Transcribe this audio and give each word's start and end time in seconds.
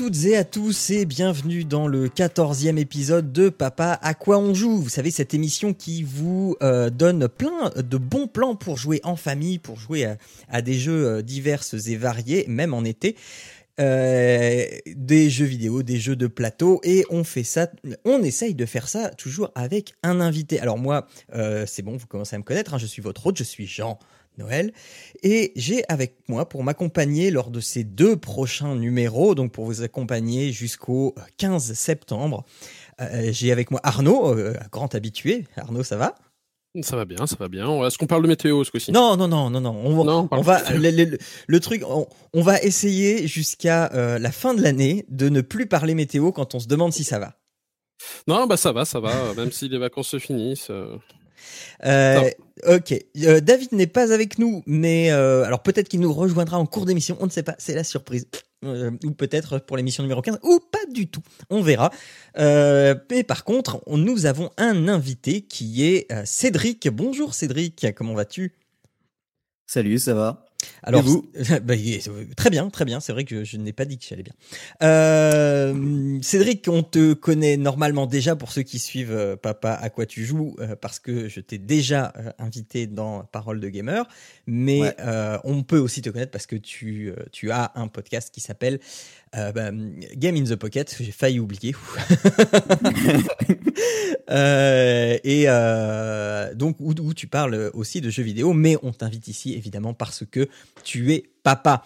Toutes 0.00 0.24
et 0.24 0.34
à 0.34 0.44
tous 0.44 0.88
et 0.88 1.04
bienvenue 1.04 1.64
dans 1.64 1.86
le 1.86 2.08
14e 2.08 2.78
épisode 2.78 3.32
de 3.32 3.50
Papa 3.50 3.98
à 4.00 4.14
quoi 4.14 4.38
on 4.38 4.54
joue? 4.54 4.78
Vous 4.78 4.88
savez, 4.88 5.10
cette 5.10 5.34
émission 5.34 5.74
qui 5.74 6.04
vous 6.04 6.56
euh, 6.62 6.88
donne 6.88 7.28
plein 7.28 7.70
de 7.76 7.98
bons 7.98 8.26
plans 8.26 8.56
pour 8.56 8.78
jouer 8.78 9.02
en 9.04 9.14
famille, 9.14 9.58
pour 9.58 9.78
jouer 9.78 10.14
à, 10.48 10.62
des 10.62 10.72
jeux 10.72 11.06
euh, 11.06 11.20
divers 11.20 11.62
et 11.86 11.96
variés, 11.96 12.46
même 12.48 12.72
en 12.72 12.82
été. 12.82 13.14
Euh, 13.78 14.64
des 14.86 15.28
jeux 15.28 15.44
vidéo, 15.44 15.82
des 15.82 15.98
jeux 15.98 16.16
de 16.16 16.28
plateau, 16.28 16.80
et 16.82 17.04
on 17.10 17.22
fait 17.22 17.44
ça, 17.44 17.70
on 18.06 18.22
essaye 18.22 18.54
de 18.54 18.64
faire 18.64 18.88
ça 18.88 19.10
toujours 19.10 19.50
avec 19.54 19.92
un 20.02 20.22
invité. 20.22 20.60
Alors 20.60 20.78
moi, 20.78 21.08
c'est 21.66 21.82
bon, 21.82 21.98
vous 21.98 22.06
commencez 22.06 22.36
à 22.36 22.38
me 22.38 22.44
connaître, 22.44 22.72
hein, 22.72 22.78
je 22.78 22.86
suis 22.86 23.02
votre 23.02 23.26
hôte, 23.26 23.36
je 23.36 23.44
suis 23.44 23.66
Jean 23.66 23.98
Noël, 24.40 24.72
et 25.22 25.52
j'ai 25.54 25.84
avec 25.88 26.16
moi 26.28 26.48
pour 26.48 26.64
m'accompagner 26.64 27.30
lors 27.30 27.50
de 27.50 27.60
ces 27.60 27.84
deux 27.84 28.16
prochains 28.16 28.74
numéros, 28.74 29.34
donc 29.34 29.52
pour 29.52 29.66
vous 29.66 29.82
accompagner 29.82 30.50
jusqu'au 30.52 31.14
15 31.36 31.72
septembre, 31.74 32.44
euh, 33.00 33.30
j'ai 33.32 33.52
avec 33.52 33.70
moi 33.70 33.80
Arnaud, 33.84 34.36
euh, 34.36 34.54
grand 34.72 34.94
habitué. 34.94 35.44
Arnaud, 35.56 35.82
ça 35.84 35.96
va? 35.96 36.14
Ça 36.82 36.94
va 36.96 37.04
bien, 37.04 37.26
ça 37.26 37.34
va 37.38 37.48
bien. 37.48 37.84
Est-ce 37.84 37.98
qu'on 37.98 38.06
parle 38.06 38.22
de 38.22 38.28
météo 38.28 38.62
ce 38.62 38.70
coup-ci? 38.70 38.92
Non, 38.92 39.16
non, 39.16 39.26
non, 39.26 39.50
non, 39.50 39.60
non. 39.60 39.76
On, 39.84 40.04
Non, 40.04 40.28
on 40.30 40.40
va, 40.40 40.62
le, 40.72 40.90
le- 40.90 41.18
le 41.48 41.60
truc, 41.60 41.82
on, 41.84 42.06
on 42.32 42.42
va 42.42 42.60
essayer 42.62 43.26
jusqu'à 43.26 43.90
euh, 43.92 44.20
la 44.20 44.30
fin 44.30 44.54
de 44.54 44.62
l'année 44.62 45.04
de 45.08 45.28
ne 45.28 45.40
plus 45.40 45.66
parler 45.66 45.94
météo 45.94 46.30
quand 46.30 46.54
on 46.54 46.60
se 46.60 46.68
demande 46.68 46.92
si 46.92 47.02
ça 47.02 47.18
va. 47.18 47.34
Non, 48.28 48.46
bah 48.46 48.56
ça 48.56 48.70
va, 48.72 48.84
ça 48.84 49.00
va. 49.00 49.34
Même 49.36 49.50
si 49.50 49.68
les 49.68 49.78
vacances 49.78 50.08
se 50.10 50.18
finissent. 50.20 50.70
Euh. 51.84 52.30
Ok, 52.68 52.94
Euh, 53.22 53.40
David 53.40 53.72
n'est 53.72 53.86
pas 53.86 54.12
avec 54.12 54.38
nous, 54.38 54.62
mais 54.66 55.10
euh, 55.12 55.44
alors 55.44 55.62
peut-être 55.62 55.88
qu'il 55.88 56.00
nous 56.00 56.12
rejoindra 56.12 56.58
en 56.58 56.66
cours 56.66 56.84
d'émission, 56.84 57.16
on 57.20 57.24
ne 57.26 57.30
sait 57.30 57.42
pas, 57.42 57.54
c'est 57.58 57.74
la 57.74 57.84
surprise. 57.84 58.26
Euh, 58.66 58.90
ou 59.04 59.12
peut-être 59.12 59.58
pour 59.60 59.78
l'émission 59.78 60.02
numéro 60.02 60.20
15, 60.20 60.38
ou 60.42 60.60
pas 60.70 60.84
du 60.92 61.06
tout, 61.06 61.22
on 61.48 61.62
verra. 61.62 61.90
Euh, 62.36 62.94
mais 63.10 63.24
par 63.24 63.44
contre, 63.44 63.80
on- 63.86 63.96
nous 63.96 64.26
avons 64.26 64.50
un 64.58 64.88
invité 64.88 65.40
qui 65.40 65.86
est 65.86 66.12
euh, 66.12 66.22
Cédric. 66.26 66.86
Bonjour 66.90 67.32
Cédric, 67.32 67.86
comment 67.96 68.12
vas-tu? 68.12 68.52
Salut, 69.66 69.98
ça 69.98 70.12
va? 70.12 70.44
Alors, 70.82 71.00
Et 71.00 71.04
vous 71.04 71.30
bah, 71.62 71.74
Très 72.36 72.50
bien, 72.50 72.68
très 72.70 72.84
bien. 72.84 73.00
C'est 73.00 73.12
vrai 73.12 73.24
que 73.24 73.44
je 73.44 73.56
n'ai 73.56 73.72
pas 73.72 73.84
dit 73.84 73.98
que 73.98 74.04
j'allais 74.08 74.22
bien. 74.22 74.34
Euh, 74.82 76.18
Cédric, 76.22 76.66
on 76.68 76.82
te 76.82 77.12
connaît 77.12 77.56
normalement 77.56 78.06
déjà 78.06 78.36
pour 78.36 78.52
ceux 78.52 78.62
qui 78.62 78.78
suivent 78.78 79.12
euh, 79.12 79.36
Papa 79.36 79.72
à 79.72 79.90
quoi 79.90 80.06
tu 80.06 80.24
joues, 80.24 80.56
euh, 80.60 80.76
parce 80.76 80.98
que 80.98 81.28
je 81.28 81.40
t'ai 81.40 81.58
déjà 81.58 82.12
euh, 82.16 82.30
invité 82.38 82.86
dans 82.86 83.24
Parole 83.24 83.60
de 83.60 83.68
Gamer. 83.68 84.06
Mais 84.46 84.80
Ouais. 84.80 84.94
on 85.44 85.62
peut 85.62 85.78
aussi 85.78 86.02
te 86.02 86.10
connaître 86.10 86.32
parce 86.32 86.46
que 86.46 86.56
tu, 86.56 87.12
tu 87.32 87.50
as 87.50 87.72
un 87.74 87.88
podcast 87.88 88.30
qui 88.32 88.40
s'appelle 88.40 88.80
euh, 89.36 89.52
bah, 89.52 89.70
Game 90.16 90.36
in 90.36 90.44
the 90.44 90.56
Pocket. 90.56 90.96
J'ai 90.98 91.12
failli 91.12 91.40
oublier. 91.40 91.74
Euh, 94.28 95.18
et 95.24 95.46
euh, 95.48 96.54
donc 96.54 96.76
où, 96.78 96.94
où 97.00 97.14
tu 97.14 97.26
parles 97.26 97.72
aussi 97.74 98.00
de 98.00 98.10
jeux 98.10 98.22
vidéo, 98.22 98.52
mais 98.52 98.76
on 98.84 98.92
t'invite 98.92 99.26
ici 99.26 99.54
évidemment 99.54 99.92
parce 99.92 100.22
que 100.24 100.48
tu 100.84 101.12
es 101.12 101.24
papa. 101.42 101.82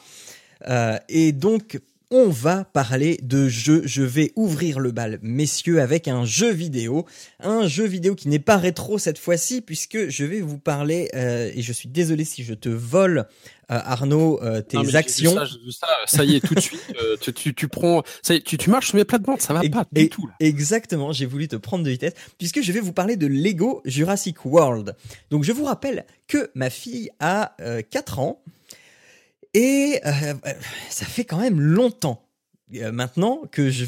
Et 1.09 1.33
donc 1.33 1.81
on 2.10 2.28
va 2.28 2.65
parler 2.65 3.19
de 3.22 3.48
jeux. 3.48 3.82
Je 3.84 4.03
vais 4.03 4.32
ouvrir 4.37 4.78
le 4.78 4.92
bal, 4.92 5.19
messieurs, 5.22 5.81
avec 5.81 6.06
un 6.09 6.25
jeu 6.25 6.50
vidéo, 6.53 7.06
un 7.41 7.66
jeu 7.66 7.84
vidéo 7.87 8.15
qui 8.15 8.28
n'est 8.28 8.38
pas 8.38 8.56
rétro 8.56 8.98
cette 8.98 9.19
fois-ci 9.19 9.60
puisque 9.60 10.09
je 10.09 10.25
vais 10.25 10.41
vous 10.41 10.59
parler. 10.59 11.09
euh, 11.15 11.50
et 11.54 11.62
je 11.62 11.72
suis 11.72 11.88
désolé 11.88 12.25
si 12.25 12.44
je 12.44 12.54
te 12.54 12.69
vole, 12.69 13.26
euh, 13.70 13.78
Arnaud, 13.82 14.41
euh, 14.42 14.60
tes 14.60 14.76
Non, 14.76 14.94
actions. 14.94 15.34
Ça, 16.06 16.25
y 16.25 16.37
est, 16.37 16.41
tout 16.47 16.54
de 16.54 16.60
suite. 16.60 16.81
tu, 17.20 17.32
tu, 17.32 17.54
tu 17.54 17.69
prends, 17.69 18.03
ça 18.22 18.34
est, 18.34 18.41
tu, 18.44 18.59
tu 18.59 18.71
marches 18.71 18.88
sur 18.88 18.97
mes 18.97 19.04
plates-bandes, 19.04 19.41
ça 19.41 19.54
va 19.54 19.65
Et- 19.65 19.71
pas 19.71 19.84
et- 19.97 20.03
du 20.04 20.09
tout. 20.10 20.26
Là. 20.26 20.34
Exactement, 20.41 21.12
j'ai 21.12 21.26
voulu 21.26 21.48
te 21.48 21.56
prendre 21.56 21.84
de 21.84 21.91
vitesse 21.91 22.12
puisque 22.38 22.60
je 22.62 22.71
vais 22.72 22.81
vous 22.81 22.92
parler 22.92 23.16
de 23.16 23.26
Lego 23.26 23.81
Jurassic 23.86 24.44
World. 24.44 24.94
Donc 25.31 25.44
je 25.44 25.53
vous 25.53 25.65
rappelle 25.65 26.04
que 26.28 26.50
ma 26.54 26.71
fille 26.71 27.10
a 27.21 27.54
euh, 27.60 27.82
4 27.88 28.19
ans 28.19 28.41
et 29.54 30.00
euh, 30.04 30.34
euh, 30.47 30.53
ça 30.91 31.06
fait 31.06 31.25
quand 31.25 31.38
même 31.41 31.60
longtemps 31.60 32.28
euh, 32.75 32.92
maintenant 32.92 33.42
que 33.53 33.70
je 33.70 33.84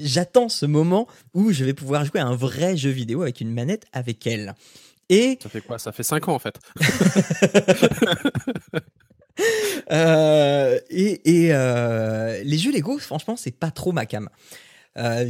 j'attends 0.00 0.48
ce 0.48 0.66
moment 0.66 1.06
où 1.34 1.52
je 1.52 1.64
vais 1.64 1.74
pouvoir 1.74 2.04
jouer 2.04 2.20
à 2.20 2.26
un 2.26 2.36
vrai 2.36 2.76
jeu 2.76 2.90
vidéo 2.90 3.22
avec 3.22 3.40
une 3.40 3.52
manette 3.52 3.84
avec 3.92 4.26
elle. 4.26 4.54
Et 5.10 5.38
Ça 5.42 5.50
fait 5.50 5.60
quoi? 5.60 5.78
Ça 5.78 5.92
fait 5.92 6.02
5 6.02 6.28
ans 6.28 6.34
en 6.34 6.38
fait. 6.38 6.58
Euh, 9.90 10.78
et 10.90 11.46
et 11.46 11.48
les 12.44 12.56
jeux 12.58 12.70
Lego, 12.72 12.98
franchement, 12.98 13.36
c'est 13.36 13.50
pas 13.58 13.70
trop 13.72 13.90
ma 13.92 14.06
cam. 14.06 14.28
Euh, 14.96 15.28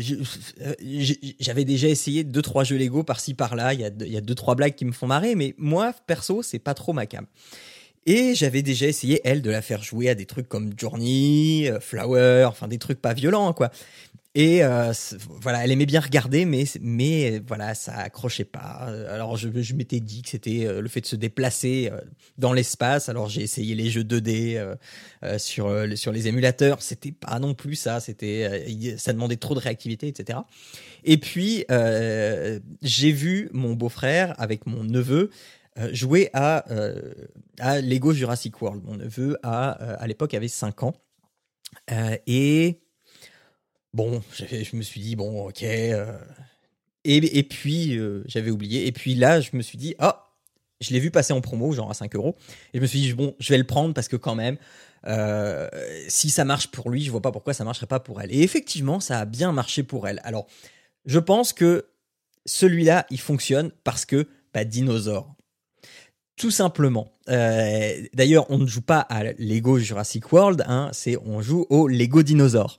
J'avais 1.40 1.64
déjà 1.64 1.88
essayé 1.88 2.22
deux 2.22 2.42
trois 2.42 2.64
jeux 2.64 2.76
Lego 2.76 3.02
par-ci 3.02 3.32
par-là. 3.32 3.72
Il 3.72 3.80
y 3.80 3.84
a 3.84 3.88
deux- 3.90 4.04
il 4.04 4.12
y 4.12 4.18
a 4.18 4.20
deux 4.20 4.34
trois 4.34 4.56
blagues 4.56 4.74
qui 4.74 4.84
me 4.84 4.92
font 4.92 5.06
marrer, 5.06 5.34
mais 5.34 5.54
moi 5.56 5.94
perso, 6.06 6.42
c'est 6.42 6.58
pas 6.58 6.74
trop 6.74 6.92
ma 6.92 7.06
cam. 7.06 7.26
Et 8.06 8.34
j'avais 8.34 8.62
déjà 8.62 8.86
essayé 8.86 9.20
elle 9.24 9.42
de 9.42 9.50
la 9.50 9.62
faire 9.62 9.82
jouer 9.82 10.08
à 10.08 10.14
des 10.14 10.26
trucs 10.26 10.48
comme 10.48 10.72
Journey, 10.76 11.70
euh, 11.70 11.80
Flower, 11.80 12.44
enfin 12.48 12.68
des 12.68 12.78
trucs 12.78 13.00
pas 13.00 13.14
violents 13.14 13.52
quoi. 13.52 13.70
Et 14.36 14.64
euh, 14.64 14.92
voilà, 15.28 15.64
elle 15.64 15.70
aimait 15.70 15.86
bien 15.86 16.00
regarder, 16.00 16.44
mais 16.44 16.64
mais 16.80 17.34
euh, 17.34 17.40
voilà, 17.46 17.74
ça 17.76 17.94
accrochait 17.94 18.44
pas. 18.44 18.88
Alors 19.08 19.36
je, 19.36 19.48
je 19.54 19.74
m'étais 19.74 20.00
dit 20.00 20.22
que 20.22 20.30
c'était 20.30 20.66
le 20.80 20.88
fait 20.88 21.00
de 21.00 21.06
se 21.06 21.14
déplacer 21.14 21.92
dans 22.36 22.52
l'espace. 22.52 23.08
Alors 23.08 23.28
j'ai 23.28 23.42
essayé 23.42 23.76
les 23.76 23.90
jeux 23.90 24.02
2D 24.02 24.56
euh, 24.56 24.74
euh, 25.22 25.38
sur 25.38 25.72
sur 25.96 26.10
les 26.10 26.26
émulateurs. 26.26 26.82
C'était 26.82 27.12
pas 27.12 27.38
non 27.38 27.54
plus 27.54 27.76
ça. 27.76 28.00
C'était 28.00 28.96
ça 28.98 29.12
demandait 29.12 29.36
trop 29.36 29.54
de 29.54 29.60
réactivité, 29.60 30.08
etc. 30.08 30.40
Et 31.04 31.16
puis 31.16 31.64
j'ai 32.82 33.12
vu 33.12 33.50
mon 33.52 33.74
beau-frère 33.74 34.34
avec 34.38 34.66
mon 34.66 34.82
neveu 34.82 35.30
jouer 35.92 36.30
à 36.34 36.70
euh, 36.72 37.12
à 37.58 37.80
Lego 37.80 38.12
Jurassic 38.12 38.60
World. 38.62 38.82
Mon 38.84 38.96
neveu 38.96 39.38
a 39.42 39.80
euh, 39.82 39.96
à 39.98 40.06
l'époque 40.06 40.34
avait 40.34 40.48
5 40.48 40.82
ans 40.84 40.94
Euh, 41.90 42.16
et 42.26 42.80
bon, 43.92 44.22
je 44.38 44.76
me 44.76 44.82
suis 44.82 45.00
dit 45.00 45.16
bon, 45.16 45.48
ok. 45.48 45.62
euh, 45.62 46.18
et, 47.04 47.38
et 47.38 47.42
puis 47.42 47.96
euh, 47.98 48.22
j'avais 48.26 48.50
oublié. 48.50 48.86
Et 48.86 48.92
puis 48.92 49.14
là, 49.14 49.40
je 49.40 49.50
me 49.54 49.62
suis 49.62 49.78
dit 49.78 49.94
ah, 49.98 50.30
je 50.80 50.92
l'ai 50.92 51.00
vu 51.00 51.10
passer 51.10 51.32
en 51.32 51.40
promo, 51.40 51.72
genre 51.72 51.90
à 51.90 51.94
5 51.94 52.14
euros. 52.16 52.36
Et 52.72 52.78
je 52.78 52.82
me 52.82 52.86
suis 52.86 53.00
dit 53.00 53.12
bon, 53.12 53.34
je 53.38 53.50
vais 53.52 53.58
le 53.58 53.64
prendre 53.66 53.94
parce 53.94 54.08
que 54.08 54.16
quand 54.16 54.34
même. 54.34 54.56
euh, 55.06 55.68
si 56.08 56.30
ça 56.30 56.44
marche 56.44 56.68
pour 56.68 56.90
lui, 56.90 57.02
je 57.04 57.10
vois 57.10 57.20
pas 57.22 57.32
pourquoi 57.32 57.54
ça 57.54 57.64
marcherait 57.64 57.86
pas 57.86 58.00
pour 58.00 58.20
elle. 58.22 58.32
Et 58.34 58.42
effectivement, 58.42 59.00
ça 59.00 59.20
a 59.20 59.24
bien 59.26 59.52
marché 59.52 59.82
pour 59.82 60.08
elle. 60.08 60.20
Alors, 60.24 60.46
je 61.06 61.18
pense 61.18 61.52
que 61.52 61.86
celui-là, 62.46 63.06
il 63.10 63.20
fonctionne 63.20 63.70
parce 63.84 64.04
que 64.06 64.28
bah, 64.54 64.64
dinosaure. 64.64 65.34
Tout 66.36 66.50
simplement. 66.50 67.12
Euh, 67.28 67.92
D'ailleurs, 68.12 68.46
on 68.50 68.58
ne 68.58 68.66
joue 68.66 68.80
pas 68.82 69.00
à 69.00 69.22
Lego 69.38 69.78
Jurassic 69.78 70.32
World, 70.32 70.64
hein, 70.66 70.90
c'est 70.92 71.16
on 71.24 71.40
joue 71.40 71.66
au 71.70 71.86
Lego 71.88 72.22
dinosaure. 72.22 72.78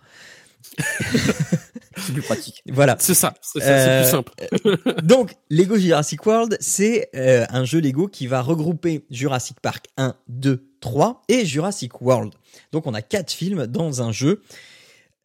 C'est 1.97 2.11
plus 2.11 2.21
pratique. 2.21 2.61
Voilà. 2.69 2.97
C'est 2.99 3.13
ça, 3.13 3.33
c'est 3.41 3.61
ça, 3.61 3.69
Euh, 3.69 4.03
c'est 4.03 4.21
plus 4.23 4.79
simple. 4.81 5.01
Donc, 5.03 5.35
Lego 5.49 5.77
Jurassic 5.77 6.25
World, 6.25 6.57
c'est 6.59 7.09
euh, 7.15 7.45
un 7.49 7.63
jeu 7.63 7.79
Lego 7.79 8.07
qui 8.07 8.27
va 8.27 8.41
regrouper 8.41 9.05
Jurassic 9.09 9.59
Park 9.61 9.85
1, 9.97 10.15
2, 10.27 10.67
3 10.81 11.21
et 11.29 11.45
Jurassic 11.45 12.01
World. 12.01 12.33
Donc, 12.73 12.87
on 12.87 12.93
a 12.93 13.01
quatre 13.01 13.31
films 13.31 13.67
dans 13.67 14.01
un 14.01 14.11
jeu. 14.11 14.41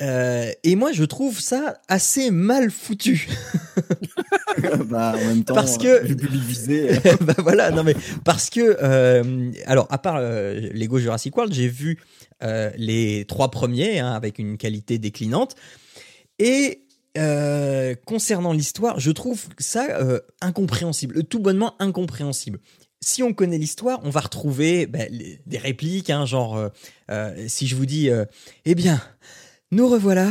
Euh, 0.01 0.51
et 0.65 0.77
moi, 0.77 0.93
je 0.93 1.05
trouve 1.05 1.41
ça 1.41 1.79
assez 1.89 2.31
mal 2.31 2.71
foutu. 2.71 3.29
bah, 4.87 5.15
en 5.17 5.25
même 5.27 5.45
temps, 5.45 5.55
Parce 5.55 5.79
que- 5.79 5.87
euh, 5.87 6.01
le 6.09 6.17
public 6.17 6.43
visé. 6.43 6.93
euh, 7.07 7.17
bah 7.21 7.35
voilà, 7.39 7.71
non 7.71 7.83
mais 7.85 7.95
parce 8.25 8.51
que 8.51 8.79
euh, 8.83 9.51
alors 9.67 9.87
à 9.91 9.99
part 9.99 10.17
euh, 10.19 10.55
Lego 10.73 10.99
Jurassic 10.99 11.37
World, 11.37 11.53
j'ai 11.53 11.69
vu 11.69 11.99
les 12.77 13.27
trois 13.29 13.51
premiers 13.51 13.99
hein, 13.99 14.13
avec 14.13 14.39
une 14.39 14.57
qualité 14.57 14.99
déclinante 14.99 15.55
et 16.39 16.85
concernant 18.07 18.53
l'histoire, 18.55 18.99
je 18.99 19.11
trouve 19.11 19.43
ça 19.59 19.87
incompréhensible, 20.41 21.25
tout 21.25 21.39
bonnement 21.41 21.75
incompréhensible. 21.81 22.61
Si 23.03 23.23
on 23.23 23.33
connaît 23.35 23.59
l'histoire, 23.59 24.01
on 24.05 24.11
va 24.11 24.21
retrouver 24.21 24.87
les- 25.11 25.41
des 25.47 25.59
répliques, 25.59 26.11
hein, 26.11 26.25
genre 26.27 26.57
euh, 26.57 26.69
euh, 27.11 27.35
si 27.49 27.67
je 27.67 27.75
vous 27.75 27.87
dis, 27.87 28.11
euh, 28.11 28.25
eh 28.67 28.75
bien, 28.75 29.01
nous 29.71 29.89
revoilà 29.89 30.29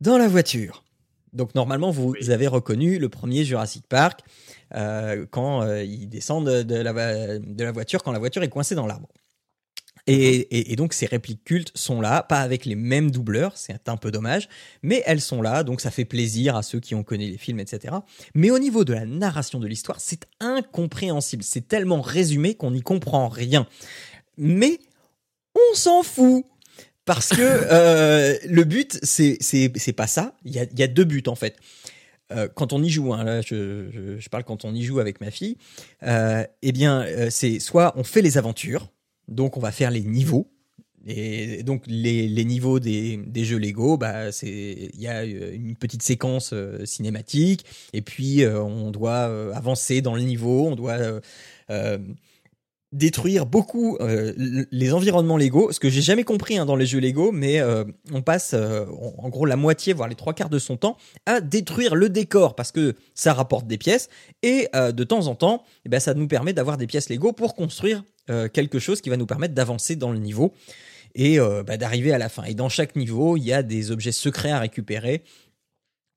dans 0.00 0.18
la 0.18 0.28
voiture. 0.28 0.84
Donc 1.32 1.54
normalement, 1.54 1.90
vous 1.90 2.10
Oui. 2.20 2.30
avez 2.30 2.46
reconnu 2.46 2.98
le 2.98 3.08
premier 3.08 3.44
Jurassic 3.44 3.86
Park 3.88 4.20
euh, 4.74 5.24
quand 5.30 5.62
euh, 5.62 5.82
ils 5.82 6.06
descendent 6.08 6.48
de 6.48 6.74
la, 6.76 6.92
va- 6.92 7.38
de 7.38 7.64
la 7.64 7.72
voiture, 7.72 8.02
quand 8.02 8.12
la 8.12 8.18
voiture 8.18 8.42
est 8.42 8.48
coincée 8.48 8.74
dans 8.74 8.86
l'arbre. 8.86 9.08
Et, 10.08 10.16
et- 10.34 10.72
et 10.72 10.76
donc 10.76 10.94
ces 10.94 11.06
répliques 11.06 11.44
cultes 11.44 11.70
sont 11.76 12.00
là, 12.00 12.24
pas 12.24 12.40
avec 12.40 12.64
les 12.66 12.74
mêmes 12.74 13.12
doubleurs, 13.12 13.56
c'est 13.56 13.88
un 13.88 13.96
peu 13.96 14.10
dommage, 14.10 14.48
mais 14.82 15.00
elles 15.06 15.20
sont 15.20 15.40
là, 15.40 15.62
donc 15.62 15.80
ça 15.80 15.92
fait 15.92 16.04
plaisir 16.04 16.56
à 16.56 16.62
ceux 16.64 16.80
qui 16.80 16.96
ont 16.96 17.04
connu 17.04 17.30
les 17.30 17.38
films, 17.38 17.60
etc. 17.60 17.94
Mais 18.34 18.50
au 18.50 18.58
niveau 18.58 18.84
de 18.84 18.92
la 18.92 19.06
narration 19.06 19.60
de 19.60 19.66
l'histoire, 19.68 20.00
c'est 20.00 20.26
incompréhensible, 20.40 21.44
c'est 21.44 21.68
tellement 21.68 22.00
résumé 22.00 22.56
qu'on 22.56 22.72
n'y 22.72 22.82
comprend 22.82 23.28
rien. 23.28 23.66
Mais 24.36 24.80
on 25.54 25.74
s'en 25.76 26.02
fout 26.02 26.44
parce 27.04 27.30
que 27.30 27.40
euh, 27.40 28.36
le 28.46 28.64
but 28.64 28.98
c'est 29.02 29.92
pas 29.96 30.06
ça. 30.06 30.34
Il 30.44 30.52
y 30.52 30.58
a 30.58 30.66
y 30.76 30.82
a 30.82 30.88
deux 30.88 31.04
buts 31.04 31.24
en 31.26 31.34
fait. 31.34 31.56
Euh, 32.36 32.48
quand 32.54 32.72
on 32.72 32.82
y 32.82 32.90
joue, 32.90 33.12
hein, 33.12 33.24
là 33.24 33.40
je, 33.42 34.16
je, 34.18 34.28
parle 34.28 34.44
quand 34.44 34.64
on 34.64 34.74
y 34.74 34.82
joue 34.82 35.00
avec 35.00 35.20
ma 35.20 35.30
fille, 35.30 35.56
euh, 36.02 36.44
eh 36.62 36.72
bien 36.72 37.02
euh, 37.02 37.28
c'est 37.30 37.58
soit 37.58 37.92
on 37.96 38.04
fait 38.04 38.22
les 38.22 38.38
aventures, 38.38 38.88
donc 39.28 39.56
on 39.56 39.60
va 39.60 39.72
faire 39.72 39.90
les 39.90 40.02
niveaux. 40.02 40.48
Et 41.04 41.64
donc 41.64 41.82
les, 41.88 42.28
les 42.28 42.44
niveaux 42.44 42.78
des, 42.78 43.16
des 43.16 43.44
jeux 43.44 43.58
Lego, 43.58 43.96
bah 43.96 44.30
il 44.42 45.00
y 45.00 45.08
a 45.08 45.24
une 45.24 45.74
petite 45.74 46.02
séquence 46.02 46.54
cinématique 46.84 47.66
et 47.92 48.02
puis 48.02 48.46
on 48.46 48.92
doit 48.92 49.24
avancer 49.52 50.00
dans 50.00 50.14
le 50.14 50.22
niveau, 50.22 50.68
on 50.68 50.76
doit 50.76 51.20
détruire 52.92 53.46
beaucoup 53.46 53.96
euh, 54.00 54.32
les 54.70 54.92
environnements 54.92 55.38
Lego, 55.38 55.72
ce 55.72 55.80
que 55.80 55.88
j'ai 55.88 56.02
jamais 56.02 56.24
compris 56.24 56.58
hein, 56.58 56.66
dans 56.66 56.76
les 56.76 56.84
jeux 56.84 57.00
Lego, 57.00 57.32
mais 57.32 57.60
euh, 57.60 57.84
on 58.12 58.20
passe 58.20 58.52
euh, 58.54 58.84
en, 59.18 59.28
gros 59.30 59.46
la 59.46 59.56
moitié, 59.56 59.94
voire 59.94 60.08
les 60.08 60.14
trois 60.14 60.34
quarts 60.34 60.50
de 60.50 60.58
son 60.58 60.76
temps 60.76 60.98
à 61.24 61.40
détruire 61.40 61.94
le 61.94 62.10
décor 62.10 62.54
parce 62.54 62.70
que 62.70 62.94
ça 63.14 63.32
rapporte 63.32 63.66
des 63.66 63.78
pièces 63.78 64.08
et 64.42 64.68
de 64.74 65.04
temps 65.04 65.26
en 65.26 65.34
temps, 65.34 65.64
eh 65.84 65.88
ben, 65.88 66.00
ça 66.00 66.14
nous 66.14 66.28
permet 66.28 66.52
d'avoir 66.52 66.76
des 66.76 66.86
pièces 66.86 67.08
Lego 67.08 67.32
pour 67.32 67.54
construire 67.54 68.04
quelque 68.52 68.78
chose 68.78 69.00
qui 69.00 69.10
va 69.10 69.16
nous 69.16 69.26
permettre 69.26 69.54
d'avancer 69.54 69.96
dans 69.96 70.12
le 70.12 70.18
niveau 70.18 70.52
et 71.14 71.38
bah, 71.38 71.76
d'arriver 71.76 72.12
à 72.12 72.18
la 72.18 72.28
fin. 72.28 72.44
Et 72.44 72.54
dans 72.54 72.68
chaque 72.68 72.96
niveau, 72.96 73.36
il 73.36 73.44
y 73.44 73.52
a 73.52 73.62
des 73.62 73.90
objets 73.90 74.12
secrets 74.12 74.50
à 74.50 74.58
récupérer. 74.58 75.22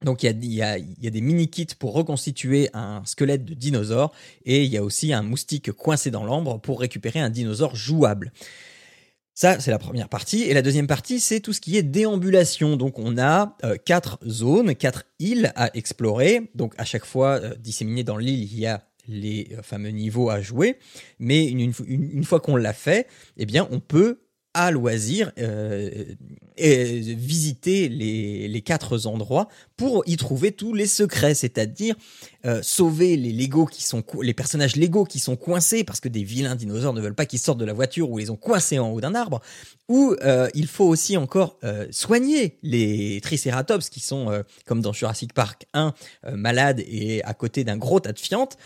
Donc 0.04 0.24
il 0.24 0.54
y 0.54 0.62
a, 0.62 0.78
des 0.78 1.22
mini-kits 1.22 1.68
pour 1.80 1.94
reconstituer 1.94 2.70
un 2.74 3.02
squelette 3.06 3.46
de 3.46 3.54
dinosaure 3.54 4.12
et 4.44 4.64
il 4.64 4.72
y 4.72 4.78
a 4.78 4.84
aussi 4.84 5.14
un 5.14 5.24
moustique 5.24 5.72
coincé 5.72 6.12
dans 6.12 6.24
l'ambre 6.24 6.60
pour 6.60 6.80
récupérer 6.80 7.20
un 7.20 7.30
dinosaure 7.30 7.76
jouable. 7.76 8.32
Ça, 9.38 9.60
c'est 9.60 9.72
la 9.72 9.80
première 9.80 10.08
partie. 10.08 10.44
Et 10.44 10.54
la 10.54 10.62
deuxième 10.62 10.88
partie, 10.88 11.20
c'est 11.20 11.42
tout 11.42 11.52
ce 11.52 11.60
qui 11.60 11.76
est 11.76 11.84
déambulation. 11.84 12.78
Donc, 12.78 12.98
on 13.00 13.18
a 13.18 13.58
euh, 13.66 13.76
quatre 13.76 14.18
zones, 14.26 14.76
quatre 14.76 15.04
îles 15.20 15.52
à 15.58 15.76
explorer. 15.76 16.50
Donc, 16.56 16.74
à 16.78 16.86
chaque 16.86 17.04
fois, 17.04 17.42
euh, 17.42 17.54
disséminées 17.56 18.06
dans 18.06 18.16
l'île, 18.16 18.44
il 18.44 18.58
y 18.58 18.66
a 18.66 18.88
les 19.10 19.50
euh, 19.52 19.62
fameux 19.62 19.90
niveaux 19.90 20.30
à 20.30 20.40
jouer. 20.40 20.78
Mais 21.20 21.46
une 21.46 22.24
fois 22.24 22.40
qu'on 22.40 22.56
l'a 22.56 22.72
fait, 22.72 23.08
eh 23.36 23.46
bien, 23.46 23.68
on 23.72 23.82
peut 23.82 24.20
à 24.56 24.72
loisir 24.72 25.31
euh, 25.38 26.06
et 26.57 27.02
visiter 27.02 27.90
les, 27.90 28.48
les 28.48 28.62
quatre 28.62 29.06
endroits 29.06 29.50
pour 29.75 30.04
y 30.07 30.16
trouver 30.16 30.54
tous 30.54 30.74
les 30.74 30.88
secrets, 30.88 31.36
c'est-à-dire 31.36 31.94
euh, 32.46 32.62
sauver 32.63 33.18
les 33.18 33.34
Lego 33.34 33.66
qui 33.66 33.84
sont 33.84 34.02
les 34.22 34.34
personnages 34.34 34.78
Lego 34.78 35.04
qui 35.04 35.19
sont 35.19 35.36
coincés 35.36 35.84
parce 35.84 36.00
que 36.00 36.07
des 36.07 36.24
vilains 36.24 36.56
dinosaures 36.56 36.94
ne 36.94 37.02
veulent 37.02 37.16
pas 37.16 37.25
qu'ils 37.25 37.40
sortent 37.40 37.60
de 37.60 37.66
la 37.66 37.74
voiture 37.74 38.10
ou 38.10 38.18
les 38.18 38.30
ont 38.30 38.38
coincés 38.38 38.80
en 38.80 38.92
haut 38.92 39.02
d'un 39.02 39.13
arbre. 39.13 39.42
Ou 39.90 40.16
euh, 40.24 40.48
il 40.54 40.68
faut 40.68 40.86
aussi 40.86 41.18
encore 41.18 41.60
soigner 41.92 42.58
les 42.63 43.19
Triceratops 43.22 43.90
qui 43.90 44.00
sont 44.00 44.44
comme 44.66 44.81
dans 44.81 44.94
Jurassic 44.94 45.34
Park 45.34 45.68
1 45.74 45.94
euh, 46.28 46.36
malades 46.38 46.81
et 46.88 47.22
à 47.25 47.34
côté 47.34 47.66
d'un 47.66 47.78
gros 47.78 48.00
tas 48.00 48.13
de 48.13 48.19
fientes. 48.19 48.58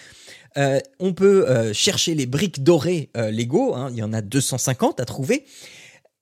On 1.00 1.14
peut 1.14 1.72
chercher 1.74 2.16
les 2.16 2.26
briques 2.26 2.64
dorées 2.64 3.10
Lego, 3.16 3.76
hein, 3.76 3.90
il 3.92 3.98
y 3.98 4.04
en 4.04 4.12
a 4.12 4.22
250 4.22 5.00
à 5.00 5.06
trouver. 5.06 5.46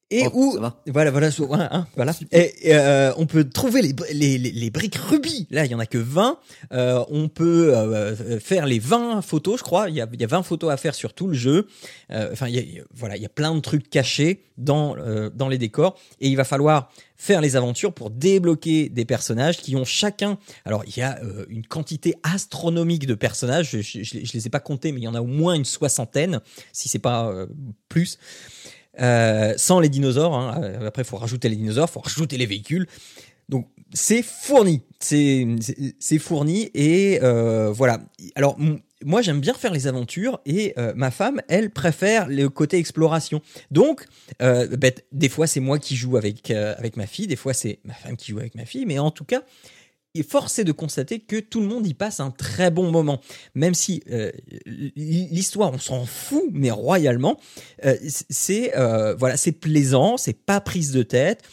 Et 0.10 0.24
Oh, 0.28 0.32
où 0.34 0.52
voilà 0.54 1.12
voilà 1.12 1.30
ouais, 1.30 1.58
hein, 1.60 1.86
voilà. 1.98 2.14
Et, 2.32 2.70
et, 2.70 2.76
euh, 2.76 3.12
on 3.18 3.26
peut 3.26 3.44
trouver 3.50 3.82
les, 3.82 3.94
les, 4.14 4.38
les, 4.38 4.52
les 4.52 4.70
briques 4.70 4.96
rubis 4.96 5.48
là 5.52 5.66
il 5.66 5.72
y 5.72 5.76
en 5.76 5.80
a 5.80 5.86
que 5.86 5.98
20 5.98 6.40
euh, 6.72 7.04
on 7.10 7.28
peut 7.28 7.76
euh, 7.76 8.40
faire 8.40 8.66
les 8.68 8.80
20 8.80 9.22
photos 9.22 9.60
je 9.60 9.64
crois. 9.64 9.90
Il 9.90 9.96
y 9.96 10.02
a, 10.02 10.08
il 10.14 10.22
y 10.22 10.24
a 10.24 10.28
20 10.28 10.44
photos 10.44 10.72
à 10.72 10.78
faire 10.78 10.96
sur 10.96 11.14
tout 11.14 11.28
le 11.28 11.34
jeu. 11.34 11.68
Euh, 12.12 12.30
enfin 12.32 12.48
il 12.48 12.56
y 12.56 12.80
a- 12.80 12.84
voilà 12.94 13.18
il 13.18 13.22
y 13.22 13.26
a 13.26 13.30
plein 13.30 13.54
de 13.54 13.60
trucs 13.60 13.90
cachés 13.90 14.44
dans 14.58 14.96
euh, 14.98 15.30
dans 15.34 15.50
les 15.50 15.58
décors. 15.58 16.00
Et 16.22 16.30
il 16.30 16.38
va 16.38 16.46
falloir 16.46 16.90
faire 17.18 17.42
les 17.42 17.58
aventures 17.58 17.94
pour 17.94 18.10
débloquer 18.10 18.88
des 18.90 19.04
personnages 19.04 19.58
qui 19.58 19.76
ont 19.76 19.84
chacun 19.86 20.38
alors 20.64 20.84
il 20.88 20.96
y 20.98 21.02
a 21.02 21.20
euh, 21.22 21.46
une 21.50 21.66
quantité 21.68 22.16
astronomique 22.24 23.08
de 23.08 23.14
personnages. 23.16 23.72
Je, 23.72 23.82
je, 23.82 24.04
je 24.04 24.14
les- 24.20 24.26
je 24.26 24.32
les 24.34 24.48
ai 24.48 24.50
pas 24.50 24.62
comptés 24.62 24.94
mais 24.94 25.02
il 25.02 25.04
y 25.04 25.08
en 25.10 25.16
a 25.16 25.22
au 25.22 25.26
moins 25.28 25.54
une 25.54 25.66
soixantaine 25.66 26.40
si 26.72 26.88
c'est 26.88 26.98
pas 27.00 27.28
euh, 27.30 27.46
plus 27.90 28.18
euh, 29.00 29.54
sans 29.58 29.80
les 29.80 29.90
dinosaures. 29.90 30.34
hein. 30.36 30.62
Euh, 30.64 30.88
Après, 30.88 31.04
il 31.04 31.06
faut 31.06 31.18
rajouter 31.18 31.50
les 31.50 31.56
dinosaures, 31.56 31.88
il 31.90 31.94
faut 31.94 32.00
rajouter 32.00 32.38
les 32.38 32.46
véhicules. 32.46 32.88
Donc, 33.50 33.68
c'est 33.94 34.24
fourni. 34.24 34.84
C'est 35.00 36.20
fourni. 36.20 36.70
Et 36.74 37.20
euh, 37.24 37.72
voilà. 37.72 38.00
Alors, 38.36 38.58
moi, 39.06 39.22
j'aime 39.22 39.40
bien 39.40 39.54
faire 39.54 39.72
les 39.72 39.88
aventures 39.88 40.42
et 40.46 40.76
ma 40.96 41.12
femme, 41.12 41.42
elle 41.48 41.70
préfère 41.70 42.28
le 42.28 42.50
côté 42.50 42.78
exploration. 42.78 43.42
Donc, 43.72 44.06
des 45.12 45.30
fois, 45.30 45.48
c'est 45.48 45.62
moi 45.62 45.80
qui 45.80 45.96
joue 45.96 46.18
avec, 46.18 46.52
avec 46.52 46.98
ma 46.98 47.08
fille, 47.08 47.28
des 47.28 47.36
fois, 47.38 47.54
c'est 47.54 47.80
ma 47.86 47.94
femme 47.94 48.18
qui 48.18 48.32
joue 48.32 48.40
avec 48.40 48.56
ma 48.56 48.66
fille. 48.66 48.86
Mais 48.86 49.00
en 49.00 49.12
tout 49.12 49.24
cas, 49.24 49.44
il 50.18 50.22
est 50.22 50.30
forcé 50.30 50.64
de 50.64 50.72
constater 50.72 51.20
que 51.20 51.40
tout 51.40 51.62
le 51.62 51.68
monde 51.68 51.86
y 51.86 51.94
passe 51.94 52.20
un 52.20 52.32
très 52.32 52.72
bon 52.72 52.92
moment. 52.92 53.22
Même 53.54 53.76
si 53.76 54.02
euh, 54.10 54.32
l'histoire, 54.66 55.72
on 55.72 55.78
s'en 55.78 56.06
fout, 56.06 56.44
mais 56.52 56.72
royalement, 56.72 57.40
euh, 57.86 57.96
c'est 58.30 58.76
euh, 58.76 59.16
voilà, 59.16 59.38
c'est 59.38 59.52
plaisant, 59.52 60.18
c'est 60.18 60.34
pas 60.34 60.60
prise 60.60 60.92
de 60.92 61.04
tête, 61.04 61.44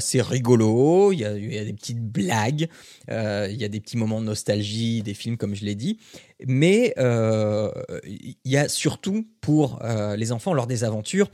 c'est 0.00 0.22
rigolo, 0.22 1.12
il 1.12 1.20
y 1.20 1.24
a, 1.24 1.34
des 1.34 1.72
petites 1.74 2.02
blagues, 2.02 2.68
il 3.08 3.56
y 3.56 3.64
a 3.64 3.68
des 3.68 3.80
petits 3.80 3.98
moments 3.98 4.20
de 4.20 4.26
nostalgie, 4.26 5.02
des 5.02 5.12
films 5.12 5.36
comme 5.36 5.54
je 5.54 5.64
l'ai 5.66 5.74
dit, 5.74 5.98
mais 6.46 6.94
il 6.96 8.36
y 8.46 8.56
a 8.56 8.68
surtout 8.68 9.26
pour 9.42 9.80
les 10.16 10.32
enfants 10.32 10.54
lors 10.54 10.66
des 10.66 10.84
aventures. 10.84 11.30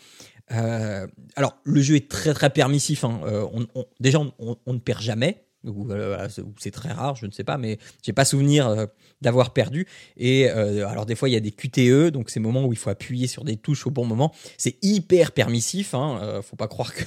alors 0.49 1.56
le 1.62 1.81
jeu 1.81 1.94
est 1.94 2.11
très 2.11 2.35
très 2.35 2.50
permissif. 2.50 3.05
hein, 3.05 3.20
on- 3.53 3.87
déjà 4.00 4.19
on 4.19 4.73
ne 4.73 4.79
perd 4.79 5.00
jamais. 5.00 5.44
Ou 5.65 5.91
euh, 5.91 6.29
ou 6.43 6.53
c'est 6.59 6.71
très 6.71 6.93
rare, 6.93 7.17
je 7.17 7.27
ne 7.27 7.31
sais 7.31 7.44
pas, 7.44 7.56
mais 7.56 7.79
j'ai 8.03 8.13
pas 8.13 8.25
souvenir 8.25 8.69
euh, 8.69 8.87
d'avoir 9.23 9.53
perdu. 9.53 9.87
Et 10.17 10.51
euh, 10.51 10.87
alors 10.87 11.06
des 11.06 11.15
fois 11.15 11.29
il 11.29 11.33
y 11.33 11.37
a 11.37 11.41
des 11.41 11.53
QTE, 11.53 12.11
donc 12.11 12.31
ces 12.31 12.41
moments 12.41 12.65
où 12.65 12.73
il 12.73 12.79
faut 12.79 12.91
appuyer 12.91 13.27
sur 13.27 13.44
des 13.44 13.56
touches 13.56 13.87
au 13.87 13.91
bon 13.91 14.05
moment. 14.05 14.33
C'est 14.59 14.77
hyper 14.83 15.33
permissif, 15.33 15.94
hein, 15.94 16.41
faut 16.43 16.56
pas 16.56 16.69
croire 16.69 16.93
que 16.94 17.05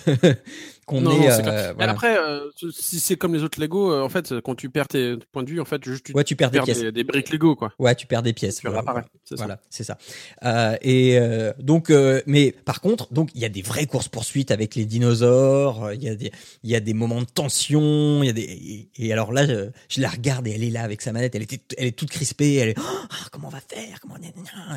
qu'on 0.87 1.01
Non, 1.01 1.11
est. 1.11 1.17
non, 1.19 1.23
c'est 1.29 1.39
euh, 1.39 1.41
clair. 1.43 1.67
Mais 1.69 1.73
voilà. 1.75 1.91
après, 1.91 2.17
euh, 2.17 2.49
si 2.71 2.99
c'est 2.99 3.15
comme 3.17 3.35
les 3.35 3.43
autres 3.43 3.61
Lego, 3.61 3.91
euh, 3.91 4.01
en 4.01 4.09
fait, 4.09 4.33
quand 4.41 4.55
tu 4.55 4.69
perds 4.71 4.87
tes 4.87 5.15
points 5.31 5.43
de 5.43 5.49
vue, 5.51 5.59
en 5.61 5.65
fait, 5.65 5.83
juste 5.85 6.05
tu 6.05 6.13
ouais, 6.13 6.23
tu 6.23 6.35
perds 6.35 6.49
des 6.49 6.57
perds 6.57 6.65
pièces. 6.65 6.79
des, 6.79 6.91
des 6.91 7.03
briques 7.03 7.29
Lego, 7.29 7.55
quoi. 7.55 7.71
Ouais, 7.77 7.93
tu 7.93 8.07
perds 8.07 8.23
des 8.23 8.33
pièces. 8.33 8.55
Tu 8.61 8.67
réapparais. 8.67 9.03
Voilà, 9.35 9.59
c'est 9.69 9.83
ça. 9.83 9.97
Euh, 10.43 10.75
et 10.81 11.19
euh, 11.19 11.53
donc, 11.59 11.89
euh, 11.91 12.21
mais 12.25 12.51
par 12.65 12.81
contre, 12.81 13.13
donc 13.13 13.29
il 13.35 13.41
y 13.41 13.45
a 13.45 13.49
des 13.49 13.61
vraies 13.61 13.85
courses 13.85 14.07
poursuites 14.07 14.49
avec 14.49 14.73
les 14.75 14.85
dinosaures. 14.85 15.91
Il 15.93 16.01
y 16.03 16.09
a 16.09 16.15
des, 16.15 16.31
il 16.63 16.69
y 16.71 16.75
a 16.75 16.79
des 16.79 16.93
moments 16.93 17.21
de 17.21 17.25
tension. 17.27 18.23
Il 18.23 18.27
y 18.27 18.29
a 18.29 18.33
des, 18.33 18.41
et, 18.41 18.89
et 19.07 19.13
alors 19.13 19.31
là, 19.33 19.45
je, 19.45 19.69
je 19.89 20.01
la 20.01 20.09
regarde 20.09 20.47
et 20.47 20.51
elle 20.51 20.63
est 20.63 20.69
là 20.69 20.83
avec 20.83 21.01
sa 21.01 21.11
manette. 21.11 21.35
Elle 21.35 21.43
était, 21.43 21.59
elle 21.77 21.87
est 21.87 21.91
toute 21.97 22.09
crispée. 22.09 22.55
Elle 22.55 22.69
est, 22.69 22.75
Ah, 22.79 23.27
comment 23.31 23.49
on 23.49 23.51
va 23.51 23.59
faire 23.59 23.99
Comment. 24.01 24.15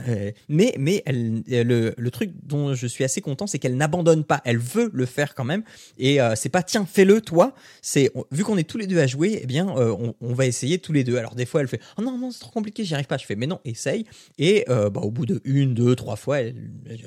Euh, 0.09 0.33
Mais, 0.49 0.75
mais 0.79 1.03
elle, 1.07 1.43
le, 1.49 1.95
le 1.97 2.11
truc 2.11 2.31
dont 2.43 2.75
je 2.75 2.87
suis 2.87 3.05
assez 3.05 3.21
content, 3.21 3.47
c'est 3.47 3.59
qu'elle 3.59 3.77
n'abandonne 3.77 4.25
pas. 4.25 4.41
Elle 4.45 4.59
veut 4.59 4.91
le 4.93 5.07
faire 5.07 5.35
quand 5.35 5.45
même. 5.45 5.63
Et 6.01 6.19
euh, 6.19 6.33
c'est 6.35 6.49
pas 6.49 6.63
tiens, 6.63 6.87
fais-le 6.91 7.21
toi. 7.21 7.55
C'est 7.83 8.11
vu 8.33 8.43
qu'on 8.43 8.57
est 8.57 8.69
tous 8.69 8.79
les 8.79 8.87
deux 8.87 8.99
à 8.99 9.07
jouer, 9.07 9.41
eh 9.43 9.47
bien, 9.47 9.69
euh, 9.77 9.95
on, 10.21 10.33
va 10.33 10.47
essayer 10.47 10.79
tous 10.79 10.95
les 10.95 11.05
deux. 11.05 11.19
Alors 11.19 11.35
des 11.35 11.45
fois, 11.45 11.61
elle 11.61 11.69
fait, 11.69 11.81
oh 11.99 12.03
non 12.03 12.17
non, 12.17 12.31
c'est 12.31 12.41
trop 12.41 12.51
compliqué, 12.51 12.85
j'y 12.85 12.95
arrive 12.95 13.07
pas. 13.07 13.19
Je 13.19 13.27
fais, 13.27 13.37
mais 13.37 13.47
non, 13.47 13.61
essaye. 13.67 14.07
Et 14.39 14.65
euh, 14.71 14.89
bah, 14.89 15.03
au 15.03 15.11
bout 15.11 15.27
de 15.27 15.43
une, 15.45 15.75
deux, 15.75 15.95
trois 15.95 16.17
fois, 16.17 16.37
euh, 16.39 16.53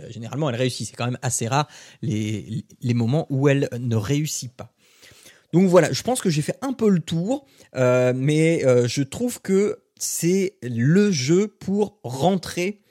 généralement, 0.09 0.47
elle 0.49 0.55
réussit. 0.55 0.87
C'est 0.87 0.95
quand 0.95 1.05
même 1.05 1.17
assez 1.23 1.47
rare 1.47 1.67
les, 2.03 2.65
les 2.81 2.93
moments 2.93 3.25
où 3.31 3.49
elle 3.49 3.67
ne 3.79 3.95
réussit 3.95 4.53
pas. 4.53 4.71
Donc 5.53 5.67
voilà, 5.67 5.91
je 5.91 6.03
pense 6.03 6.21
que 6.21 6.29
j'ai 6.29 6.43
fait 6.43 6.57
un 6.61 6.73
peu 6.73 6.89
le 6.89 6.99
tour, 6.99 7.45
mais 7.75 8.63
je 8.87 9.03
trouve 9.03 9.39
que 9.39 9.77
c'est 9.99 10.55
le 10.63 11.11
jeu 11.11 11.47
pour 11.47 11.99
rentrer 12.03 12.81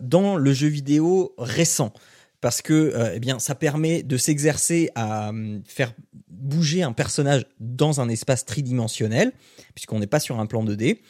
dans 0.00 0.36
le 0.36 0.52
jeu 0.54 0.68
vidéo 0.68 1.34
récent. 1.36 1.92
Parce 2.40 2.62
que 2.62 2.72
euh, 2.72 3.12
eh 3.14 3.20
bien, 3.20 3.38
ça 3.38 3.54
permet 3.54 4.02
de 4.02 4.16
s'exercer 4.16 4.90
à 4.94 5.30
hum, 5.30 5.62
faire 5.66 5.92
bouger 6.28 6.82
un 6.82 6.92
personnage 6.92 7.46
dans 7.58 8.00
un 8.00 8.08
espace 8.08 8.44
tridimensionnel, 8.44 9.32
puisqu'on 9.74 9.98
n'est 9.98 10.06
pas 10.06 10.20
sur 10.20 10.38
un 10.38 10.46
plan 10.46 10.64
2D. 10.64 11.00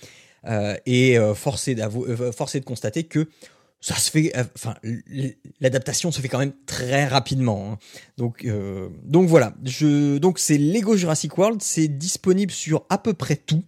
Euh, 0.47 0.77
et 0.87 1.19
forcé, 1.35 1.77
euh, 1.79 2.33
forcé 2.33 2.61
de 2.61 2.65
constater 2.65 3.05
que 3.05 3.29
ça 3.81 3.95
se 3.95 4.11
fait, 4.11 4.33
enfin, 4.57 4.75
l'adaptation 5.61 6.11
se 6.11 6.21
fait 6.21 6.29
quand 6.29 6.39
même 6.39 6.55
très 6.67 7.07
rapidement. 7.07 7.73
hein. 7.73 7.79
Donc, 8.17 8.45
euh, 8.45 8.89
donc 9.05 9.29
voilà. 9.29 9.55
Je, 9.65 10.19
donc 10.19 10.39
c'est 10.39 10.59
Lego 10.59 10.97
Jurassic 10.97 11.37
World, 11.39 11.63
c'est 11.63 11.89
disponible 11.89 12.51
sur 12.51 12.85
à 12.89 12.99
peu 12.99 13.15
près 13.15 13.37
tout. 13.37 13.63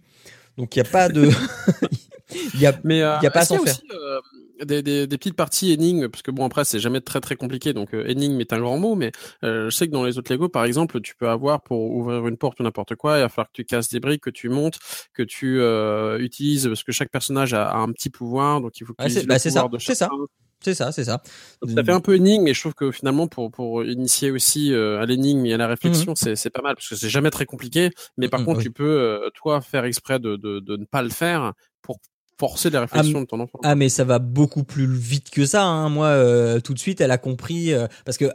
Donc 0.57 0.75
il 0.75 0.79
y 0.79 0.81
a 0.81 0.85
pas 0.85 1.07
de, 1.07 1.29
il 2.53 2.59
y 2.59 2.65
a, 2.65 2.77
Mais 2.83 3.01
euh, 3.01 3.17
y 3.21 3.27
a 3.27 3.31
pas 3.31 3.41
à 3.41 3.45
s'en 3.45 3.59
aussi, 3.59 3.81
euh, 3.93 4.19
des, 4.65 4.81
des, 4.83 5.07
des 5.07 5.17
petites 5.17 5.35
parties 5.35 5.71
énigmes, 5.71 6.09
parce 6.09 6.21
que 6.21 6.31
bon 6.31 6.45
après 6.45 6.65
c'est 6.65 6.79
jamais 6.79 7.01
très 7.01 7.19
très 7.21 7.35
compliqué, 7.35 7.73
donc 7.73 7.93
euh, 7.93 8.05
énigme 8.07 8.39
est 8.41 8.53
un 8.53 8.59
grand 8.59 8.77
mot, 8.79 8.95
mais 8.95 9.11
euh, 9.43 9.69
je 9.69 9.75
sais 9.75 9.87
que 9.87 9.91
dans 9.91 10.03
les 10.05 10.17
autres 10.17 10.31
Lego 10.31 10.49
par 10.49 10.65
exemple, 10.65 11.01
tu 11.01 11.15
peux 11.15 11.29
avoir 11.29 11.61
pour 11.63 11.79
ouvrir 11.91 12.27
une 12.27 12.37
porte 12.37 12.59
ou 12.59 12.63
n'importe 12.63 12.95
quoi, 12.95 13.17
il 13.17 13.21
va 13.21 13.29
falloir 13.29 13.47
que 13.47 13.53
tu 13.53 13.65
casses 13.65 13.89
des 13.89 13.99
briques, 13.99 14.23
que 14.23 14.29
tu 14.29 14.49
montes, 14.49 14.79
que 15.13 15.23
tu 15.23 15.59
euh, 15.59 16.19
utilises, 16.19 16.67
parce 16.67 16.83
que 16.83 16.91
chaque 16.91 17.11
personnage 17.11 17.53
a, 17.53 17.67
a 17.69 17.77
un 17.77 17.91
petit 17.91 18.09
pouvoir, 18.09 18.61
donc 18.61 18.79
il 18.79 18.85
faut 18.85 18.93
que 18.93 18.99
Ouais, 18.99 19.09
tu 19.09 19.09
utilises 19.09 19.27
bah, 19.27 19.37
le 19.37 19.39
c'est 19.39 19.49
ça, 19.51 19.63
pouvoir 19.63 19.69
de 19.69 19.77
c'est 19.85 19.95
ça. 19.95 20.09
chacun. 20.09 20.25
c'est 20.63 20.75
ça, 20.75 20.91
c'est 20.91 21.05
ça. 21.05 21.21
Donc, 21.61 21.71
ça 21.75 21.83
fait 21.83 21.91
un 21.91 22.01
peu 22.01 22.15
énigme, 22.15 22.43
mais 22.43 22.53
je 22.53 22.59
trouve 22.59 22.73
que 22.75 22.91
finalement 22.91 23.27
pour 23.27 23.51
pour 23.51 23.83
initier 23.83 24.31
aussi 24.31 24.73
euh, 24.73 24.99
à 25.01 25.05
l'énigme 25.05 25.45
et 25.45 25.53
à 25.53 25.57
la 25.57 25.67
réflexion, 25.67 26.13
c'est 26.15 26.35
c'est 26.35 26.49
pas 26.51 26.61
mal 26.61 26.75
parce 26.75 26.87
que 26.89 26.95
c'est 26.95 27.09
jamais 27.09 27.31
très 27.31 27.45
compliqué. 27.45 27.89
Mais 28.17 28.29
par 28.29 28.43
Mhm, 28.43 28.43
contre, 28.43 28.59
oui. 28.59 28.61
tu 28.61 28.71
peux 28.71 28.83
euh, 28.85 29.29
toi 29.35 29.61
faire 29.61 29.85
exprès 29.85 30.19
de, 30.19 30.35
de 30.35 30.59
de 30.59 30.77
ne 30.77 30.85
pas 30.85 31.01
le 31.01 31.09
faire 31.09 31.53
pour 31.81 31.99
forcer 32.41 32.71
la 32.71 32.81
réflexion 32.81 33.21
de 33.21 33.25
ton 33.25 33.39
enfant. 33.39 33.59
Ah 33.63 33.75
mais 33.75 33.87
ça 33.87 34.03
va 34.03 34.17
beaucoup 34.17 34.63
plus 34.63 34.91
vite 34.91 35.29
que 35.29 35.45
ça. 35.45 35.63
Hein. 35.63 35.89
Moi, 35.89 36.07
euh, 36.07 36.59
tout 36.59 36.73
de 36.73 36.79
suite, 36.79 36.99
elle 36.99 37.11
a 37.11 37.19
compris 37.19 37.71
euh, 37.71 37.85
parce 38.03 38.17
que 38.17 38.25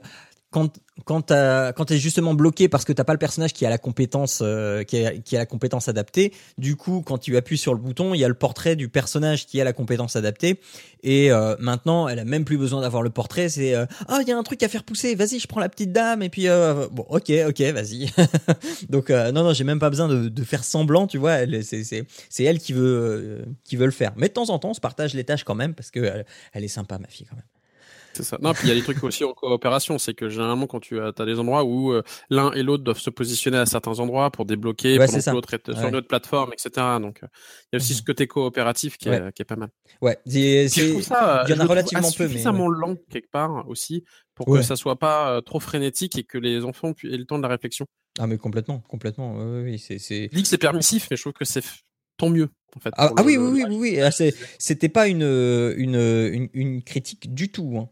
quand 0.56 0.72
quand 1.04 1.32
quand 1.76 1.84
t'es 1.84 1.98
justement 1.98 2.32
bloqué 2.32 2.70
parce 2.70 2.86
que 2.86 2.92
t'as 2.94 3.04
pas 3.04 3.12
le 3.12 3.18
personnage 3.18 3.52
qui 3.52 3.66
a 3.66 3.70
la 3.70 3.76
compétence 3.76 4.40
euh, 4.42 4.84
qui, 4.84 5.04
a, 5.04 5.12
la 5.32 5.44
compétence 5.44 5.88
adaptée, 5.88 6.32
du 6.56 6.76
coup, 6.76 7.02
quand 7.04 7.18
tu 7.18 7.36
appuies 7.36 7.58
sur 7.58 7.75
le 7.75 7.80
bouton, 7.80 8.14
il 8.14 8.20
y 8.20 8.25
a 8.25 8.28
le 8.28 8.34
portrait 8.34 8.75
du 8.75 8.88
personnage 8.88 9.44
qui 9.44 9.60
a 9.60 9.64
la 9.64 9.75
compétence 9.75 10.16
adaptée. 10.16 10.58
Et 11.02 11.30
euh, 11.30 11.56
maintenant, 11.58 12.08
elle 12.08 12.18
a 12.18 12.25
même 12.25 12.46
plus 12.46 12.56
besoin 12.56 12.80
d'avoir 12.80 13.02
le 13.02 13.10
portrait. 13.10 13.50
C'est 13.50 13.75
euh, 13.75 13.84
ah, 14.08 14.20
il 14.22 14.28
y 14.28 14.32
a 14.32 14.38
un 14.38 14.42
truc 14.42 14.62
à 14.62 14.68
faire 14.68 14.82
pousser. 14.82 15.14
Vas-y, 15.14 15.40
je 15.40 15.46
prends 15.46 15.60
la 15.60 15.68
petite 15.68 15.92
dame 15.92 16.22
et 16.22 16.30
puis 16.30 16.46
bon, 16.46 17.04
ok, 17.10 17.30
ok, 17.48 17.60
vas-y. 17.60 18.10
Donc 18.88 19.10
non, 19.10 19.44
non, 19.44 19.52
j'ai 19.52 19.64
même 19.64 19.78
pas 19.78 19.90
besoin 19.90 20.08
de, 20.08 20.44
faire 20.44 20.64
semblant, 20.64 21.06
tu 21.06 21.18
vois. 21.18 21.40
C'est 21.60 22.44
elle 22.44 22.58
qui 22.58 22.72
veut 22.72 23.44
qui 23.64 23.76
veut 23.76 23.86
le 23.86 23.92
faire. 23.92 24.12
Mais 24.16 24.28
de 24.28 24.32
temps 24.32 24.48
en 24.48 24.58
temps, 24.58 24.70
on 24.70 24.75
se 24.75 24.80
partage 24.80 25.12
les 25.12 25.25
tâches 25.25 25.44
quand 25.44 25.54
même 25.54 25.75
parce 25.75 25.90
que 25.90 26.00
elle, 26.00 26.25
elle 26.54 26.64
est 26.64 26.68
sympa, 26.68 26.98
ma 26.98 27.08
fille 27.08 27.26
quand 27.28 27.36
même. 27.36 27.44
C'est 28.16 28.23
ça. 28.23 28.38
Non, 28.40 28.52
puis 28.54 28.62
il 28.64 28.68
y 28.68 28.73
a 28.73 28.75
des 28.75 28.82
trucs 28.82 29.02
aussi 29.04 29.25
en 29.25 29.32
coopération, 29.35 29.99
c'est 29.99 30.14
que 30.14 30.28
généralement 30.30 30.66
quand 30.66 30.80
tu 30.80 30.99
as, 31.00 31.12
as 31.18 31.25
des 31.26 31.38
endroits 31.38 31.64
où 31.64 31.92
euh, 31.92 32.02
l'un 32.30 32.50
et 32.52 32.62
l'autre 32.62 32.82
doivent 32.82 32.99
se 32.99 33.11
positionner 33.11 33.58
à 33.58 33.66
certains 33.66 33.99
endroits 34.00 34.30
pour 34.30 34.46
débloquer, 34.46 34.99
Ouais, 34.99 35.06
pendant 35.06 35.18
que 35.20 35.30
l'autre 35.30 35.52
est 35.54 35.73
sur 35.75 35.88
une 35.88 35.96
autre 35.96 36.08
plateforme, 36.08 36.52
etc. 36.54 36.70
Donc 37.00 37.20
euh, 37.23 37.26
il 37.73 37.75
y 37.75 37.76
a 37.76 37.78
aussi 37.82 37.92
Mhm. 37.92 37.99
ce 37.99 38.02
côté 38.04 38.26
coopératif 38.26 38.96
qui 38.96 39.08
est, 39.08 39.20
Ouais. 39.20 39.32
qui 39.35 39.42
est 39.42 39.44
pas 39.44 39.56
mal. 39.56 39.68
Ouais, 40.00 40.18
c'est 40.26 40.30
Puis 40.73 40.82
je 40.82 40.90
trouve 40.92 41.02
ça, 41.02 41.40
euh, 41.40 41.44
il 41.46 41.50
y 41.50 41.52
en 41.52 41.56
je 41.56 41.61
a 41.61 41.64
le 41.64 41.68
trouve 41.68 41.70
relativement 41.70 42.08
assez 42.08 42.16
peu, 42.16 42.25
mais 42.25 42.30
suffisamment 42.30 42.68
lent 42.68 42.96
quelque 43.11 43.30
part 43.30 43.68
aussi 43.68 44.04
pour 44.35 44.49
Ouais. 44.49 44.61
que 44.61 44.64
ça 44.64 44.76
soit 44.76 44.99
pas 44.99 45.30
euh, 45.32 45.40
trop 45.42 45.61
frénétique 45.61 46.16
et 46.18 46.25
que 46.25 46.38
les 46.38 46.64
enfants 46.64 46.92
aient 47.04 47.16
le 47.16 47.25
temps 47.26 47.37
de 47.37 47.42
la 47.42 47.49
réflexion. 47.49 47.87
ah 48.18 48.26
mais 48.26 48.38
complètement, 48.38 48.80
complètement. 48.88 49.37
Oui, 49.37 49.62
oui, 49.62 49.78
c'est 49.78 49.99
c'est 49.99 50.28
Je 50.32 50.37
dis 50.37 50.42
que 50.42 50.49
c'est 50.49 50.56
permissif, 50.58 51.08
mais 51.11 51.16
je 51.18 51.23
trouve 51.23 51.35
que 51.35 51.44
c'est 51.44 51.62
tant 52.16 52.30
mieux 52.30 52.49
en 52.75 52.80
fait. 52.80 52.90
Ah, 52.96 53.11
ah 53.14 53.20
le- 53.20 53.26
oui, 53.26 53.35
le- 53.35 53.40
oui, 53.50 53.64
oui, 53.68 53.76
oui, 53.76 53.76
oui. 53.96 54.00
Ah, 54.00 54.11
C'était 54.58 54.88
pas 54.88 55.06
une, 55.08 55.23
une, 55.23 55.96
une, 55.96 56.49
une 56.54 56.82
critique 56.82 57.32
du 57.35 57.50
tout. 57.50 57.76
hein. 57.78 57.88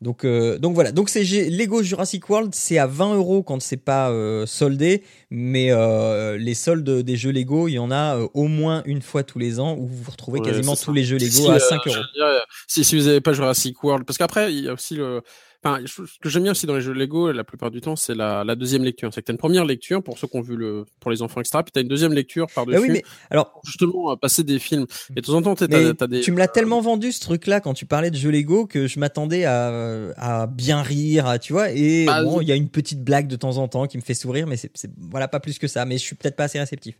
Donc, 0.00 0.24
euh, 0.24 0.58
donc 0.58 0.74
voilà. 0.74 0.92
Donc 0.92 1.08
c'est 1.08 1.24
Lego 1.24 1.82
Jurassic 1.82 2.28
World, 2.30 2.54
c'est 2.54 2.78
à 2.78 2.86
20 2.86 3.16
euros 3.16 3.42
quand 3.42 3.60
c'est 3.60 3.76
pas 3.76 4.10
euh, 4.10 4.46
soldé, 4.46 5.02
mais 5.30 5.72
euh, 5.72 6.36
les 6.38 6.54
soldes 6.54 6.88
des 7.02 7.16
jeux 7.16 7.32
Lego, 7.32 7.66
il 7.66 7.72
y 7.72 7.78
en 7.80 7.90
a 7.90 8.16
au 8.32 8.44
moins 8.44 8.82
une 8.86 9.02
fois 9.02 9.24
tous 9.24 9.40
les 9.40 9.58
ans 9.58 9.76
où 9.76 9.86
vous 9.88 10.10
retrouvez 10.10 10.38
Ouais, 10.38 10.46
quasiment 10.46 10.76
tous 10.76 10.84
ça. 10.84 10.92
les 10.92 11.02
jeux 11.02 11.18
Lego 11.18 11.30
Si, 11.30 11.48
à 11.48 11.54
euh, 11.54 11.58
5 11.58 11.80
je 11.84 11.90
euros. 11.90 11.98
dire, 12.14 12.46
Si, 12.68 12.84
si 12.84 12.96
vous 12.96 13.06
n'avez 13.06 13.20
pas 13.20 13.32
Jurassic 13.32 13.82
World, 13.82 14.04
parce 14.06 14.18
qu'après 14.18 14.52
il 14.54 14.64
y 14.64 14.68
a 14.68 14.72
aussi 14.74 14.94
le, 14.94 15.20
enfin 15.64 15.80
ce 15.86 16.02
que 16.20 16.28
j'aime 16.28 16.44
bien 16.44 16.52
aussi 16.52 16.66
dans 16.66 16.74
les 16.74 16.80
jeux 16.80 16.92
Lego, 16.92 17.32
la 17.32 17.44
plupart 17.44 17.70
du 17.70 17.80
temps, 17.80 17.96
c'est 17.96 18.14
la, 18.14 18.44
la 18.44 18.54
deuxième 18.54 18.84
lecture. 18.84 19.12
C'est 19.12 19.20
que 19.22 19.26
t'as 19.26 19.32
une 19.32 19.38
première 19.38 19.64
lecture 19.64 20.02
pour 20.02 20.18
ceux 20.18 20.26
qui 20.28 20.36
ont 20.36 20.40
vu 20.40 20.56
le, 20.56 20.84
pour 21.00 21.10
les 21.10 21.20
enfants 21.22 21.40
etc. 21.40 21.58
Puis 21.64 21.72
t'as 21.72 21.80
une 21.80 21.88
deuxième 21.88 22.12
lecture 22.12 22.46
par 22.54 22.64
dessus. 22.66 22.78
Ah 22.78 22.80
oui, 22.82 22.88
mais 22.90 23.02
alors 23.30 23.50
pour 23.52 23.62
justement 23.64 24.12
euh, 24.12 24.16
passer 24.16 24.44
des 24.44 24.58
films. 24.58 24.86
Et 25.16 25.20
de 25.20 25.26
temps 25.26 25.34
en 25.34 25.42
temps, 25.42 25.54
t'as, 25.54 25.66
Mais 25.68 25.94
t'as 25.94 26.06
des. 26.06 26.20
tu 26.20 26.32
me 26.32 26.38
l'as 26.38 26.44
euh, 26.44 26.52
tellement 26.52 26.80
vendu 26.80 27.12
ce 27.12 27.20
truc-là 27.20 27.60
quand 27.60 27.74
tu 27.74 27.86
parlais 27.86 28.10
de 28.10 28.16
jeux 28.16 28.30
Lego 28.30 28.66
que 28.66 28.86
je 28.86 28.98
m'attendais 29.00 29.44
à, 29.44 30.10
à 30.16 30.46
bien 30.46 30.82
rire, 30.82 31.26
à- 31.26 31.38
tu 31.38 31.52
vois. 31.52 31.70
Et 31.72 32.04
Bah, 32.06 32.22
bon, 32.22 32.40
il 32.40 32.48
y 32.48 32.52
a 32.52 32.56
une 32.56 32.68
petite 32.68 33.02
blague 33.02 33.26
de 33.26 33.36
temps 33.36 33.56
en 33.58 33.68
temps 33.68 33.86
qui 33.86 33.96
me 33.98 34.02
fait 34.02 34.14
sourire, 34.14 34.46
mais 34.46 34.56
c'est 34.56 34.70
c'est- 34.74 34.90
voilà 35.10 35.28
pas 35.28 35.40
plus 35.40 35.58
que 35.58 35.66
ça. 35.66 35.84
Mais 35.84 35.98
je 35.98 36.02
suis 36.02 36.14
peut-être 36.16 36.36
pas 36.36 36.44
assez 36.44 36.58
réceptif. 36.58 36.96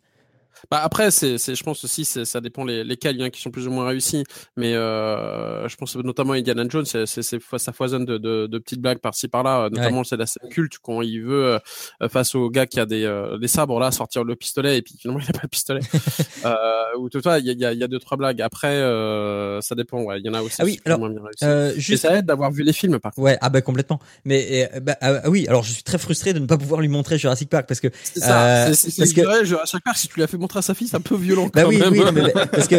Bah 0.71 0.81
après, 0.83 1.11
c'est, 1.11 1.39
c'est, 1.39 1.55
je 1.55 1.63
pense 1.63 1.85
aussi, 1.85 2.05
c'est, 2.05 2.25
ça 2.25 2.41
dépend 2.41 2.65
les, 2.65 2.85
lesquels, 2.85 3.17
il 3.17 3.21
y 3.21 3.23
en 3.23 3.27
a 3.27 3.31
qui 3.31 3.41
sont 3.41 3.51
plus 3.51 3.67
ou 3.67 3.71
moins 3.71 3.87
réussis. 3.87 4.25
Mais 4.57 4.75
euh, 4.75 5.69
je 5.69 5.77
pense 5.77 5.97
notamment 5.97 6.33
à 6.33 6.37
Indiana 6.37 6.65
Jones, 6.69 6.85
c'est, 6.85 7.07
c'est, 7.07 7.23
c'est- 7.23 7.39
ça 7.59 7.73
foisonne 7.73 8.05
de, 8.05 8.19
de, 8.19 8.47
de 8.47 8.59
petites 8.59 8.81
blagues 8.81 8.99
par-ci 8.99 9.29
par-là. 9.29 9.69
Notamment, 9.71 10.05
c'est 10.05 10.17
la 10.17 10.27
scène 10.27 10.49
culte 10.51 10.79
quand 10.83 11.03
il 11.03 11.23
veut 11.23 11.59
euh, 12.03 12.09
face 12.09 12.35
au 12.35 12.51
gars 12.51 12.67
qui 12.67 12.81
a 12.81 12.87
des, 12.87 13.05
euh, 13.05 13.39
des 13.39 13.49
sabres 13.49 13.79
là 13.81 13.91
sortir 13.91 14.25
le 14.25 14.37
pistolet 14.37 14.79
et 14.79 14.83
puis 14.83 14.95
finalement 14.99 15.21
il 15.25 15.29
a 15.29 15.33
pas 15.33 15.41
le 15.45 15.49
pistolet. 15.49 15.81
euh, 16.45 16.55
ou 16.99 17.09
tout 17.09 17.21
ça, 17.23 17.39
il 17.39 17.47
y 17.47 17.51
a, 17.51 17.53
il 17.53 17.61
y, 17.61 17.65
a, 17.65 17.73
y 17.73 17.83
a 17.85 17.89
deux 17.89 17.99
trois 17.99 18.17
blagues. 18.17 18.41
Après, 18.43 18.69
euh, 18.69 19.61
ça 19.61 19.75
dépend. 19.75 20.03
Ouais, 20.03 20.21
il 20.21 20.27
y 20.27 20.29
en 20.29 20.35
a 20.35 20.43
aussi. 20.43 20.57
Ah 20.61 20.65
oui, 20.65 20.81
alors, 20.85 20.99
moins 20.99 21.11
bien 21.11 21.23
réussis. 21.23 21.45
Euh, 21.45 21.73
Et 21.77 21.81
juste 21.81 22.03
ça 22.03 22.17
aide 22.17 22.27
d'avoir 22.27 22.51
vu 22.51 22.63
les 22.63 22.73
films 22.73 22.99
par 22.99 23.13
contre. 23.13 23.25
Ouais, 23.25 23.39
ah 23.41 23.49
bah 23.51 23.61
complètement. 23.63 23.99
Mais 24.25 24.71
euh, 24.75 24.81
bah, 24.81 24.97
ah 25.01 25.29
oui, 25.31 25.47
alors 25.49 25.63
je 25.63 25.73
suis 25.73 25.83
très 25.83 25.99
frustré 25.99 26.33
de 26.33 26.39
ne 26.39 26.47
pas 26.47 26.57
pouvoir 26.59 26.81
lui 26.81 26.89
montrer 26.89 27.19
Jurassic 27.19 27.49
Park 27.49 27.67
parce 27.67 27.81
que 27.81 27.89
C'est 28.03 28.21
ça. 28.21 28.67
Euh, 28.67 28.67
parce 28.67 29.13
que- 29.13 29.21
vrai, 29.23 29.45
je- 29.45 29.55
à 29.57 29.65
chaque 29.67 29.83
part, 29.85 29.97
si 29.97 30.09
tu 30.09 30.19
l'as 30.21 30.27
fait 30.27 30.37
montrer 30.49 30.59
à 30.61 30.63
sa 30.63 30.75
fille, 30.75 30.89
c'est 30.89 30.97
un 30.97 31.01
peu 31.01 31.15
violent. 31.17 31.51
bah 31.53 31.63
quand 31.63 31.69
oui, 31.69 31.79
même. 31.79 31.93
oui, 31.93 31.99
non, 32.01 32.13
mais, 32.13 32.33
parce 32.53 32.69
que 32.69 32.77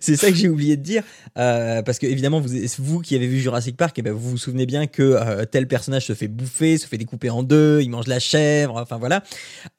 c'est- 0.00 0.16
ça 0.16 0.28
que 0.30 0.36
j'ai 0.36 0.48
oublié 0.48 0.76
de 0.76 0.82
dire 0.82 1.02
euh, 1.38 1.82
parce 1.82 1.98
que 1.98 2.06
évidemment 2.06 2.40
vous 2.40 2.50
vous 2.78 3.00
qui 3.00 3.16
avez 3.16 3.26
vu 3.26 3.40
Jurassic 3.40 3.76
Park, 3.76 3.98
et 3.98 4.02
ben 4.02 4.12
vous 4.12 4.30
vous 4.30 4.36
souvenez 4.38 4.66
bien 4.66 4.86
que 4.86 5.02
euh, 5.02 5.44
tel 5.46 5.66
personnage 5.66 6.06
se 6.06 6.12
fait 6.14 6.28
bouffer, 6.28 6.76
se 6.78 6.86
fait 6.86 6.98
découper 6.98 7.30
en 7.30 7.42
deux, 7.42 7.80
il 7.82 7.88
mange 7.88 8.06
la 8.06 8.18
chèvre, 8.18 8.76
enfin 8.76 8.98
voilà. 8.98 9.22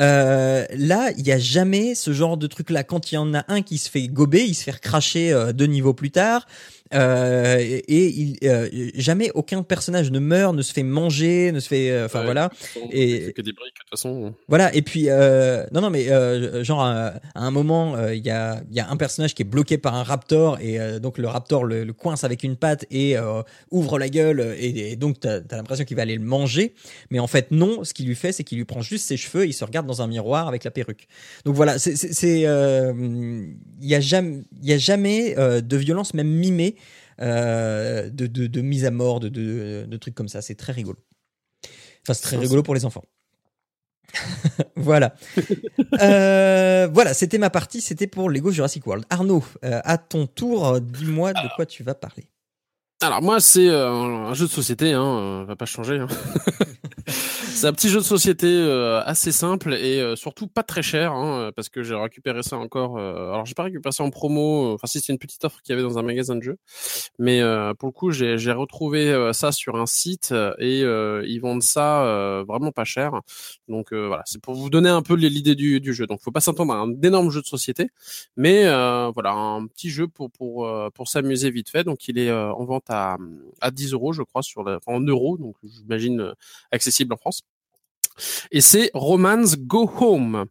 Euh, 0.01 0.65
là, 0.75 1.11
il 1.17 1.25
y 1.27 1.31
a 1.31 1.37
jamais 1.39 1.93
ce 1.95 2.11
genre 2.13 2.37
de 2.37 2.47
truc 2.47 2.69
là. 2.71 2.83
Quand 2.83 3.11
il 3.11 3.15
y 3.15 3.17
en 3.17 3.33
a 3.35 3.45
un 3.47 3.61
qui 3.61 3.77
se 3.77 3.89
fait 3.89 4.07
gober, 4.07 4.43
il 4.43 4.55
se 4.55 4.63
fait 4.63 4.71
recracher 4.71 5.31
euh, 5.31 5.53
deux 5.53 5.65
niveaux 5.67 5.93
plus 5.93 6.11
tard. 6.11 6.45
Euh, 6.95 7.57
et 7.59 8.07
il, 8.07 8.37
euh, 8.45 8.69
jamais 8.95 9.29
aucun 9.35 9.63
personnage 9.63 10.11
ne 10.11 10.19
meurt, 10.19 10.55
ne 10.55 10.61
se 10.61 10.71
fait 10.73 10.83
manger, 10.83 11.51
ne 11.51 11.59
se 11.59 11.67
fait, 11.67 11.89
euh, 11.91 12.05
enfin 12.05 12.19
Ouais. 12.19 12.25
voilà. 12.25 12.49
Et- 12.91 13.33
que 13.33 13.41
des 13.41 13.51
briques 13.51 13.73
de 13.75 13.79
toute 13.79 13.89
façon. 13.89 14.33
Voilà, 14.47 14.73
et 14.73 14.81
puis 14.81 15.09
euh, 15.09 15.65
non 15.73 15.81
non 15.81 15.89
mais 15.89 16.09
euh, 16.09 16.63
genre 16.63 16.81
à, 16.81 17.13
à 17.33 17.41
un 17.41 17.51
moment 17.51 17.95
il 18.09 18.25
y 18.25 18.29
a 18.29 18.61
il 18.69 18.75
y 18.75 18.79
a 18.79 18.89
un 18.89 18.95
personnage 18.97 19.33
qui 19.35 19.41
est 19.41 19.45
bloqué 19.45 19.77
par 19.77 19.93
un 19.95 20.03
raptor 20.03 20.57
et 20.61 20.79
euh, 20.79 20.99
donc 20.99 21.17
le 21.17 21.27
raptor 21.27 21.65
le, 21.65 21.83
le 21.83 21.93
coince 21.93 22.23
avec 22.23 22.43
une 22.43 22.55
patte 22.55 22.85
et 22.91 23.17
euh, 23.17 23.41
ouvre 23.71 23.99
la 23.99 24.07
gueule 24.09 24.55
et, 24.57 24.91
et 24.91 24.95
donc 24.95 25.19
t'as 25.19 25.39
as, 25.49 25.55
l'impression 25.57 25.83
qu'il 25.85 25.97
va 25.97 26.03
aller 26.03 26.15
le 26.15 26.23
manger, 26.23 26.73
mais 27.09 27.19
en 27.19 27.27
fait 27.27 27.51
non, 27.51 27.83
ce 27.83 27.93
qu'il 27.93 28.07
lui 28.07 28.15
fait 28.15 28.31
c'est 28.31 28.43
qu'il 28.43 28.57
lui 28.57 28.65
prend 28.65 28.81
juste 28.81 29.05
ses 29.07 29.17
cheveux, 29.17 29.43
et 29.43 29.47
il 29.47 29.53
se 29.53 29.65
regarde 29.65 29.87
dans 29.87 30.01
un 30.01 30.07
miroir 30.07 30.47
avec 30.47 30.63
la 30.63 30.71
perruque. 30.71 31.07
Donc 31.45 31.55
voilà, 31.55 31.77
c'est 31.79 32.43
euh, 32.45 32.93
il 33.81 33.87
y 33.89 33.95
a 33.95 33.99
jamais 33.99 34.41
il 34.61 34.69
y 34.69 34.73
a 34.73 34.77
jamais 34.77 35.35
de 35.35 35.77
violence 35.77 36.13
même 36.13 36.29
mimée 36.29 36.75
euh, 37.21 38.09
de, 38.09 38.27
de, 38.27 38.47
de 38.47 38.61
mise 38.61 38.85
à 38.85 38.91
mort 38.91 39.19
de, 39.19 39.29
de, 39.29 39.85
de 39.87 39.97
trucs 39.97 40.15
comme 40.15 40.27
ça, 40.27 40.41
c'est 40.41 40.55
très 40.55 40.73
rigolo. 40.73 40.97
Enfin 42.03 42.13
c'est 42.13 42.23
très 42.23 42.37
rigolo 42.37 42.63
pour 42.63 42.75
les 42.75 42.85
enfants. 42.85 43.03
voilà. 44.75 45.15
Euh, 46.01 46.87
voilà, 46.91 47.13
c'était 47.13 47.37
ma 47.37 47.49
partie, 47.49 47.81
c'était 47.81 48.07
pour 48.07 48.29
Lego 48.29 48.51
Jurassic 48.51 48.85
World. 48.85 49.05
Arnaud, 49.09 49.43
euh, 49.63 49.81
à 49.83 49.97
ton 49.97 50.27
tour, 50.27 50.79
dis-moi 50.79 51.33
de 51.33 51.55
quoi 51.55 51.65
tu 51.65 51.83
vas 51.83 51.95
parler. 51.95 52.27
Alors 53.01 53.21
moi 53.21 53.39
c'est 53.39 53.67
euh, 53.67 53.89
un 53.89 54.33
jeu 54.33 54.45
de 54.47 54.51
société, 54.51 54.93
hein, 54.93 55.03
euh, 55.03 55.45
va 55.45 55.55
pas 55.55 55.65
changer. 55.65 55.99
Hein. 55.99 56.07
c'est 57.55 57.67
un 57.67 57.73
petit 57.73 57.87
jeu 57.87 57.99
de 57.99 58.03
société 58.03 58.47
euh, 58.47 59.01
assez 59.05 59.31
simple 59.31 59.73
et 59.75 60.01
euh, 60.01 60.17
surtout 60.17 60.47
pas 60.47 60.61
très 60.61 60.83
cher, 60.83 61.13
hein, 61.13 61.51
parce 61.55 61.69
que 61.69 61.83
j'ai 61.83 61.95
récupéré 61.95 62.43
ça 62.43 62.57
encore. 62.57 62.97
euh, 62.97 63.31
alors 63.31 63.45
j'ai 63.45 63.53
pas 63.53 63.63
récupéré 63.63 63.93
ça 63.93 64.03
en 64.03 64.09
promo, 64.09 64.71
euh, 64.71 64.73
enfin 64.73 64.87
si 64.87 64.99
c'est 64.99 65.13
une 65.13 65.19
petite 65.19 65.43
offre 65.45 65.61
qu'il 65.61 65.71
y 65.71 65.73
avait 65.73 65.81
dans 65.87 65.97
un 65.97 66.01
magasin 66.03 66.35
de 66.35 66.41
jeux, 66.43 66.57
mais 67.17 67.41
euh, 67.41 67.73
pour 67.73 67.87
le 67.87 67.93
coup 67.93 68.11
j'ai 68.11 68.35
retrouvé 68.51 69.09
euh, 69.11 69.31
ça 69.33 69.51
sur 69.53 69.77
un 69.77 69.85
site 69.85 70.29
euh, 70.33 70.53
et 70.59 70.83
euh, 70.83 71.23
ils 71.27 71.39
vendent 71.39 71.63
ça 71.63 72.03
euh, 72.05 72.43
vraiment 72.45 72.71
pas 72.73 72.83
cher. 72.83 73.21
Donc 73.69 73.93
euh, 73.93 74.07
voilà, 74.07 74.23
c'est 74.25 74.41
pour 74.41 74.53
vous 74.55 74.69
donner 74.69 74.89
un 74.89 75.01
peu 75.01 75.15
l'idée 75.15 75.55
du, 75.55 75.79
du 75.79 75.93
jeu. 75.93 76.07
Donc 76.07 76.21
faut 76.21 76.31
pas 76.31 76.41
s'attendre 76.41 76.73
à 76.73 76.77
un 76.77 76.91
énorme 77.03 77.29
jeu 77.31 77.41
de 77.41 77.47
société, 77.47 77.89
mais 78.37 78.65
euh, 78.65 79.11
voilà 79.13 79.31
un 79.31 79.65
petit 79.67 79.89
jeu 79.89 80.07
pour 80.09 80.29
pour 80.31 80.67
euh, 80.67 80.89
pour 80.93 81.07
s'amuser 81.07 81.51
vite 81.51 81.69
fait. 81.69 81.83
Donc 81.85 82.07
il 82.09 82.17
est 82.19 82.29
euh, 82.29 82.51
en 82.53 82.65
vente 82.65 82.89
à 82.89 83.17
à 83.61 83.71
10 83.71 83.93
euros 83.93 84.11
je 84.13 84.23
crois 84.23 84.43
sur 84.43 84.63
la, 84.63 84.79
en 84.87 84.99
euros 85.01 85.37
donc 85.37 85.55
j'imagine 85.63 86.19
euh, 86.21 86.33
accessible 86.71 87.13
en 87.13 87.17
France. 87.17 87.41
Et 88.51 88.61
c'est 88.61 88.91
Romance 88.93 89.57
Go 89.57 89.91
Home. 89.99 90.45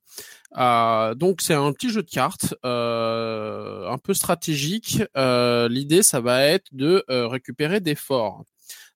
Euh, 0.56 1.14
donc 1.14 1.40
c'est 1.40 1.54
un 1.54 1.72
petit 1.72 1.90
jeu 1.90 2.02
de 2.02 2.10
cartes 2.10 2.54
euh, 2.64 3.88
un 3.88 3.98
peu 3.98 4.14
stratégique. 4.14 5.02
Euh, 5.16 5.68
L'idée 5.68 6.02
ça 6.02 6.20
va 6.20 6.44
être 6.44 6.68
de 6.72 7.04
récupérer 7.08 7.80
des 7.80 7.94
forts. 7.94 8.44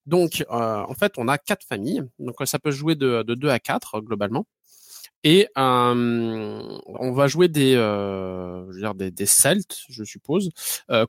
Donc 0.05 0.45
en 0.49 0.93
fait 0.93 1.13
on 1.17 1.27
a 1.27 1.37
quatre 1.37 1.65
familles, 1.67 2.03
donc 2.17 2.35
ça 2.45 2.59
peut 2.59 2.71
jouer 2.71 2.95
de, 2.95 3.23
de 3.23 3.35
2 3.35 3.49
à 3.49 3.59
4 3.59 4.01
globalement. 4.01 4.45
Et 5.25 5.49
on 5.55 7.11
va 7.11 7.27
jouer 7.27 7.49
des, 7.49 7.73
je 7.73 9.25
Celtes, 9.25 9.81
je 9.89 10.03
suppose, 10.05 10.49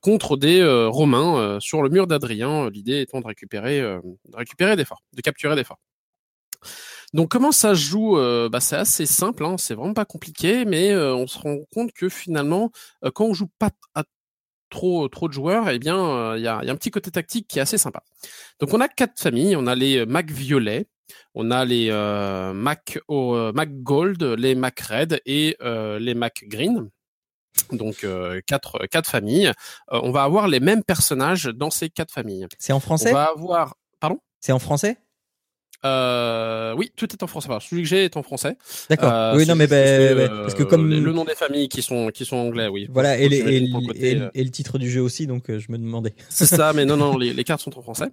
contre 0.03 0.37
des 0.37 0.65
Romains 0.89 1.59
sur 1.61 1.83
le 1.83 1.91
mur 1.91 2.09
d'Adrien. 2.09 2.69
L'idée 2.71 3.01
étant 3.01 3.21
de 3.21 3.27
récupérer, 3.27 3.81
de 3.81 4.37
récupérer 4.37 4.75
des 4.75 4.85
forts, 4.85 5.05
de 5.15 5.23
capturer 5.23 5.55
des 5.55 5.65
forts. 5.65 5.79
Donc 7.13 7.31
comment 7.31 7.53
ça 7.53 7.75
se 7.75 7.81
joue 7.81 8.17
euh, 8.19 8.49
bah, 8.49 8.61
C'est 8.61 8.77
assez 8.77 9.07
simple, 9.07 9.45
hein, 9.45 9.57
c'est 9.59 9.75
vraiment 9.75 9.95
pas 9.95 10.05
compliqué, 10.05 10.65
mais 10.65 10.91
euh, 10.93 11.15
on 11.15 11.27
se 11.27 11.39
rend 11.39 11.59
compte 11.73 11.93
que 11.93 12.09
finalement, 12.09 12.71
euh, 13.05 13.11
quand 13.13 13.25
on 13.25 13.35
joue 13.35 13.49
pas 13.59 13.71
à 13.95 14.05
trop 14.71 15.09
trop 15.09 15.27
de 15.27 15.33
joueurs, 15.33 15.69
eh 15.69 15.81
bien 15.81 16.37
il 16.37 16.43
y, 16.43 16.47
a, 16.47 16.63
y, 16.63 16.69
a, 16.69 16.73
un 16.73 16.77
petit 16.77 16.93
côté 16.93 17.11
tactique 17.11 17.49
qui 17.49 17.59
est 17.59 17.63
assez 17.63 17.79
sympa. 17.79 18.05
Donc 18.61 18.73
on 18.73 18.81
a 18.81 18.89
quatre 18.89 19.21
familles, 19.21 19.57
on 19.57 19.67
a 19.67 19.75
les 19.75 20.07
Mac 20.07 20.31
violets, 20.31 20.87
on 21.35 21.51
a 21.51 21.65
les 21.65 21.89
euh, 21.91 22.53
Mac, 22.53 22.99
oh, 23.09 23.53
Mac 23.53 23.71
Gold, 23.83 24.23
les 24.23 24.55
Mac 24.55 24.81
Red 24.81 25.21
et 25.27 25.57
euh, 25.63 25.99
les 25.99 26.15
Mac 26.15 26.45
Green. 26.47 26.91
Donc 27.73 28.05
euh, 28.05 28.41
quatre 28.47 28.87
quatre 28.87 29.11
familles. 29.11 29.53
On 29.89 30.11
va 30.11 30.23
avoir 30.23 30.49
les 30.49 30.61
mêmes 30.61 30.85
personnages 30.85 31.47
dans 31.47 31.71
ces 31.71 31.91
quatre 31.91 32.13
familles. 32.13 32.47
C'est 32.59 32.73
en 32.73 32.81
français? 32.81 33.11
On 33.11 33.15
va 33.15 33.25
avoir 33.25 33.77
pardon? 33.99 34.21
C'est 34.41 34.53
en 34.53 34.59
français? 34.59 34.99
Euh, 35.85 36.75
oui, 36.77 36.93
tout 36.97 37.11
est 37.13 37.23
en 37.23 37.27
français. 37.27 37.49
Enfin, 37.51 37.61
celui 37.61 37.83
que 37.83 37.89
j'ai 37.89 38.05
est 38.05 38.17
en 38.17 38.23
français. 38.23 38.57
D'accord. 38.89 39.13
Euh, 39.13 39.37
oui, 39.37 39.47
non, 39.47 39.55
mais 39.55 39.67
bah, 39.67 40.15
bah, 40.15 40.29
parce 40.43 40.55
que 40.55 40.63
comme 40.63 40.89
le 40.89 41.13
nom 41.13 41.25
des 41.25 41.35
familles 41.35 41.69
qui 41.69 41.83
sont 41.83 42.09
qui 42.09 42.25
sont 42.25 42.37
anglais, 42.37 42.69
oui. 42.69 42.89
Voilà, 42.91 43.19
et, 43.19 43.29
les, 43.29 43.39
et, 43.39 43.71
côté, 43.71 44.13
et, 44.13 44.21
et, 44.35 44.45
le 44.45 44.51
titre 44.51 44.79
du 44.79 44.91
jeu 44.91 45.01
aussi, 45.01 45.27
donc 45.27 45.45
je 45.49 45.73
me 45.73 45.79
demandais. 45.79 46.15
C'est 46.29 46.47
ça, 46.47 46.73
mais 46.73 46.85
non, 46.85 46.97
non, 46.97 47.17
les, 47.19 47.33
les, 47.33 47.45
cartes 47.45 47.63
sont 47.63 47.79
en 47.79 47.83
français. 47.83 48.11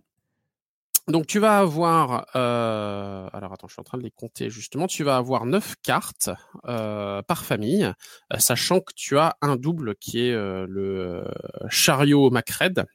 Donc 1.07 1.25
tu 1.25 1.39
vas 1.39 1.59
avoir, 1.59 2.27
euh, 2.36 3.29
alors 3.31 3.53
attends, 3.53 3.67
je 3.67 3.74
suis 3.74 3.79
en 3.79 3.86
train 3.86 3.97
de 3.97 4.03
les 4.03 4.12
compter 4.12 4.50
justement. 4.50 4.88
Tu 4.88 5.05
vas 5.05 5.15
avoir 5.15 5.45
neuf 5.45 5.75
cartes 5.81 6.29
euh, 6.65 7.21
par 7.21 7.45
famille, 7.45 7.86
euh, 7.86 8.38
sachant 8.39 8.81
que 8.81 8.91
tu 8.93 9.17
as 9.17 9.38
un 9.41 9.55
double 9.55 9.95
qui 9.95 10.19
est 10.19 10.33
euh, 10.33 10.65
le 10.67 11.24
chariot 11.69 12.29
Macred, 12.29 12.86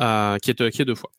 euh, 0.00 0.38
qui 0.38 0.50
est 0.50 0.70
qui 0.70 0.82
est 0.82 0.84
deux 0.84 0.94
fois. 0.94 1.10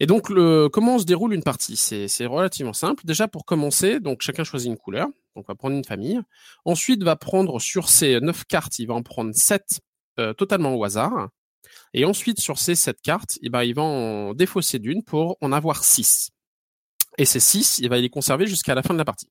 Et 0.00 0.06
donc 0.06 0.32
comment 0.72 0.98
se 0.98 1.04
déroule 1.04 1.34
une 1.34 1.42
partie? 1.42 1.76
C'est 1.76 2.26
relativement 2.26 2.72
simple. 2.72 3.04
Déjà 3.04 3.28
pour 3.28 3.44
commencer, 3.44 4.00
donc 4.00 4.22
chacun 4.22 4.44
choisit 4.44 4.68
une 4.70 4.78
couleur. 4.78 5.06
Donc 5.36 5.44
on 5.48 5.52
va 5.52 5.54
prendre 5.54 5.76
une 5.76 5.84
famille. 5.84 6.20
Ensuite 6.64 7.02
va 7.02 7.16
prendre 7.16 7.60
sur 7.60 7.88
ces 7.88 8.20
neuf 8.20 8.44
cartes, 8.44 8.78
il 8.78 8.86
va 8.86 8.94
en 8.94 9.02
prendre 9.02 9.34
sept 9.34 9.80
euh, 10.18 10.32
totalement 10.32 10.74
au 10.74 10.84
hasard. 10.84 11.28
Et 11.94 12.04
ensuite, 12.04 12.40
sur 12.40 12.58
ces 12.58 12.74
sept 12.74 13.00
cartes, 13.00 13.38
eh 13.42 13.50
ben, 13.50 13.62
il 13.62 13.74
va 13.74 13.82
en 13.82 14.34
défausser 14.34 14.78
d'une 14.78 15.02
pour 15.02 15.36
en 15.40 15.52
avoir 15.52 15.84
six. 15.84 16.30
Et 17.18 17.24
ces 17.24 17.40
six, 17.40 17.80
il 17.80 17.88
va 17.88 17.98
les 17.98 18.08
conserver 18.08 18.46
jusqu'à 18.46 18.76
la 18.76 18.82
fin 18.82 18.94
de 18.94 18.98
la 18.98 19.04
partie. 19.04 19.28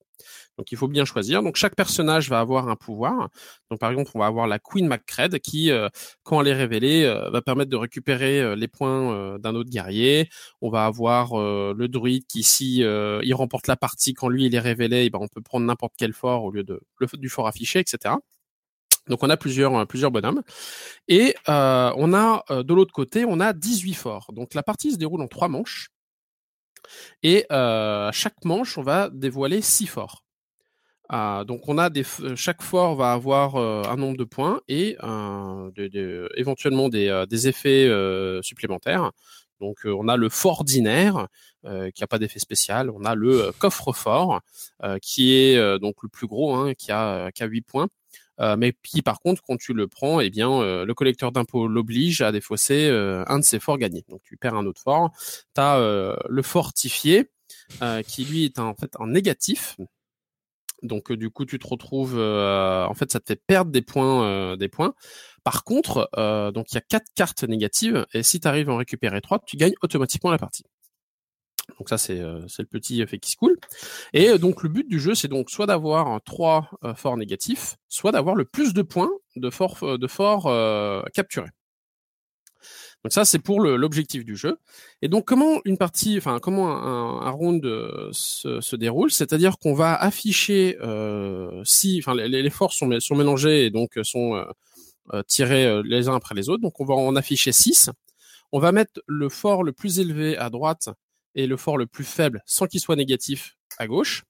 Donc, 0.57 0.71
il 0.73 0.77
faut 0.77 0.89
bien 0.89 1.05
choisir. 1.05 1.41
Donc, 1.41 1.55
chaque 1.55 1.75
personnage 1.75 2.29
va 2.29 2.41
avoir 2.41 2.67
un 2.67 2.75
pouvoir. 2.75 3.29
Donc, 3.71 3.79
par 3.79 3.91
exemple, 3.91 4.11
on 4.13 4.19
va 4.19 4.25
avoir 4.25 4.45
la 4.45 4.59
Queen 4.59 4.87
McCred 4.87 5.39
qui, 5.39 5.71
euh, 5.71 5.87
quand 6.23 6.41
elle 6.41 6.49
est 6.49 6.53
révélée, 6.53 7.05
euh, 7.05 7.29
va 7.29 7.41
permettre 7.41 7.69
de 7.69 7.77
récupérer 7.77 8.41
euh, 8.41 8.55
les 8.55 8.67
points 8.67 9.37
d'un 9.39 9.55
autre 9.55 9.69
guerrier. 9.69 10.29
On 10.61 10.69
va 10.69 10.85
avoir 10.85 11.37
le 11.37 11.87
druide 11.87 12.25
qui, 12.27 12.43
si 12.43 12.79
il 12.79 13.33
remporte 13.33 13.67
la 13.67 13.77
partie 13.77 14.13
quand 14.13 14.27
lui 14.27 14.45
il 14.45 14.55
est 14.55 14.59
révélé, 14.59 15.05
eh 15.05 15.09
ben, 15.09 15.19
on 15.21 15.27
peut 15.27 15.41
prendre 15.41 15.65
n'importe 15.65 15.93
quel 15.97 16.13
fort 16.13 16.43
au 16.43 16.51
lieu 16.51 16.63
de 16.63 16.81
le, 16.99 17.07
du 17.17 17.29
fort 17.29 17.47
affiché, 17.47 17.79
etc. 17.79 18.15
Donc 19.07 19.23
on 19.23 19.29
a 19.29 19.37
plusieurs 19.37 19.87
plusieurs 19.87 20.11
bonhommes 20.11 20.41
et 21.07 21.35
on 21.47 22.13
a 22.13 22.43
de 22.49 22.73
l'autre 22.73 22.93
côté 22.93 23.23
on 23.25 23.39
a 23.39 23.53
18 23.53 23.93
forts. 23.93 24.33
Donc 24.33 24.53
la 24.53 24.63
partie 24.63 24.91
se 24.91 24.97
déroule 24.97 25.21
en 25.21 25.27
trois 25.27 25.47
manches 25.47 25.89
et 27.23 27.45
euh, 27.51 28.11
chaque 28.11 28.43
manche 28.45 28.77
on 28.77 28.83
va 28.83 29.09
dévoiler 29.09 29.61
six 29.61 29.87
forts. 29.87 30.23
Euh, 31.13 31.43
donc 31.45 31.69
on 31.69 31.77
a 31.77 31.89
des 31.89 32.03
chaque 32.35 32.61
fort 32.61 32.95
va 32.95 33.13
avoir 33.13 33.55
un 33.55 33.95
nombre 33.95 34.17
de 34.17 34.23
points 34.23 34.61
et 34.67 34.97
éventuellement 36.35 36.89
des, 36.89 37.47
effets 37.47 37.89
supplémentaires. 38.41 39.11
Donc 39.59 39.77
on 39.85 40.07
a 40.07 40.17
le 40.17 40.29
fort 40.29 40.59
ordinaire 40.59 41.27
qui 41.63 42.03
a 42.03 42.07
pas 42.07 42.19
d'effet 42.19 42.39
spécial. 42.39 42.89
On 42.89 43.03
a 43.05 43.15
le 43.15 43.51
coffre 43.57 43.93
fort 43.93 44.41
qui 45.01 45.33
est 45.33 45.79
donc 45.79 45.95
le 46.03 46.09
plus 46.09 46.27
gros 46.27 46.55
hein, 46.55 46.73
qui 46.73 46.91
a 46.91 47.31
qui 47.31 47.43
a 47.43 47.47
8 47.47 47.61
points. 47.61 47.87
Euh, 48.39 48.55
mais 48.57 48.71
puis 48.71 49.01
par 49.01 49.19
contre, 49.19 49.41
quand 49.41 49.57
tu 49.57 49.73
le 49.73 49.87
prends, 49.87 50.19
eh 50.19 50.29
bien, 50.29 50.51
euh, 50.51 50.85
le 50.85 50.93
collecteur 50.93 51.31
d'impôts 51.31 51.67
l'oblige 51.67 52.21
à 52.21 52.31
défausser 52.31 52.87
euh, 52.87 53.23
un 53.27 53.39
de 53.39 53.43
ses 53.43 53.59
forts 53.59 53.77
gagnés. 53.77 54.05
Donc 54.09 54.21
tu 54.23 54.37
perds 54.37 54.55
un 54.55 54.65
autre 54.65 54.81
fort. 54.81 55.11
Tu 55.55 55.61
as 55.61 56.17
le 56.29 56.41
fortifié, 56.41 57.29
qui 58.07 58.25
lui 58.25 58.45
est 58.45 58.59
en 58.59 58.75
fait 58.75 58.91
un 58.99 59.07
négatif. 59.07 59.77
Donc 60.83 61.11
du 61.11 61.29
coup, 61.31 61.45
tu 61.45 61.57
te 61.57 61.67
retrouves, 61.67 62.19
en 62.19 62.93
fait, 62.93 63.11
ça 63.11 63.19
te 63.19 63.25
fait 63.27 63.41
perdre 63.47 63.71
des 63.71 63.81
points, 63.81 64.55
des 64.57 64.69
points. 64.69 64.93
Par 65.43 65.63
contre, 65.63 66.09
donc 66.53 66.71
il 66.71 66.75
y 66.75 66.77
a 66.77 66.81
quatre 66.81 67.07
cartes 67.15 67.43
négatives, 67.43 68.05
et 68.13 68.23
si 68.23 68.39
tu 68.39 68.47
arrives 68.47 68.69
à 68.69 68.73
en 68.73 68.77
récupérer 68.77 69.21
trois, 69.21 69.39
tu 69.45 69.57
gagnes 69.57 69.75
automatiquement 69.81 70.31
la 70.31 70.37
partie. 70.37 70.63
Donc 71.77 71.89
ça 71.89 71.97
c'est 71.97 72.19
euh, 72.19 72.41
c'est 72.47 72.63
le 72.63 72.67
petit 72.67 73.01
effet 73.01 73.19
qui 73.19 73.31
se 73.31 73.37
coule. 73.37 73.57
Et 74.13 74.29
euh, 74.29 74.37
donc 74.37 74.63
le 74.63 74.69
but 74.69 74.87
du 74.87 74.99
jeu 74.99 75.13
c'est 75.15 75.27
donc 75.27 75.49
soit 75.51 75.67
d'avoir 75.67 76.21
trois 76.23 76.69
euh, 76.83 76.95
forts 76.95 77.17
négatifs, 77.17 77.77
soit 77.87 78.11
d'avoir 78.11 78.35
le 78.35 78.45
plus 78.45 78.73
de 78.73 78.81
points 78.81 79.11
de 79.35 79.49
forts 79.49 79.97
de 79.97 80.07
forts 80.07 80.47
euh, 80.47 81.03
capturés. 81.13 81.51
Donc 83.03 83.13
ça 83.13 83.25
c'est 83.25 83.39
pour 83.39 83.61
l'objectif 83.61 84.25
du 84.25 84.35
jeu. 84.35 84.57
Et 85.03 85.07
donc 85.07 85.25
comment 85.25 85.61
une 85.65 85.77
partie, 85.77 86.17
enfin 86.17 86.39
comment 86.39 86.67
un, 86.71 87.21
un 87.21 87.29
round 87.29 87.63
se, 88.11 88.59
se 88.59 88.75
déroule, 88.75 89.11
c'est-à-dire 89.11 89.59
qu'on 89.59 89.75
va 89.75 89.93
afficher 89.95 90.77
euh, 90.81 91.61
si, 91.63 91.99
enfin 91.99 92.15
les, 92.15 92.41
les 92.41 92.49
forts 92.49 92.73
sont 92.73 92.99
sont 92.99 93.15
mélangés 93.15 93.65
et 93.65 93.69
donc 93.69 93.99
sont 94.01 94.43
tirés 95.27 95.83
les 95.83 96.09
uns 96.09 96.15
après 96.15 96.33
les 96.33 96.49
autres. 96.49 96.63
Donc 96.63 96.79
on 96.81 96.85
va 96.85 96.95
en 96.95 97.15
afficher 97.15 97.51
six. 97.51 97.91
On 98.51 98.59
va 98.59 98.71
mettre 98.71 99.01
le 99.05 99.29
fort 99.29 99.63
le 99.63 99.73
plus 99.73 99.99
élevé 99.99 100.35
à 100.37 100.49
droite 100.49 100.89
et 101.37 101.47
le 101.47 101.55
fort 101.55 101.77
le 101.77 101.87
plus 101.87 102.03
faible 102.03 102.43
sans 102.45 102.67
qu'il 102.67 102.81
soit 102.81 102.97
négatif 102.97 103.57
à 103.77 103.87
gauche. 103.87 104.23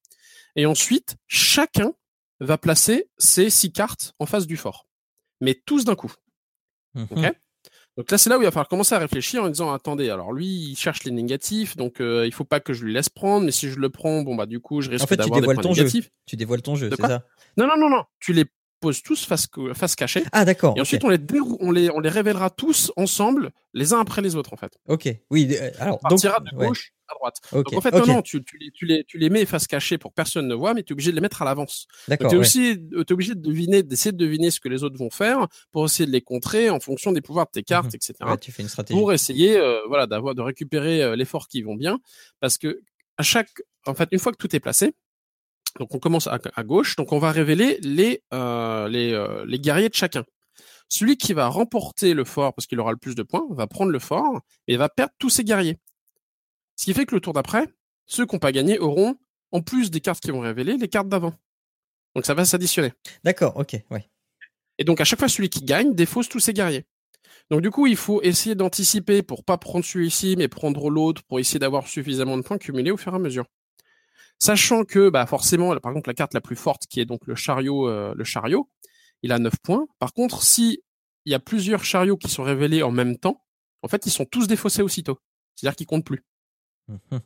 Et 0.55 0.67
ensuite, 0.67 1.15
chacun 1.25 1.93
va 2.39 2.59
placer 2.59 3.09
ses 3.17 3.49
six 3.49 3.71
cartes 3.71 4.13
en 4.19 4.27
face 4.27 4.45
du 4.45 4.57
fort. 4.57 4.87
Mais 5.41 5.55
tous 5.65 5.85
d'un 5.85 5.95
coup. 5.95 6.13
Mmh. 6.93 7.05
Okay 7.11 7.31
donc 7.97 8.11
là, 8.11 8.19
c'est 8.19 8.29
là 8.29 8.37
où 8.37 8.41
il 8.41 8.45
va 8.45 8.51
falloir 8.51 8.67
commencer 8.67 8.93
à 8.93 8.99
réfléchir 8.99 9.43
en 9.43 9.49
disant 9.49 9.73
attendez, 9.73 10.11
alors 10.11 10.31
lui, 10.31 10.45
il 10.45 10.75
cherche 10.75 11.03
les 11.03 11.11
négatifs, 11.11 11.75
donc 11.75 11.99
euh, 11.99 12.27
il 12.27 12.31
faut 12.31 12.43
pas 12.43 12.59
que 12.59 12.71
je 12.71 12.85
lui 12.85 12.93
laisse 12.93 13.09
prendre, 13.09 13.43
mais 13.43 13.51
si 13.51 13.69
je 13.69 13.79
le 13.79 13.89
prends, 13.89 14.21
bon 14.21 14.35
bah 14.35 14.45
du 14.45 14.59
coup, 14.59 14.81
je 14.81 14.91
risque 14.91 15.05
en 15.05 15.07
fait, 15.07 15.17
d'avoir 15.17 15.41
des 15.41 15.45
points 15.45 15.55
ton 15.55 15.69
négatifs. 15.69 16.05
Jeu. 16.05 16.11
Tu 16.27 16.35
dévoiles 16.35 16.61
ton 16.61 16.75
jeu, 16.75 16.91
c'est 16.91 17.01
ça? 17.01 17.25
Non, 17.57 17.65
non, 17.65 17.75
non, 17.75 17.89
non. 17.89 18.03
Tu 18.19 18.33
les 18.33 18.45
poses 18.79 19.01
tous 19.01 19.25
face, 19.25 19.47
face 19.73 19.95
cachée. 19.95 20.23
Ah 20.31 20.45
d'accord. 20.45 20.73
Et 20.77 20.81
ensuite, 20.81 21.03
on, 21.03 21.09
les 21.09 21.19
on, 21.59 21.71
les, 21.71 21.89
on 21.91 21.99
les 21.99 22.09
révélera 22.09 22.49
tous 22.49 22.91
ensemble, 22.95 23.51
les 23.73 23.93
uns 23.93 23.99
après 23.99 24.21
les 24.21 24.35
autres, 24.35 24.53
en 24.53 24.57
fait. 24.57 24.77
Ok, 24.87 25.09
oui. 25.29 25.55
Alors, 25.79 25.99
on 26.03 26.09
partira 26.09 26.39
donc, 26.39 26.51
de 26.51 26.65
gauche 26.65 26.91
ouais. 26.91 27.13
à 27.13 27.17
droite. 27.17 27.37
Okay. 27.51 27.63
Donc 27.63 27.73
en 27.77 27.81
fait, 27.81 27.95
okay. 27.95 28.07
non, 28.07 28.15
non, 28.15 28.21
tu, 28.21 28.43
tu, 28.43 28.57
les, 28.57 28.71
tu, 28.71 28.85
les, 28.85 29.03
tu 29.03 29.17
les 29.17 29.29
mets 29.29 29.45
face 29.45 29.67
cachée 29.67 29.97
pour 29.97 30.11
que 30.11 30.15
personne 30.15 30.47
ne 30.47 30.55
voit, 30.55 30.73
mais 30.73 30.83
tu 30.83 30.91
es 30.91 30.93
obligé 30.93 31.11
de 31.11 31.15
les 31.15 31.21
mettre 31.21 31.41
à 31.41 31.45
l'avance. 31.45 31.87
D'accord. 32.07 32.29
Tu 32.29 32.35
es 32.35 32.39
ouais. 32.39 32.45
aussi 32.45 32.79
es 32.95 33.11
obligé 33.11 33.35
de 33.35 33.41
deviner, 33.41 33.83
d'essayer 33.83 34.11
de 34.11 34.17
deviner 34.17 34.51
ce 34.51 34.59
que 34.59 34.69
les 34.69 34.83
autres 34.83 34.97
vont 34.97 35.09
faire 35.09 35.47
pour 35.71 35.85
essayer 35.85 36.05
de 36.05 36.11
les 36.11 36.21
contrer 36.21 36.69
en 36.69 36.79
fonction 36.79 37.11
des 37.11 37.21
pouvoirs 37.21 37.45
de 37.45 37.51
tes 37.51 37.63
cartes, 37.63 37.93
mmh. 37.93 37.95
etc. 37.95 38.13
Ouais, 38.21 38.37
tu 38.37 38.51
fais 38.51 38.63
une 38.63 38.69
stratégie. 38.69 38.99
Pour 38.99 39.11
essayer, 39.13 39.57
euh, 39.57 39.79
voilà, 39.87 40.07
d'avoir 40.07 40.35
de 40.35 40.41
récupérer 40.41 41.01
euh, 41.01 41.15
les 41.15 41.25
forts 41.25 41.47
qui 41.47 41.61
vont 41.61 41.75
bien, 41.75 41.99
parce 42.39 42.57
que 42.57 42.81
à 43.17 43.23
chaque, 43.23 43.49
en 43.85 43.95
fait, 43.95 44.09
une 44.11 44.19
fois 44.19 44.31
que 44.31 44.37
tout 44.37 44.55
est 44.55 44.59
placé, 44.59 44.93
donc 45.79 45.93
on 45.93 45.99
commence 45.99 46.27
à, 46.27 46.39
à, 46.55 46.63
gauche, 46.63 46.95
donc 46.95 47.11
on 47.11 47.19
va 47.19 47.31
révéler 47.31 47.79
les 47.81 48.23
euh, 48.33 48.87
les, 48.87 49.13
euh, 49.13 49.45
les 49.45 49.59
guerriers 49.59 49.89
de 49.89 49.93
chacun. 49.93 50.23
Celui 50.89 51.17
qui 51.17 51.33
va 51.33 51.47
remporter 51.47 52.13
le 52.13 52.23
fort 52.23 52.53
parce 52.53 52.65
qu'il 52.65 52.79
aura 52.79 52.91
le 52.91 52.97
plus 52.97 53.15
de 53.15 53.23
points 53.23 53.45
va 53.49 53.67
prendre 53.67 53.91
le 53.91 53.99
fort 53.99 54.41
et 54.67 54.77
va 54.77 54.89
perdre 54.89 55.13
tous 55.19 55.29
ses 55.29 55.43
guerriers. 55.43 55.77
Ce 56.75 56.85
qui 56.85 56.93
fait 56.93 57.05
que 57.05 57.15
le 57.15 57.21
tour 57.21 57.33
d'après, 57.33 57.67
ceux 58.05 58.25
qui 58.25 58.35
n'ont 58.35 58.39
pas 58.39 58.51
gagné 58.51 58.79
auront, 58.79 59.17
en 59.51 59.61
plus 59.61 59.91
des 59.91 59.99
cartes 59.99 60.21
qui 60.21 60.31
vont 60.31 60.39
révéler, 60.39 60.77
les 60.77 60.87
cartes 60.87 61.09
d'avant. 61.09 61.33
Donc 62.15 62.25
ça 62.25 62.33
va 62.33 62.45
s'additionner. 62.45 62.93
D'accord, 63.23 63.57
ok, 63.57 63.75
ouais. 63.91 64.09
Et 64.77 64.83
donc 64.83 65.01
à 65.01 65.03
chaque 65.03 65.19
fois, 65.19 65.27
celui 65.27 65.49
qui 65.49 65.63
gagne 65.63 65.93
défausse 65.93 66.29
tous 66.29 66.39
ses 66.39 66.53
guerriers. 66.53 66.85
Donc 67.49 67.61
du 67.61 67.71
coup, 67.71 67.87
il 67.87 67.95
faut 67.95 68.21
essayer 68.21 68.55
d'anticiper 68.55 69.23
pour 69.23 69.43
pas 69.43 69.57
prendre 69.57 69.83
celui-ci, 69.83 70.35
mais 70.37 70.47
prendre 70.47 70.89
l'autre 70.89 71.23
pour 71.23 71.39
essayer 71.39 71.59
d'avoir 71.59 71.87
suffisamment 71.87 72.37
de 72.37 72.43
points 72.43 72.57
cumulés 72.57 72.91
au 72.91 72.97
fur 72.97 73.13
et 73.13 73.15
à 73.15 73.19
mesure. 73.19 73.45
Sachant 74.39 74.83
que, 74.83 75.09
bah, 75.09 75.25
forcément, 75.25 75.75
par 75.77 75.91
exemple, 75.91 76.09
la 76.09 76.13
carte 76.13 76.33
la 76.33 76.41
plus 76.41 76.55
forte, 76.55 76.83
qui 76.87 76.99
est 76.99 77.05
donc 77.05 77.25
le 77.25 77.35
chariot, 77.35 77.89
euh, 77.89 78.13
le 78.15 78.23
chariot, 78.23 78.69
il 79.23 79.31
a 79.31 79.39
9 79.39 79.53
points. 79.63 79.87
Par 79.99 80.13
contre, 80.13 80.43
si 80.43 80.83
il 81.25 81.31
y 81.31 81.35
a 81.35 81.39
plusieurs 81.39 81.83
chariots 81.83 82.17
qui 82.17 82.29
sont 82.29 82.43
révélés 82.43 82.83
en 82.83 82.91
même 82.91 83.17
temps, 83.17 83.43
en 83.81 83.87
fait, 83.87 84.05
ils 84.05 84.11
sont 84.11 84.25
tous 84.25 84.47
défaussés 84.47 84.81
aussitôt. 84.81 85.19
C'est-à-dire 85.55 85.75
qu'ils 85.75 85.87
comptent 85.87 86.05
plus. 86.05 86.23
Mmh. 86.87 87.17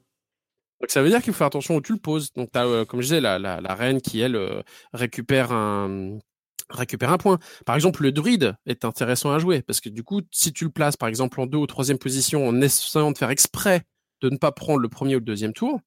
Donc 0.82 0.89
ça 0.89 1.04
veut 1.04 1.10
dire 1.10 1.21
qu'il 1.21 1.32
faut 1.34 1.38
faire 1.38 1.47
attention 1.47 1.76
où 1.76 1.82
tu 1.82 1.93
le 1.93 2.00
poses. 2.00 2.32
Donc 2.34 2.50
as, 2.56 2.65
euh, 2.65 2.86
comme 2.86 3.02
je 3.02 3.06
disais, 3.06 3.21
la, 3.21 3.38
la, 3.38 3.62
la 3.62 3.76
reine 3.76 4.02
qui 4.02 4.19
elle 4.19 4.36
euh, 4.36 4.63
récupère 4.93 5.52
un 5.52 6.17
récupère 6.69 7.12
un 7.12 7.17
point. 7.17 7.38
Par 7.65 7.76
exemple, 7.76 8.02
le 8.02 8.12
druide 8.12 8.56
est 8.65 8.86
intéressant 8.86 9.32
à 9.32 9.39
jouer 9.39 9.62
parce 9.62 9.82
que 9.82 9.89
du 9.89 10.04
coup, 10.04 10.21
si 10.32 10.54
tu 10.54 10.63
le 10.63 10.71
places 10.71 10.97
par 10.97 11.10
exemple 11.10 11.39
en 11.41 11.45
deux 11.45 11.58
ou 11.58 11.67
troisième 11.67 11.97
position 11.97 12.47
en 12.47 12.62
essayant 12.62 13.12
de 13.12 13.17
faire 13.17 13.30
exprès 13.30 13.84
de 14.21 14.30
ne 14.30 14.38
pas 14.38 14.52
prendre 14.52 14.80
le 14.80 14.89
premier 14.89 15.15
ou 15.15 15.19
le 15.19 15.26
deuxième 15.26 15.54
tour, 15.54 15.80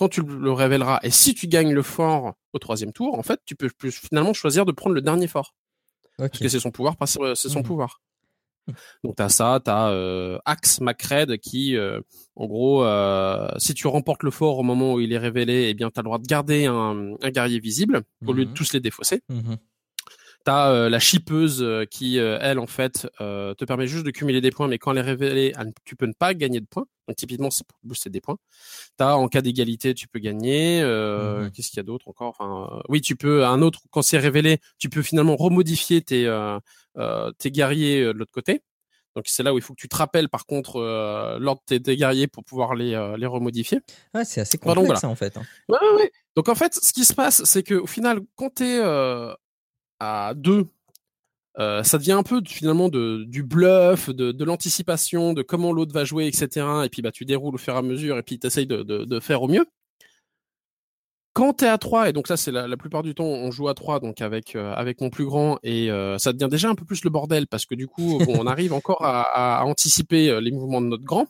quand 0.00 0.08
tu 0.08 0.22
le 0.22 0.50
révéleras 0.50 0.98
et 1.02 1.10
si 1.10 1.34
tu 1.34 1.46
gagnes 1.46 1.74
le 1.74 1.82
fort 1.82 2.32
au 2.54 2.58
troisième 2.58 2.90
tour, 2.90 3.18
en 3.18 3.22
fait, 3.22 3.38
tu 3.44 3.54
peux, 3.54 3.68
finalement 3.90 4.32
choisir 4.32 4.64
de 4.64 4.72
prendre 4.72 4.94
le 4.94 5.02
dernier 5.02 5.26
fort. 5.26 5.54
Parce 6.16 6.38
que 6.38 6.48
c'est 6.48 6.58
son 6.58 6.70
pouvoir, 6.70 6.96
c'est 7.06 7.50
son 7.50 7.58
Mhm. 7.58 7.64
pouvoir. 7.66 8.00
Donc 9.04 9.16
t'as 9.16 9.28
ça, 9.28 9.60
t'as 9.62 9.90
euh, 9.90 10.38
Axe 10.46 10.80
Macred 10.80 11.36
qui, 11.36 11.76
euh, 11.76 12.00
en 12.34 12.46
gros, 12.46 12.82
euh, 12.82 13.48
si 13.58 13.74
tu 13.74 13.88
remportes 13.88 14.22
le 14.22 14.30
fort 14.30 14.58
au 14.58 14.62
moment 14.62 14.94
où 14.94 15.00
il 15.00 15.12
est 15.12 15.18
révélé, 15.18 15.68
eh 15.68 15.74
bien 15.74 15.90
t'as 15.90 16.00
le 16.00 16.04
droit 16.06 16.18
de 16.18 16.26
garder 16.26 16.64
un, 16.64 17.14
un 17.20 17.30
guerrier 17.30 17.60
visible 17.60 18.00
au 18.26 18.32
lieu 18.32 18.46
de 18.46 18.50
Mhm. 18.50 18.56
tous 18.56 18.72
les 18.72 18.80
défausser. 18.80 19.20
T'as 20.50 20.72
euh, 20.72 20.88
la 20.88 20.98
chipeuse 20.98 21.62
euh, 21.62 21.84
qui, 21.84 22.18
euh, 22.18 22.36
elle, 22.40 22.58
en 22.58 22.66
fait, 22.66 23.06
te 23.18 23.64
permet 23.64 23.86
juste 23.86 24.04
de 24.04 24.10
cumuler 24.10 24.40
des 24.40 24.50
points, 24.50 24.66
mais 24.66 24.78
quand 24.78 24.90
elle 24.90 24.98
est 24.98 25.02
révélée, 25.02 25.52
elle- 25.56 25.72
tu 25.84 25.94
peux 25.94 26.06
ne 26.06 26.12
pas 26.12 26.34
gagner 26.34 26.58
de 26.58 26.66
points. 26.66 26.86
Donc 27.06 27.16
typiquement, 27.16 27.50
c'est 27.52 27.64
pour 27.64 27.78
booster 27.84 28.10
des 28.10 28.20
points. 28.20 28.36
T'as 28.96 29.14
en 29.14 29.28
cas 29.28 29.42
d'égalité, 29.42 29.94
tu 29.94 30.08
peux 30.08 30.18
gagner. 30.18 30.82
Mhm. 30.82 31.52
Qu'est-ce 31.52 31.68
qu'il 31.68 31.76
y 31.76 31.80
a 31.80 31.84
d'autre 31.84 32.08
encore? 32.08 32.34
Enfin, 32.36 32.82
oui, 32.88 33.00
tu 33.00 33.14
peux 33.14 33.44
un 33.44 33.62
autre 33.62 33.82
quand 33.90 34.02
c'est 34.02 34.18
révélé, 34.18 34.58
tu 34.78 34.88
peux 34.88 35.02
finalement 35.02 35.36
remodifier 35.36 36.02
tes 36.02 36.26
tes 37.38 37.50
guerriers 37.52 38.02
de 38.06 38.10
l'autre 38.10 38.32
côté. 38.32 38.62
Donc 39.16 39.24
c'est 39.26 39.42
là 39.42 39.52
où 39.52 39.58
il 39.58 39.62
faut 39.62 39.74
que 39.74 39.80
tu 39.80 39.88
te 39.88 39.96
rappelles 39.96 40.28
par 40.28 40.46
contre 40.46 40.76
euh, 40.76 41.38
l'ordre 41.38 41.62
de 41.68 41.78
tes, 41.78 41.96
guerriers 41.96 42.28
pour 42.28 42.44
pouvoir 42.44 42.74
les 42.74 42.94
euh, 42.94 43.16
les 43.16 43.26
remodifier. 43.26 43.80
Ouais, 44.14 44.24
c'est 44.24 44.40
assez 44.40 44.58
complexe 44.58 44.86
voilà. 44.86 45.08
en 45.08 45.16
fait. 45.16 45.36
hein. 45.36 45.42
Ouais, 45.68 45.78
ouais, 45.80 46.02
ouais. 46.02 46.12
Donc 46.36 46.48
en 46.48 46.54
fait, 46.54 46.74
ce 46.74 46.92
qui 46.92 47.04
se 47.04 47.12
passe, 47.14 47.42
c'est 47.44 47.62
que 47.62 47.74
au 47.74 47.86
final, 47.86 48.20
quand 48.36 48.50
t'es 48.50 48.78
euh, 48.78 49.34
à 50.00 50.32
deux, 50.34 50.66
euh, 51.58 51.82
ça 51.82 51.98
devient 51.98 52.12
un 52.12 52.22
peu 52.22 52.40
finalement 52.46 52.88
de, 52.88 53.24
du 53.26 53.42
bluff, 53.42 54.08
de, 54.10 54.32
de 54.32 54.44
l'anticipation, 54.44 55.32
de 55.32 55.42
comment 55.42 55.72
l'autre 55.72 55.92
va 55.92 56.04
jouer, 56.04 56.26
etc. 56.26 56.66
Et 56.84 56.88
puis 56.88 57.02
bah 57.02 57.10
tu 57.12 57.24
déroules 57.24 57.54
au 57.54 57.58
fur 57.58 57.74
et 57.74 57.78
à 57.78 57.82
mesure, 57.82 58.16
et 58.18 58.22
puis 58.22 58.38
t'essayes 58.38 58.66
de, 58.66 58.82
de, 58.82 59.04
de 59.04 59.20
faire 59.20 59.42
au 59.42 59.48
mieux. 59.48 59.66
Quand 61.32 61.52
t'es 61.54 61.68
à 61.68 61.78
3, 61.78 62.08
et 62.08 62.12
donc 62.12 62.26
ça 62.26 62.36
c'est 62.36 62.50
la, 62.50 62.66
la 62.66 62.76
plupart 62.76 63.02
du 63.02 63.14
temps 63.14 63.24
on 63.24 63.50
joue 63.50 63.68
à 63.68 63.74
3, 63.74 64.00
donc 64.00 64.20
avec 64.20 64.56
euh, 64.56 64.72
avec 64.74 65.00
mon 65.00 65.10
plus 65.10 65.24
grand, 65.24 65.58
et 65.62 65.90
euh, 65.90 66.18
ça 66.18 66.32
devient 66.32 66.48
déjà 66.50 66.68
un 66.68 66.74
peu 66.74 66.84
plus 66.84 67.04
le 67.04 67.10
bordel 67.10 67.46
parce 67.46 67.66
que 67.66 67.74
du 67.74 67.86
coup 67.88 68.18
bon, 68.24 68.36
on 68.38 68.46
arrive 68.46 68.72
encore 68.72 69.04
à, 69.04 69.64
anticiper 69.64 70.40
les 70.40 70.50
mouvements 70.52 70.80
de 70.80 70.86
notre 70.86 71.04
grand 71.04 71.26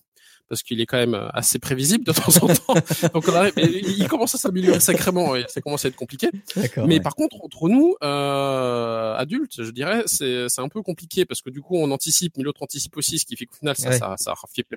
parce 0.50 0.62
qu'il 0.64 0.80
est 0.80 0.86
quand 0.86 0.98
même 0.98 1.14
euh, 1.14 1.28
assez 1.32 1.58
prévisible 1.60 2.04
de 2.04 2.12
temps 2.12 2.34
en 2.42 2.48
temps. 2.48 2.74
donc 3.14 3.24
on 3.28 3.34
arrive, 3.34 3.52
et 3.56 3.78
il 3.88 4.08
commence 4.08 4.34
à 4.34 4.38
s'améliorer 4.38 4.80
sacrément, 4.80 5.36
et 5.36 5.44
ça 5.48 5.60
commence 5.60 5.84
à 5.84 5.88
être 5.88 5.96
compliqué. 5.96 6.28
Mais 6.56 6.82
ouais. 6.82 7.00
par 7.00 7.14
contre, 7.14 7.36
entre 7.42 7.68
nous, 7.68 7.94
euh, 8.02 9.16
adultes, 9.16 9.62
je 9.62 9.70
dirais, 9.70 10.02
c'est 10.06 10.46
un 10.58 10.68
peu 10.68 10.82
compliqué 10.82 11.24
parce 11.24 11.40
que 11.40 11.50
du 11.50 11.62
coup, 11.62 11.76
on 11.76 11.90
anticipe, 11.92 12.36
mais 12.36 12.42
l'autre 12.42 12.62
anticipe 12.62 12.96
aussi, 12.96 13.18
ce 13.18 13.24
qui 13.24 13.36
fait 13.36 13.46
qu'au 13.46 13.56
final, 13.56 13.76
ça, 13.76 13.90
Ouais. 13.90 13.98
ça, 14.18 14.34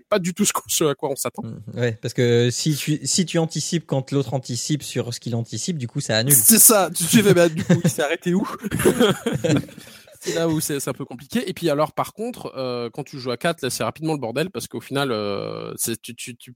pas 0.10 0.20
du 0.20 0.34
tout 0.34 0.46
ce, 0.46 0.84
à 0.86 0.96
quoi 0.96 1.10
on 1.10 1.16
s'attend. 1.16 1.44
Mhm. 1.44 1.62
Ouais, 1.74 1.98
parce 2.02 2.14
que 2.14 2.50
si 2.52 2.76
tu 2.76 3.00
si 3.04 3.26
tu 3.26 3.40
anticipes 3.40 3.86
quand 3.86 4.12
l'autre 4.12 4.34
anticipe 4.34 4.84
sur 4.84 5.14
ce 5.14 5.20
qu'il 5.20 5.36
anticipe, 5.36 5.78
du 5.78 5.88
coup 5.88 6.00
ça 6.00 6.18
annule. 6.18 6.36
C'est 6.36 6.60
ça. 6.60 6.90
Tu 6.96 7.04
tu 7.06 7.24
fais, 7.24 7.34
bah, 7.34 7.50
du 7.50 7.64
coup, 7.64 7.80
il 7.84 7.90
s'est 7.90 8.04
arrêté 8.04 8.34
où? 8.34 8.48
C'est 10.24 10.36
là 10.36 10.48
où 10.48 10.60
c'est 10.62 10.88
un 10.88 10.94
peu 10.94 11.06
compliqué. 11.06 11.50
Et 11.50 11.54
puis 11.54 11.70
alors, 11.70 11.92
par 11.94 12.14
contre, 12.14 12.54
euh, 12.56 12.90
quand 12.92 13.04
tu 13.04 13.20
joues 13.20 13.32
à 13.32 13.38
4, 13.38 13.62
là, 13.62 13.70
c'est 13.70 13.84
rapidement 13.84 14.14
le 14.14 14.20
bordel 14.20 14.50
parce 14.50 14.68
qu'au 14.68 14.80
final, 14.82 15.12
euh, 15.12 15.74
tu, 16.02 16.16
tu, 16.16 16.54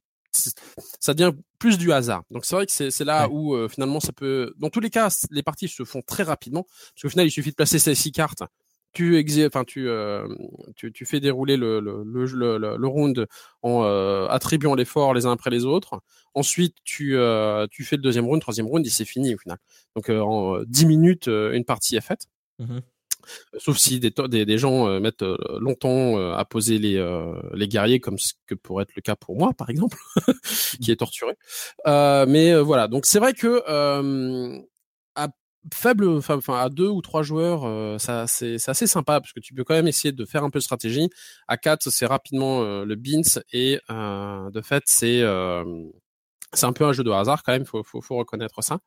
ça 0.99 1.13
devient 1.13 1.35
plus 1.59 1.77
du 1.77 1.91
hasard. 1.91 2.23
Donc 2.31 2.45
c'est 2.45 2.55
vrai 2.55 2.65
que 2.65 2.71
c'est 2.71 3.03
là 3.03 3.27
Ouais. 3.27 3.33
où 3.33 3.55
euh, 3.55 3.67
finalement 3.67 3.99
ça 3.99 4.13
peut. 4.13 4.53
Dans 4.57 4.69
tous 4.69 4.79
les 4.79 4.89
cas, 4.89 5.09
les 5.31 5.43
parties 5.43 5.67
se 5.67 5.83
font 5.83 6.01
très 6.01 6.23
rapidement 6.23 6.63
parce 6.63 7.01
qu'au 7.01 7.09
final, 7.09 7.27
il 7.27 7.31
suffit 7.31 7.49
de 7.49 7.55
placer 7.55 7.79
ces 7.79 7.95
six 7.95 8.11
cartes. 8.11 8.43
Tu 8.93 9.21
enfin 9.45 9.63
tu, 9.63 9.87
tu 10.75 10.91
tu 10.91 11.05
fais 11.05 11.19
dérouler 11.19 11.57
le 11.57 11.79
le 11.81 12.03
le, 12.03 12.25
le, 12.25 12.57
le- 12.57 12.77
le 12.77 12.87
round 12.87 13.27
en 13.61 13.83
attribuant 14.29 14.73
les 14.75 14.85
forts 14.85 15.13
les 15.13 15.25
uns 15.25 15.31
après 15.33 15.49
les 15.49 15.65
autres. 15.65 16.01
Ensuite, 16.33 16.75
tu 16.83 17.17
tu 17.69 17.83
fais 17.83 17.97
le 17.97 18.01
deuxième 18.01 18.25
round, 18.25 18.41
troisième 18.41 18.65
round, 18.67 18.85
et 18.87 18.89
c'est 18.89 19.05
fini 19.05 19.35
au 19.35 19.37
final. 19.37 19.57
Donc 19.95 20.09
en 20.09 20.55
euh, 20.57 20.63
10 20.67 20.85
minutes, 20.85 21.27
une 21.27 21.65
partie 21.65 21.95
est 21.97 22.01
faite. 22.01 22.27
Mhm. 22.59 22.81
Sauf 23.57 23.77
si 23.77 23.99
des, 23.99 24.11
des, 24.29 24.45
des 24.45 24.57
gens 24.57 24.87
euh, 24.87 24.99
mettent 24.99 25.23
euh, 25.23 25.37
longtemps 25.59 26.17
euh, 26.17 26.33
à 26.33 26.45
poser 26.45 26.79
les, 26.79 26.97
euh, 26.97 27.33
les 27.53 27.67
guerriers, 27.67 27.99
comme 27.99 28.17
ce 28.17 28.33
que 28.45 28.55
pourrait 28.55 28.83
être 28.83 28.95
le 28.95 29.01
cas 29.01 29.15
pour 29.15 29.35
moi, 29.37 29.53
par 29.53 29.69
exemple, 29.69 29.97
qui 30.81 30.91
est 30.91 30.97
torturé. 30.97 31.33
Euh, 31.87 32.25
mais 32.27 32.51
euh, 32.51 32.61
voilà, 32.61 32.87
donc 32.87 33.05
c'est 33.05 33.19
vrai 33.19 33.33
que 33.33 33.63
euh, 33.67 34.59
à 35.15 35.27
faible, 35.73 36.07
enfin 36.09 36.39
à 36.49 36.69
deux 36.69 36.87
ou 36.87 37.01
trois 37.01 37.23
joueurs, 37.23 37.65
euh, 37.65 37.97
ça 37.97 38.27
c'est 38.27 38.57
c'est 38.57 38.71
assez 38.71 38.87
sympa 38.87 39.19
parce 39.19 39.33
que 39.33 39.39
tu 39.39 39.53
peux 39.53 39.63
quand 39.63 39.73
même 39.73 39.87
essayer 39.87 40.11
de 40.11 40.25
faire 40.25 40.43
un 40.43 40.49
peu 40.49 40.59
de 40.59 40.63
stratégie. 40.63 41.09
À 41.47 41.57
quatre, 41.57 41.89
c'est 41.89 42.05
rapidement 42.05 42.61
euh, 42.63 42.85
le 42.85 42.95
beans 42.95 43.21
et 43.51 43.79
euh, 43.89 44.49
de 44.51 44.61
fait 44.61 44.83
c'est 44.87 45.21
euh, 45.21 45.63
c'est 46.53 46.65
un 46.65 46.73
peu 46.73 46.85
un 46.85 46.93
jeu 46.93 47.03
de 47.03 47.11
hasard 47.11 47.43
quand 47.43 47.51
même, 47.51 47.65
faut 47.65 47.83
faut, 47.83 48.01
faut 48.01 48.15
reconnaître 48.15 48.61
ça. 48.63 48.79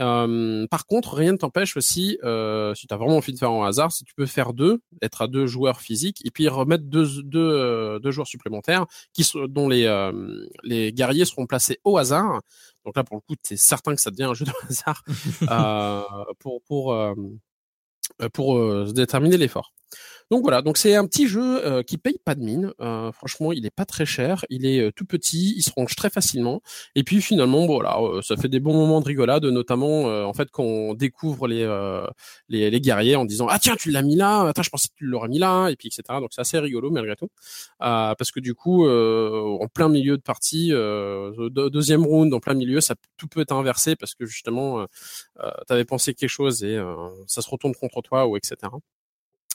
Euh, 0.00 0.66
par 0.68 0.86
contre, 0.86 1.14
rien 1.14 1.32
ne 1.32 1.36
t'empêche 1.36 1.76
aussi, 1.76 2.18
euh, 2.24 2.74
si 2.74 2.86
tu 2.86 2.94
as 2.94 2.96
vraiment 2.96 3.16
envie 3.16 3.32
de 3.32 3.38
faire 3.38 3.52
en 3.52 3.64
hasard, 3.64 3.92
si 3.92 4.04
tu 4.04 4.14
peux 4.14 4.26
faire 4.26 4.52
deux, 4.52 4.80
être 5.02 5.22
à 5.22 5.28
deux 5.28 5.46
joueurs 5.46 5.80
physiques, 5.80 6.20
et 6.24 6.30
puis 6.30 6.48
remettre 6.48 6.84
deux, 6.84 7.22
deux, 7.22 7.38
euh, 7.38 7.98
deux 8.00 8.10
joueurs 8.10 8.26
supplémentaires 8.26 8.86
qui 9.12 9.22
sont, 9.24 9.46
dont 9.46 9.68
les, 9.68 9.84
euh, 9.84 10.46
les 10.64 10.92
guerriers 10.92 11.24
seront 11.24 11.46
placés 11.46 11.78
au 11.84 11.96
hasard. 11.96 12.40
Donc 12.84 12.96
là, 12.96 13.04
pour 13.04 13.16
le 13.16 13.20
coup, 13.20 13.34
tu 13.42 13.54
es 13.54 13.56
certain 13.56 13.94
que 13.94 14.00
ça 14.00 14.10
devient 14.10 14.24
un 14.24 14.34
jeu 14.34 14.44
de 14.44 14.52
hasard 14.68 15.04
euh, 15.50 16.24
pour, 16.40 16.62
pour, 16.62 16.92
euh, 16.92 17.14
pour 18.32 18.92
déterminer 18.92 19.36
l'effort. 19.36 19.72
Donc 20.32 20.42
voilà, 20.42 20.60
donc 20.60 20.76
c'est 20.76 20.96
un 20.96 21.06
petit 21.06 21.28
jeu 21.28 21.64
euh, 21.64 21.82
qui 21.84 21.98
paye 21.98 22.18
pas 22.24 22.34
de 22.34 22.40
mine. 22.42 22.72
Euh, 22.80 23.12
franchement, 23.12 23.52
il 23.52 23.64
est 23.64 23.70
pas 23.70 23.84
très 23.84 24.04
cher, 24.06 24.44
il 24.50 24.66
est 24.66 24.80
euh, 24.80 24.90
tout 24.90 25.04
petit, 25.04 25.54
il 25.56 25.62
se 25.62 25.70
range 25.76 25.94
très 25.94 26.10
facilement. 26.10 26.62
Et 26.96 27.04
puis 27.04 27.22
finalement, 27.22 27.64
voilà, 27.66 27.98
euh, 28.00 28.22
ça 28.22 28.36
fait 28.36 28.48
des 28.48 28.58
bons 28.58 28.74
moments 28.74 29.00
de 29.00 29.06
rigolade, 29.06 29.44
notamment 29.44 30.04
en 30.26 30.32
fait 30.34 30.48
quand 30.50 30.64
on 30.64 30.94
découvre 30.94 31.46
les, 31.46 31.64
les 32.48 32.80
guerriers 32.80 33.14
en 33.16 33.24
disant 33.24 33.46
ah 33.48 33.58
tiens 33.60 33.76
tu 33.76 33.90
l'as 33.92 34.02
mis 34.02 34.16
là, 34.16 34.48
attends 34.48 34.62
je 34.62 34.70
pensais 34.70 34.88
que 34.88 34.94
tu 34.96 35.04
l'aurais 35.04 35.28
mis 35.28 35.38
là, 35.38 35.68
et 35.68 35.76
puis 35.76 35.88
etc. 35.88 36.18
Donc 36.20 36.30
c'est 36.32 36.40
assez 36.40 36.58
rigolo 36.58 36.90
malgré 36.90 37.14
tout, 37.16 37.28
parce 37.78 38.30
que 38.32 38.40
du 38.40 38.54
coup 38.54 38.86
en 38.88 39.68
plein 39.68 39.88
milieu 39.88 40.16
de 40.16 40.22
partie, 40.22 40.70
de- 40.70 41.68
deuxième 41.68 42.04
round 42.04 42.32
en 42.34 42.40
plein 42.40 42.54
milieu, 42.54 42.80
ça 42.80 42.94
tout 43.16 43.28
peut 43.28 43.40
être 43.40 43.52
inversé 43.52 43.94
parce 43.96 44.14
que 44.14 44.26
justement 44.26 44.86
t'avais 45.68 45.84
pensé 45.84 46.14
quelque 46.14 46.28
chose 46.30 46.64
et 46.64 46.78
ça 47.26 47.42
se 47.42 47.50
retourne 47.50 47.74
contre 47.74 48.02
toi 48.02 48.26
ou 48.26 48.36
etc. 48.36 48.56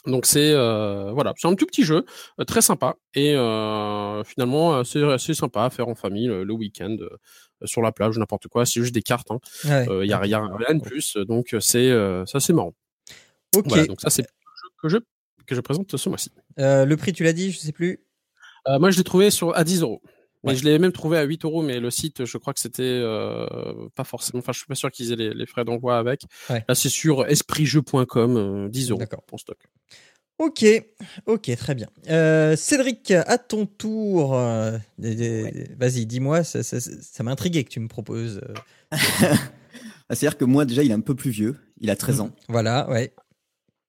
Donc 0.08 0.26
c'est 0.26 0.52
euh, 0.52 1.12
voilà, 1.12 1.34
c'est 1.38 1.48
un 1.48 1.54
tout 1.54 1.68
petit 1.68 1.84
jeu 1.84 2.06
euh, 2.40 2.44
très 2.44 2.62
sympa 2.62 2.96
et 3.14 3.36
euh, 3.36 4.24
finalement 4.24 4.80
assez 4.80 5.04
assez 5.04 5.36
sympa 5.36 5.64
à 5.66 5.70
faire 5.70 5.88
en 5.88 5.96
famille 5.96 6.26
le, 6.26 6.44
le 6.44 6.54
week-end 6.54 6.98
sur 7.66 7.84
la 7.84 7.92
plage 7.92 8.18
n'importe 8.18 8.48
quoi. 8.48 8.66
C'est 8.66 8.82
juste 8.82 8.96
des 8.96 9.04
cartes, 9.04 9.30
hein. 9.30 9.40
Ouais. 9.66 10.08
Y 10.08 10.14
a 10.14 10.18
rien 10.18 10.42
de 10.74 10.82
plus. 10.82 11.18
Donc 11.18 11.56
c'est 11.60 11.92
ça 12.26 12.40
c'est 12.40 12.54
marrant. 12.54 12.74
Ok. 13.56 13.66
Voilà, 13.68 13.86
donc 13.86 14.02
ça 14.02 14.10
c'est 14.10 14.24
le 14.24 14.28
jeu 14.28 14.70
que 14.82 14.90
je 14.90 14.98
que 15.46 15.56
je 15.56 15.62
présente 15.62 15.96
ce 15.96 16.10
mois-ci. 16.10 16.32
Le 16.58 16.96
prix, 16.96 17.14
tu 17.14 17.24
l'as 17.24 17.34
dit, 17.34 17.52
je 17.52 17.60
sais 17.60 17.72
plus. 17.72 18.00
Moi 18.68 18.90
je 18.90 18.98
l'ai 18.98 19.04
trouvé 19.04 19.30
sur 19.30 19.56
à 19.56 19.64
10 19.64 19.82
euros. 19.82 20.02
Mais 20.44 20.52
Ouais. 20.52 20.56
je 20.58 20.64
l'ai 20.64 20.80
même 20.80 20.92
trouvé 20.92 21.18
à 21.18 21.24
8 21.24 21.46
euros, 21.46 21.62
mais 21.62 21.80
le 21.80 21.92
site, 21.92 22.26
je 22.26 22.38
crois 22.38 22.54
que 22.54 22.60
c'était 22.60 22.82
euh, 22.84 23.46
pas 23.96 24.04
forcément. 24.04 24.40
Enfin, 24.40 24.52
je 24.54 24.58
suis 24.60 24.68
pas 24.68 24.76
sûr 24.76 24.90
qu'ils 24.92 25.12
aient 25.12 25.16
les, 25.16 25.34
les 25.34 25.46
frais 25.46 25.64
d'envoi 25.66 25.98
avec. 25.98 26.24
Ouais. 26.50 26.64
Là, 26.68 26.74
c'est 26.76 26.90
sur 26.90 27.26
espritjeu.com, 27.28 28.38
euh, 28.38 28.70
10 28.70 28.90
euros 28.92 29.00
D'accord. 29.00 29.24
en 29.32 29.38
stock. 29.38 29.58
Ok, 30.40 30.66
ok, 31.28 31.56
très 31.56 31.76
bien. 31.76 31.88
Euh, 32.10 32.56
Cédric, 32.56 33.12
à 33.12 33.38
ton 33.38 33.68
tour, 33.68 34.34
euh, 34.36 34.76
vas-y, 34.98 36.08
dis-moi, 36.08 36.44
ça, 36.44 36.64
ça, 36.64 36.80
ça- 36.80 36.92
ça 37.00 37.24
m'a 37.24 37.30
intrigué 37.32 37.64
que 37.64 37.70
tu 37.70 37.80
me 37.80 37.88
proposes. 37.88 38.42
euh, 38.50 38.54
Ah, 40.10 40.16
C'est-à-dire 40.16 40.38
que 40.38 40.46
moi, 40.46 40.66
déjà, 40.66 40.84
il 40.84 40.90
est 40.92 40.96
un 40.96 41.00
peu 41.00 41.16
plus 41.16 41.30
vieux. 41.32 41.56
Il 41.80 41.90
a 41.90 41.96
13 41.96 42.20
ans. 42.20 42.32
Voilà, 42.50 42.90
ouais, 42.90 43.14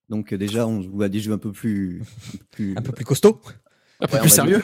Donc, 0.09 0.33
euh, 0.33 0.39
déjà, 0.39 0.67
on 0.69 0.83
joue 0.83 1.03
à 1.03 1.09
des 1.09 1.19
jeux 1.21 1.33
un 1.33 1.39
peu 1.39 1.51
plus. 1.53 2.03
Un 2.03 2.37
peu 2.39 2.45
plus, 2.51 2.75
un 2.77 2.83
peu 2.83 2.93
plus 2.93 3.05
costaud. 3.05 3.41
Un 4.03 4.07
peu 4.07 4.15
Ouais, 4.17 4.21
plus 4.21 4.29
sérieux. 4.31 4.63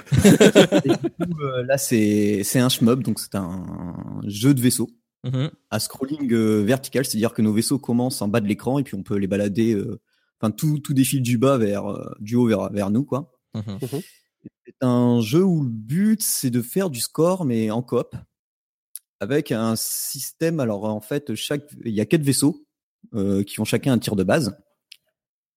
Et 0.85 0.89
du 0.89 1.11
coup, 1.11 1.41
euh, 1.43 1.63
là, 1.65 1.79
c'est 1.79 2.43
c'est 2.45 2.59
un 2.59 2.69
shmup, 2.69 3.03
donc 3.03 3.19
c'est 3.21 3.35
un 3.35 3.65
jeu 4.27 4.53
de 4.55 4.61
vaisseau 4.61 4.89
Mhm, 5.25 5.51
à 5.71 5.81
scrolling 5.81 6.33
euh, 6.33 6.63
vertical, 6.63 7.05
c'est-à-dire 7.05 7.33
que 7.35 7.43
nos 7.43 7.53
vaisseaux 7.53 7.79
commencent 7.81 8.23
en 8.23 8.29
bas 8.29 8.41
de 8.41 8.47
l'écran 8.47 8.79
et 8.79 8.85
puis 8.85 8.95
on 8.95 9.03
peut 9.03 9.17
les 9.17 9.27
balader. 9.27 9.75
euh, 9.75 10.01
Enfin, 10.41 10.53
tout, 10.53 10.79
tout 10.79 10.95
défile 10.95 11.23
du 11.23 11.37
bas 11.39 11.59
vers 11.59 11.87
euh, 11.91 12.15
du 12.21 12.37
haut 12.37 12.47
vers, 12.47 12.71
vers 12.73 12.91
nous, 12.91 13.05
quoi. 13.05 13.33
mhm. 13.55 13.79
C'est 14.65 14.83
un 14.83 15.21
jeu 15.21 15.43
où 15.43 15.65
le 15.65 15.71
but 15.71 16.23
c'est 16.23 16.51
de 16.51 16.63
faire 16.63 16.89
du 16.91 17.01
score 17.01 17.45
mais 17.45 17.73
en 17.73 17.83
coop 17.83 18.15
avec 19.19 19.51
un 19.51 19.75
système. 19.77 20.61
Alors 20.61 20.85
en 20.85 21.01
fait, 21.01 21.35
chaque 21.35 21.65
il 21.85 21.93
y 21.93 22.01
a 22.01 22.07
quatre 22.07 22.23
vaisseaux 22.23 22.65
euh, 23.15 23.43
qui 23.43 23.59
ont 23.61 23.65
chacun 23.65 23.93
un 23.95 23.99
tir 23.99 24.15
de 24.15 24.23
base. 24.23 24.57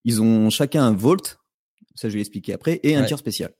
Ils 0.04 0.20
ont 0.20 0.50
chacun 0.50 0.82
un 0.84 0.92
volt, 0.92 1.38
ça 1.94 2.08
je 2.08 2.14
vais 2.14 2.20
expliquer 2.20 2.52
après, 2.54 2.80
et 2.82 2.96
un 2.96 3.02
Ouais. 3.02 3.06
tir 3.06 3.18
spécial. 3.18 3.52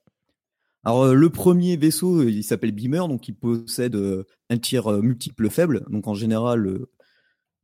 Alors 0.84 1.04
euh, 1.04 1.14
le 1.14 1.30
premier 1.30 1.76
vaisseau, 1.76 2.20
euh, 2.22 2.30
il 2.30 2.42
s'appelle 2.44 2.72
Beamer, 2.72 3.06
donc 3.08 3.28
il 3.28 3.34
possède 3.34 3.94
euh, 3.94 4.24
un 4.50 4.58
tir 4.58 4.90
multiple 5.02 5.48
faible. 5.50 5.84
Donc 5.90 6.06
en 6.08 6.14
général, 6.14 6.80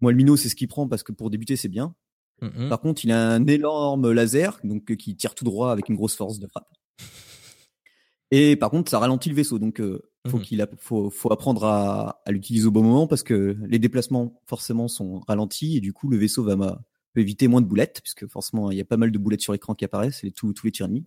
moi 0.01 0.13
le 0.13 0.17
minot 0.17 0.37
c'est 0.37 0.49
ce 0.49 0.55
qu'il 0.57 0.69
prend 0.69 0.87
parce 0.89 1.03
que 1.03 1.13
pour 1.13 1.31
débuter 1.31 1.57
c'est 1.57 1.69
bien. 1.69 1.95
Mhm. 2.41 2.69
Par 2.69 2.81
contre, 2.81 3.05
il 3.05 3.11
a 3.11 3.31
un 3.33 3.45
énorme 3.49 4.13
laser, 4.13 4.61
donc 4.63 4.95
qui 4.97 5.17
tire 5.17 5.35
tout 5.35 5.45
droit 5.45 5.73
avec 5.73 5.89
une 5.89 5.97
grosse 5.97 6.15
force 6.15 6.39
de 6.39 6.47
frappe. 6.47 6.69
Et 8.31 8.57
par 8.57 8.71
contre, 8.71 8.91
ça 8.91 8.99
ralentit 8.99 9.29
le 9.31 9.35
vaisseau. 9.35 9.59
Donc, 9.59 9.81
euh, 9.81 10.01
Faut 10.29 10.37
Mhm. 10.39 10.43
qu'il 10.45 10.61
a, 10.63 10.69
faut, 10.79 11.09
faut 11.11 11.33
apprendre 11.33 11.65
à, 11.65 12.21
à 12.27 12.33
l'utiliser 12.33 12.67
au 12.67 12.71
bon 12.71 12.83
moment 12.83 13.07
parce 13.07 13.23
que 13.23 13.57
les 13.67 13.79
déplacements 13.79 14.41
forcément 14.47 14.87
sont 14.87 15.21
ralentis 15.27 15.77
et 15.79 15.81
du 15.81 15.93
coup 15.95 16.09
le 16.11 16.19
vaisseau 16.19 16.43
va 16.45 16.55
ma- 16.55 16.83
peut 17.15 17.21
éviter 17.23 17.49
moins 17.49 17.63
de 17.63 17.67
boulettes 17.67 18.01
puisque 18.03 18.27
forcément 18.27 18.71
il 18.71 18.77
y 18.77 18.81
a 18.81 18.85
pas 18.85 18.99
mal 18.99 19.11
de 19.11 19.17
boulettes 19.19 19.41
sur 19.41 19.53
l'écran 19.55 19.75
qui 19.75 19.85
apparaissent, 19.87 20.23
les, 20.25 20.33
tous, 20.33 20.53
tous 20.53 20.67
les 20.67 20.73
tirs 20.73 20.85
ennemis. 20.87 21.07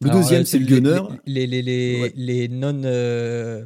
Le 0.00 0.10
deuxième, 0.10 0.44
c'est 0.44 0.58
le 0.58 0.66
gunner. 0.66 1.00
Les, 1.26 1.46
les, 1.46 1.62
les, 1.62 2.00
Ouais. 2.02 2.12
les 2.16 2.48
non 2.48 2.80
euh, 2.84 3.64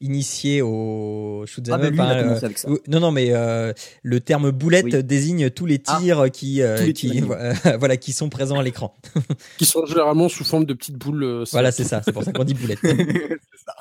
initiés 0.00 0.62
au 0.62 1.44
shoot 1.46 1.68
Ah 1.70 1.78
bah 1.78 1.90
lui, 1.90 1.96
il 1.96 2.00
hein, 2.00 2.04
a 2.06 2.14
euh, 2.18 2.22
commencé 2.24 2.44
avec 2.44 2.58
ça. 2.58 2.70
ou- 2.70 2.78
non, 2.88 3.00
non, 3.00 3.10
mais 3.12 3.28
euh, 3.32 3.72
le 4.02 4.20
terme 4.20 4.50
boulette 4.50 4.86
Oui. 4.92 5.04
désigne 5.04 5.50
tous 5.50 5.66
les 5.66 5.80
Ah, 5.86 5.98
tirs 6.00 6.30
qui, 6.32 6.62
euh, 6.62 6.78
tous 6.78 6.84
les 6.84 6.92
qui, 6.92 7.10
tirs 7.10 7.26
voilà, 7.78 7.96
qui 7.96 8.12
sont 8.12 8.28
présents 8.28 8.58
à 8.58 8.62
l'écran. 8.62 8.94
Qui 9.58 9.64
sont 9.66 9.84
généralement 9.86 10.28
sous 10.28 10.44
forme 10.44 10.64
de 10.66 10.74
petites 10.74 10.96
boules. 10.96 11.22
euh, 11.24 11.44
Voilà, 11.52 11.70
c'est 11.72 11.84
ça. 11.84 12.02
C'est 12.04 12.12
pour 12.12 12.22
ça 12.24 12.32
qu'on 12.32 12.44
dit 12.44 12.54
boulette. 12.54 12.78
C'est 12.82 13.64
ça. 13.64 13.74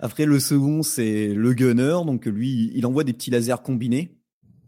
Après, 0.00 0.26
le 0.26 0.38
second, 0.38 0.82
c'est 0.82 1.28
le 1.28 1.54
gunner. 1.54 1.96
Donc, 2.06 2.26
lui, 2.26 2.70
il 2.74 2.86
envoie 2.86 3.04
des 3.04 3.12
petits 3.12 3.30
lasers 3.30 3.62
combinés 3.64 4.16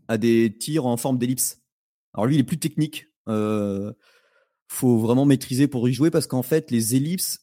à 0.09 0.19
des 0.19 0.55
tirs 0.59 0.87
en 0.87 0.97
forme 0.97 1.19
d'ellipse. 1.19 1.59
Alors, 2.15 2.27
lui, 2.27 2.37
il 2.37 2.41
est 2.41 2.45
plus 2.45 2.59
technique. 2.59 3.07
Euh, 3.29 3.93
faut 4.69 4.99
vraiment 4.99 5.25
maîtriser 5.25 5.69
pour 5.69 5.89
y 5.89 5.93
jouer 5.93 6.11
parce 6.11 6.27
qu'en 6.27 6.43
fait, 6.43 6.71
les 6.71 6.97
ellipses, 6.97 7.41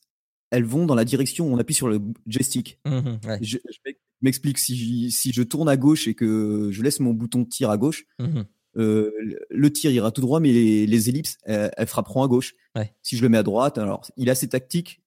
elles 0.52 0.66
vont 0.66 0.86
dans 0.86 0.96
la 0.96 1.06
direction 1.06 1.48
où 1.50 1.54
on 1.54 1.58
appuie 1.58 1.74
sur 1.74 1.88
le 1.88 2.00
joystick. 2.28 2.80
Ouais. 2.86 3.40
Je, 3.42 3.58
je 3.58 3.78
m'ex- 3.86 4.00
m'explique. 4.22 4.58
Si, 4.60 5.10
si 5.12 5.32
je 5.34 5.42
tourne 5.44 5.68
à 5.70 5.78
gauche 5.78 6.08
et 6.08 6.14
que 6.14 6.70
je 6.72 6.82
laisse 6.84 7.00
mon 7.00 7.14
bouton 7.14 7.40
de 7.40 7.48
tir 7.50 7.70
à 7.70 7.78
gauche, 7.78 8.06
Mhm. 8.20 8.46
euh, 8.78 9.12
le- 9.50 9.72
tir 9.74 9.92
ira 9.92 10.12
tout 10.12 10.22
droit, 10.22 10.40
mais 10.40 10.52
les, 10.52 10.86
les 10.86 11.10
ellipses, 11.10 11.38
elles, 11.44 11.72
elles 11.78 11.88
frapperont 11.88 12.24
à 12.24 12.28
gauche. 12.28 12.54
Ouais. 12.76 12.94
Si 13.02 13.18
je 13.18 13.22
le 13.24 13.30
mets 13.30 13.38
à 13.38 13.44
droite, 13.44 13.78
alors 13.78 14.06
il 14.18 14.28
est 14.28 14.32
assez 14.32 14.48
tactique, 14.50 15.02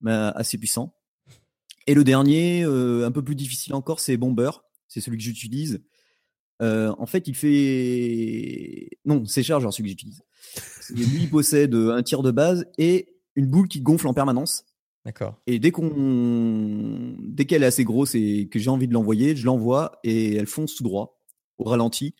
mais 0.00 0.12
assez 0.12 0.58
puissant. 0.58 0.94
Et 1.86 1.94
le 1.94 2.04
dernier, 2.04 2.62
euh, 2.64 3.06
un 3.06 3.10
peu 3.10 3.22
plus 3.24 3.34
difficile 3.34 3.74
encore, 3.74 3.98
c'est 4.00 4.16
Bomber. 4.16 4.50
C'est 4.88 5.00
celui 5.00 5.16
que 5.16 5.24
j'utilise. 5.24 5.82
Euh, 6.60 6.94
en 6.98 7.06
fait, 7.06 7.26
il 7.26 7.34
fait. 7.34 8.90
Non, 9.04 9.24
c'est 9.24 9.42
Chargeur 9.42 9.72
celui 9.72 9.84
que 9.84 9.90
j'utilise. 9.90 10.22
Lui, 10.90 11.22
il 11.22 11.30
possède 11.30 11.74
un 11.74 12.02
tir 12.02 12.22
de 12.22 12.30
base 12.30 12.66
et 12.78 13.08
une 13.34 13.46
boule 13.46 13.68
qui 13.68 13.80
gonfle 13.80 14.06
en 14.06 14.14
permanence. 14.14 14.64
D'accord. 15.04 15.36
Et 15.46 15.58
dès 15.58 15.70
qu'on, 15.72 17.16
dès 17.18 17.44
qu'elle 17.44 17.64
est 17.64 17.66
assez 17.66 17.84
grosse 17.84 18.14
et 18.14 18.48
que 18.50 18.58
j'ai 18.58 18.70
envie 18.70 18.86
de 18.86 18.94
l'envoyer, 18.94 19.34
je 19.34 19.44
l'envoie 19.44 19.98
et 20.04 20.36
elle 20.36 20.46
fonce 20.46 20.76
tout 20.76 20.84
droit, 20.84 21.18
au 21.58 21.64
ralenti. 21.64 22.14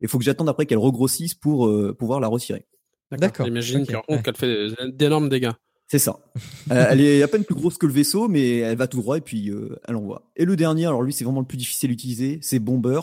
Il 0.00 0.08
faut 0.08 0.18
que 0.18 0.24
j'attende 0.24 0.48
après 0.48 0.66
qu'elle 0.66 0.78
regrossisse 0.78 1.34
pour 1.34 1.66
euh, 1.66 1.94
pouvoir 1.98 2.20
la 2.20 2.28
retirer. 2.28 2.66
D'accord, 3.10 3.46
J'imagine 3.46 3.82
ok, 3.82 3.92
par 3.92 4.02
contre 4.02 4.18
ouais. 4.18 4.22
qu'elle 4.22 4.36
fait 4.36 4.92
d'énormes 4.92 5.28
dégâts. 5.28 5.52
C'est 5.86 5.98
ça. 5.98 6.18
Euh, 6.70 6.86
elle 6.90 7.00
est 7.00 7.22
à 7.22 7.28
peine 7.28 7.44
plus 7.44 7.54
grosse 7.54 7.78
que 7.78 7.86
le 7.86 7.94
vaisseau, 7.94 8.28
mais 8.28 8.58
elle 8.58 8.76
va 8.76 8.86
tout 8.86 8.98
droit 8.98 9.16
et 9.16 9.22
puis 9.22 9.50
euh, 9.50 9.80
elle 9.88 9.96
envoie. 9.96 10.30
Et 10.36 10.44
le 10.44 10.54
dernier, 10.54 10.84
alors 10.84 11.02
lui, 11.02 11.14
c'est 11.14 11.24
vraiment 11.24 11.40
le 11.40 11.46
plus 11.46 11.56
difficile 11.56 11.88
à 11.88 11.94
utiliser, 11.94 12.38
c'est 12.42 12.58
Bomber. 12.58 13.00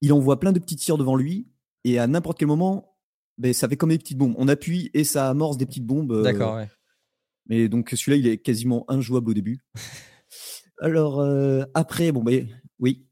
Il 0.00 0.12
envoie 0.12 0.40
plein 0.40 0.50
de 0.50 0.58
petits 0.58 0.74
tirs 0.74 0.98
devant 0.98 1.14
lui 1.14 1.46
et 1.84 2.00
à 2.00 2.08
n'importe 2.08 2.38
quel 2.38 2.48
moment, 2.48 2.91
ben, 3.38 3.52
ça 3.52 3.68
fait 3.68 3.76
comme 3.76 3.90
des 3.90 3.98
petites 3.98 4.18
bombes. 4.18 4.34
On 4.38 4.48
appuie 4.48 4.90
et 4.94 5.04
ça 5.04 5.28
amorce 5.28 5.56
des 5.56 5.66
petites 5.66 5.86
bombes. 5.86 6.12
euh, 6.12 6.22
D'accord, 6.22 6.56
ouais. 6.56 6.68
Mais 7.46 7.68
donc 7.68 7.90
celui-là, 7.90 8.16
il 8.16 8.26
est 8.26 8.38
quasiment 8.38 8.84
injouable 8.88 9.30
au 9.30 9.34
début. 9.34 9.60
Alors 10.80 11.20
euh, 11.20 11.64
après, 11.74 12.12
bon 12.12 12.22
ben 12.22 12.48
oui. 12.78 13.06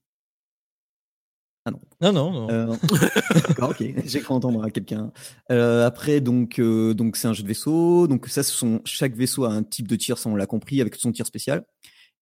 Non, 2.01 2.13
non, 2.13 2.33
non. 2.33 2.51
Euh, 2.51 2.75
D'accord, 3.49 3.71
ok. 3.71 3.85
J'ai 4.07 4.21
cru 4.21 4.35
entendre 4.35 4.65
à 4.65 4.71
quelqu'un. 4.71 5.13
Euh, 5.53 5.87
après, 5.87 6.21
donc 6.21 6.59
donc 6.59 6.97
donc 6.97 7.17
c'est 7.17 7.29
un 7.29 7.33
jeu 7.33 7.43
de 7.43 7.49
vaisseau. 7.49 8.09
Donc 8.09 8.27
ça, 8.29 8.43
ce 8.43 8.53
sont 8.53 8.81
chaque 8.85 9.15
vaisseau 9.15 9.45
a 9.45 9.53
un 9.53 9.63
type 9.63 9.87
de 9.87 9.97
tir, 9.97 10.19
ça 10.19 10.31
on 10.31 10.37
l'a 10.37 10.47
compris, 10.47 10.81
avec 10.81 10.95
son 10.97 11.13
tir 11.13 11.27
spécial. 11.27 11.65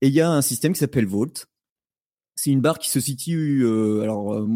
Et 0.00 0.08
il 0.08 0.14
y 0.14 0.20
a 0.20 0.30
un 0.30 0.42
système 0.42 0.72
qui 0.72 0.78
s'appelle 0.80 1.06
Vault. 1.06 1.46
C'est 2.48 2.52
une 2.54 2.62
barre 2.62 2.78
qui 2.78 2.88
se 2.88 2.98
situe. 2.98 3.62
euh, 3.62 4.00
alors 4.00 4.32
euh, 4.32 4.46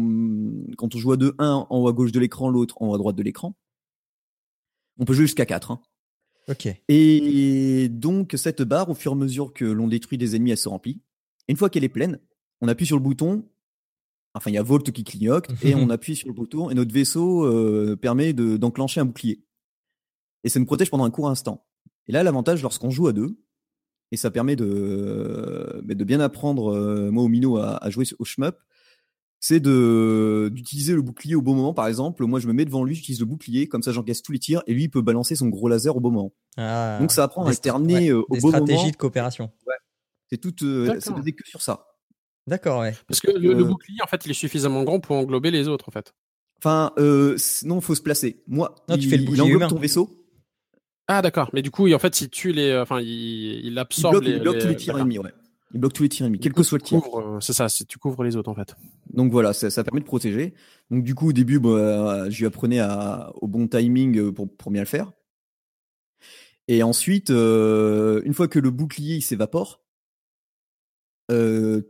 quand 0.77 0.95
on 0.95 0.97
joue 0.97 1.11
à 1.11 1.17
deux, 1.17 1.35
un 1.37 1.67
en 1.69 1.79
haut 1.83 1.87
à 1.87 1.93
gauche 1.93 2.11
de 2.11 2.19
l'écran, 2.19 2.49
l'autre 2.49 2.81
en 2.81 2.87
haut 2.89 2.95
à 2.95 2.97
droite 2.97 3.15
de 3.15 3.21
l'écran. 3.21 3.55
On 4.97 5.05
peut 5.05 5.13
jouer 5.13 5.25
jusqu'à 5.25 5.45
4. 5.45 5.69
Hein. 5.69 5.79
Ok. 6.49 6.67
Et 6.87 7.87
donc, 7.89 8.33
cette 8.35 8.63
barre, 8.63 8.89
au 8.89 8.95
fur 8.95 9.11
et 9.11 9.15
à 9.15 9.17
mesure 9.17 9.53
que 9.53 9.63
l'on 9.65 9.87
détruit 9.87 10.17
des 10.17 10.35
ennemis, 10.35 10.51
elle 10.51 10.57
se 10.57 10.69
remplit. 10.69 11.01
Et 11.47 11.51
une 11.51 11.57
fois 11.57 11.69
qu'elle 11.69 11.83
est 11.83 11.89
pleine, 11.89 12.19
on 12.61 12.67
appuie 12.67 12.85
sur 12.87 12.95
le 12.97 13.03
bouton. 13.03 13.47
Enfin, 14.33 14.49
il 14.49 14.55
y 14.55 14.57
a 14.57 14.63
Volt 14.63 14.91
qui 14.91 15.03
clignote 15.03 15.45
et 15.63 15.75
on 15.75 15.89
appuie 15.91 16.15
sur 16.15 16.27
le 16.27 16.33
bouton 16.33 16.71
et 16.71 16.73
notre 16.73 16.91
vaisseau 16.93 17.45
euh, 17.45 17.95
permet 17.95 18.33
de- 18.33 18.57
d'enclencher 18.57 19.01
un 19.01 19.05
bouclier. 19.05 19.43
Et 20.43 20.49
ça 20.49 20.59
nous 20.59 20.65
protège 20.65 20.89
pendant 20.89 21.03
un 21.05 21.11
court 21.11 21.29
instant. 21.29 21.63
Et 22.07 22.11
là, 22.11 22.23
l'avantage 22.23 22.63
lorsqu'on 22.63 22.89
joue 22.89 23.05
à 23.07 23.13
deux, 23.13 23.37
et 24.13 24.17
ça 24.17 24.31
permet 24.31 24.55
de, 24.55 25.81
mais 25.85 25.95
de 25.95 26.03
bien 26.05 26.19
apprendre, 26.21 26.73
euh, 26.73 27.11
moi 27.11 27.23
au 27.23 27.27
minot, 27.27 27.57
à, 27.57 27.83
à 27.83 27.89
jouer 27.89 28.05
au 28.19 28.23
shmup, 28.23 28.55
c'est 29.41 29.59
de 29.59 30.49
d'utiliser 30.53 30.93
le 30.93 31.01
bouclier 31.01 31.35
au 31.35 31.41
bon 31.41 31.53
moment. 31.55 31.73
Par 31.73 31.87
exemple, 31.87 32.23
moi 32.25 32.39
je 32.39 32.47
me 32.47 32.53
mets 32.53 32.63
devant 32.63 32.85
lui, 32.85 32.95
j'utilise 32.95 33.19
le 33.19 33.25
bouclier, 33.25 33.67
comme 33.67 33.81
ça 33.83 33.91
j'encaisse 33.91 34.21
tous 34.21 34.31
les 34.31 34.39
tirs, 34.39 34.63
et 34.67 34.73
lui 34.73 34.83
il 34.83 34.89
peut 34.89 35.01
balancer 35.01 35.35
son 35.35 35.49
gros 35.49 35.67
laser 35.67 35.97
au 35.97 35.99
bon 35.99 36.11
moment. 36.11 36.33
Ah, 36.55 36.97
Donc 37.01 37.11
ça 37.11 37.23
apprend 37.23 37.45
à 37.45 37.49
alterner 37.49 37.95
ouais, 37.95 38.09
euh, 38.11 38.23
au 38.29 38.35
des 38.35 38.39
bon 38.39 38.47
stratégies 38.49 38.77
moment. 38.77 38.91
de 38.91 38.95
coopération. 38.95 39.51
C'est 40.29 40.37
tout, 40.37 40.55
euh, 40.63 40.85
D'accord. 40.87 41.01
c'est 41.03 41.13
basé 41.13 41.31
que 41.33 41.45
sur 41.47 41.61
ça. 41.61 41.85
D'accord, 42.47 42.81
ouais. 42.81 42.93
Parce 43.07 43.19
que 43.19 43.31
le, 43.31 43.53
le 43.53 43.61
Euh, 43.61 43.63
bouclier, 43.65 43.99
en 44.03 44.07
fait, 44.07 44.25
il 44.25 44.31
est 44.31 44.33
suffisamment 44.35 44.83
grand 44.83 44.99
pour 44.99 45.15
englober 45.15 45.51
les 45.51 45.67
autres, 45.67 45.89
en 45.89 45.91
fait. 45.91 46.13
Enfin, 46.57 46.91
euh, 46.97 47.35
sinon 47.37 47.81
faut 47.81 47.95
se 47.95 48.01
placer. 48.01 48.41
Moi, 48.47 48.73
Non, 48.89 48.95
tu 48.95 49.01
il, 49.03 49.09
fais 49.09 49.17
le 49.17 49.23
il 49.23 49.25
bouclier 49.25 49.41
englobe 49.43 49.61
humain. 49.61 49.67
ton 49.67 49.79
vaisseau, 49.79 50.22
Ah, 51.07 51.21
d'accord. 51.21 51.49
Mais 51.53 51.61
du 51.61 51.69
coup, 51.71 51.87
il- 51.87 51.95
en 51.95 51.99
fait, 51.99 52.21
il 52.21 52.29
tue 52.29 52.51
les, 52.53 52.75
enfin, 52.77 52.99
il, 53.01 53.07
il 53.09 53.65
il 53.67 53.79
absorbe 53.79 54.13
bloque, 54.15 54.25
les, 54.25 54.31
il 54.33 54.39
bloque 54.41 54.59
tous 54.59 54.67
les 54.67 54.75
tirs 54.75 54.97
ennemis. 54.97 55.19
Ouais. 55.19 55.31
Il 55.73 55.79
bloque 55.79 55.93
tous 55.93 56.03
les 56.03 56.09
tirs 56.09 56.25
ennemis, 56.27 56.39
quel 56.39 56.53
que 56.53 56.61
soit 56.63 56.77
le 56.77 56.83
tir. 56.83 57.01
euh, 57.15 57.39
C'est 57.41 57.53
ça, 57.53 57.67
tu 57.87 57.97
couvres 57.97 58.23
les 58.23 58.35
autres, 58.35 58.49
en 58.49 58.53
fait. 58.55 58.75
Donc 59.11 59.31
voilà, 59.31 59.53
ça, 59.53 59.69
ça 59.71 59.83
permet 59.83 60.01
de 60.01 60.05
protéger. 60.05 60.53
Donc 60.91 61.03
du 61.03 61.15
coup, 61.15 61.29
au 61.29 61.33
début, 61.33 61.59
bah, 61.59 62.29
je 62.29 62.39
lui 62.39 62.45
apprenais 62.45 62.79
à, 62.79 63.31
au 63.41 63.47
bon 63.47 63.67
timing 63.67 64.17
euh, 64.19 64.31
pour, 64.31 64.47
pour 64.55 64.71
bien 64.71 64.81
le 64.83 64.87
faire. 64.87 65.11
Et 66.67 66.83
ensuite, 66.83 67.29
euh, 67.31 68.21
une 68.23 68.33
fois 68.33 68.47
que 68.47 68.59
le 68.59 68.69
bouclier 68.69 69.15
il 69.15 69.21
s'évapore, 69.21 69.81
euh, 71.31 71.81